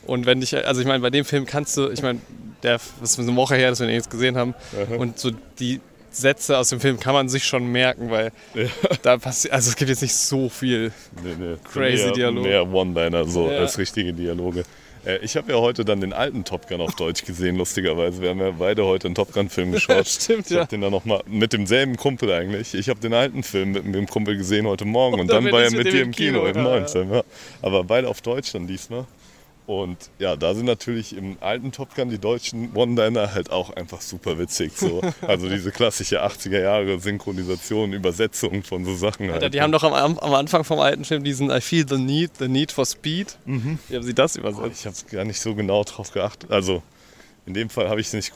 [0.08, 2.20] Und wenn dich, also ich meine, bei dem Film kannst du, ich meine,
[2.64, 4.54] der, das ist eine Woche her, dass wir ihn jetzt gesehen haben,
[4.98, 5.82] und so die
[6.16, 8.32] Sätze aus dem Film kann man sich schon merken, weil
[9.02, 10.92] da passiert, also es gibt jetzt nicht so viel.
[11.24, 11.56] Nee, nee.
[11.72, 12.44] Crazy mehr, Dialog.
[12.44, 13.60] Mehr One-Liner so Ja.
[13.60, 14.64] als richtige Dialoge.
[15.06, 18.22] Äh, Ich habe ja heute dann den alten Top Gun auf Deutsch gesehen, lustigerweise.
[18.22, 20.08] Wir haben ja beide heute einen Top Gun-Film geschaut.
[20.08, 20.62] Stimmt, ich ja.
[20.62, 22.74] habe den dann nochmal mit demselben Kumpel eigentlich.
[22.74, 25.54] Ich habe den alten Film mit dem Kumpel gesehen heute Morgen und, dann dann bin
[25.54, 27.14] war er mit dir im Kino, Kino, im ja, 19.
[27.14, 27.24] Ja.
[27.62, 29.06] Aber beide auf Deutsch dann diesmal.
[29.68, 34.00] Und ja, da sind natürlich im alten Top Gun die deutschen One-Liner halt auch einfach
[34.02, 34.74] super witzig.
[34.78, 35.02] So.
[35.28, 39.30] Also diese klassische 80er Jahre Synchronisation, Übersetzung von so Sachen.
[39.32, 39.54] Alter, Halt.
[39.56, 42.48] die haben doch am, am Anfang vom alten Film diesen I feel the need, the
[42.48, 43.38] need for speed.
[43.46, 44.82] Wie haben sie das übersetzt?
[44.82, 46.52] Ich habe gar nicht so genau drauf geachtet.
[46.52, 46.84] Also
[47.48, 48.34] in dem Fall habe ich es nicht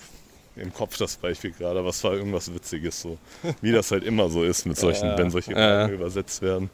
[0.55, 3.17] im Kopf, das Beispiel gerade, aber es war irgendwas Witziges so.
[3.61, 5.17] Wie das halt immer so ist mit solchen, Ja.
[5.17, 5.57] wenn solche Ja.
[5.57, 6.69] Fragen übersetzt werden.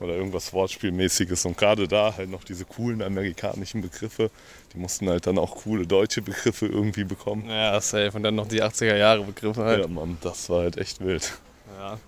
[0.00, 1.44] Oder irgendwas Wortspielmäßiges.
[1.44, 4.30] Und gerade da halt noch diese coolen amerikanischen Begriffe.
[4.72, 7.44] Die mussten halt dann auch coole deutsche Begriffe irgendwie bekommen.
[7.48, 8.12] Ja, safe.
[8.14, 9.82] Und dann noch die 80er Jahre Begriffe halt.
[9.82, 11.32] Ja, Mann, das war halt echt wild.
[11.78, 11.98] Ja.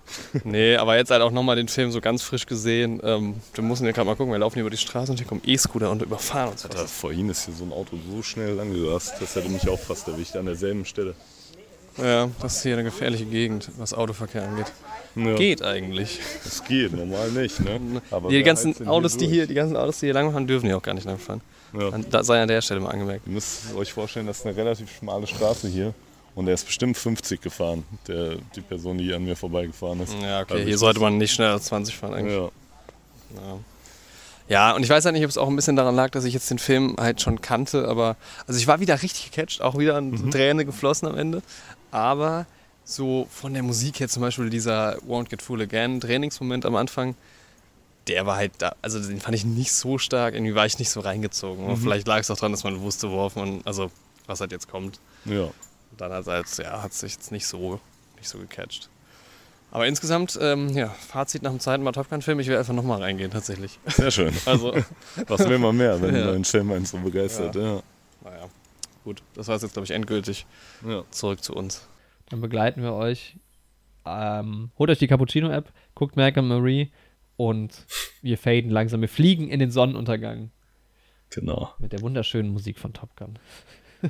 [0.43, 2.99] Nee, aber jetzt halt auch nochmal den Film so ganz frisch gesehen.
[3.03, 5.25] Ähm, wir müssen hier gerade mal gucken, wir laufen hier über die Straße und hier
[5.25, 6.63] kommen E-Scooter und überfahren uns.
[6.65, 9.79] Alter, vorhin ist hier so ein Auto so schnell lang gerast, das hätte mich auch
[9.79, 11.15] fast erwischt an derselben Stelle.
[11.97, 14.71] Ja, das ist hier eine gefährliche Gegend, was Autoverkehr angeht.
[15.15, 16.19] Ja, Geht eigentlich.
[16.43, 18.01] Es geht, normal nicht, ne?
[18.09, 20.81] Aber Die ganzen Autos, die hier, die ganzen Autos, die hier langfahren, dürfen hier auch
[20.81, 21.41] gar nicht langfahren.
[21.77, 21.91] Ja.
[22.09, 23.27] Das sei an der Stelle mal angemerkt.
[23.27, 25.93] Ihr müsst euch vorstellen, das ist eine relativ schmale Straße hier.
[26.35, 30.15] Und er ist bestimmt 50 gefahren, der, die Person, die an mir vorbeigefahren ist.
[30.19, 32.33] Ja, okay, Also hier sollte man nicht schneller als 20 fahren eigentlich.
[32.35, 32.49] Ja.
[34.49, 36.33] Ja, und ich weiß halt nicht, ob es auch ein bisschen daran lag, dass ich
[36.33, 39.95] jetzt den Film halt schon kannte, aber also ich war wieder richtig gecatcht, auch wieder
[39.95, 40.31] eine Mhm.
[40.31, 41.41] Träne geflossen am Ende.
[41.93, 42.45] Aber
[42.83, 47.15] so von der Musik her zum Beispiel dieser Won't Get Fool Again Trainingsmoment am Anfang,
[48.07, 50.89] der war halt da, also den fand ich nicht so stark, irgendwie war ich nicht
[50.89, 51.67] so reingezogen.
[51.67, 51.77] Mhm.
[51.77, 53.91] Vielleicht lag es auch daran, dass man wusste, worauf man, also
[54.27, 54.99] was halt jetzt kommt.
[55.25, 55.49] ja.
[55.95, 57.79] Dann hat es ja, hat sich jetzt nicht so,
[58.17, 58.89] nicht so gecatcht.
[59.69, 62.99] Aber insgesamt, ähm, ja, Fazit nach dem zweiten Mal Top Gun-Film, ich will einfach nochmal
[62.99, 63.79] reingehen, tatsächlich.
[63.85, 64.33] Sehr schön.
[64.47, 64.73] Also,
[65.27, 66.31] Was will man mehr, wenn Ja.
[66.31, 67.55] ein Film einen so begeistert?
[67.55, 67.61] Ja.
[67.61, 67.83] naja,
[69.03, 70.45] gut, das war jetzt, glaube ich, endgültig.
[70.87, 71.03] Ja.
[71.11, 71.87] Zurück zu uns.
[72.29, 73.35] Dann begleiten wir euch.
[74.05, 76.91] Ähm, holt euch die Cappuccino-App, guckt Malcolm Marie
[77.37, 77.85] und
[78.21, 79.01] wir faden langsam.
[79.01, 80.51] Wir fliegen in den Sonnenuntergang
[81.29, 81.73] Genau.
[81.79, 83.39] mit der wunderschönen Musik von Top Gun.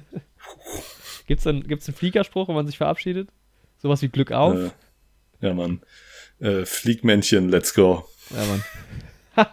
[1.28, 3.30] Gibt's einen, gibt's einen Fliegerspruch, wenn man sich verabschiedet?
[3.78, 4.56] Sowas wie Glück auf?
[4.58, 4.72] Äh,
[5.42, 5.82] ja, Mann.
[6.40, 8.06] Äh, Fliegmännchen, let's go.
[8.30, 8.64] Ja, Mann.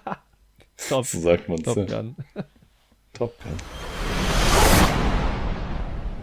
[0.88, 1.90] Top, So sagt man Top es.
[1.92, 2.16] Gun.
[3.12, 4.19] Top Gun.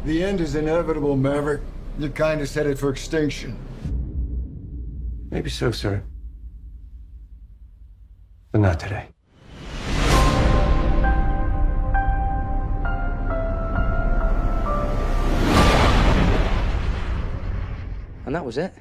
[0.07, 1.59] The end is inevitable, Maverick.
[1.99, 3.59] Your kind is headed for extinction.
[5.29, 6.01] Maybe so, sir.
[8.53, 9.07] But not today.
[18.25, 18.73] And that was it.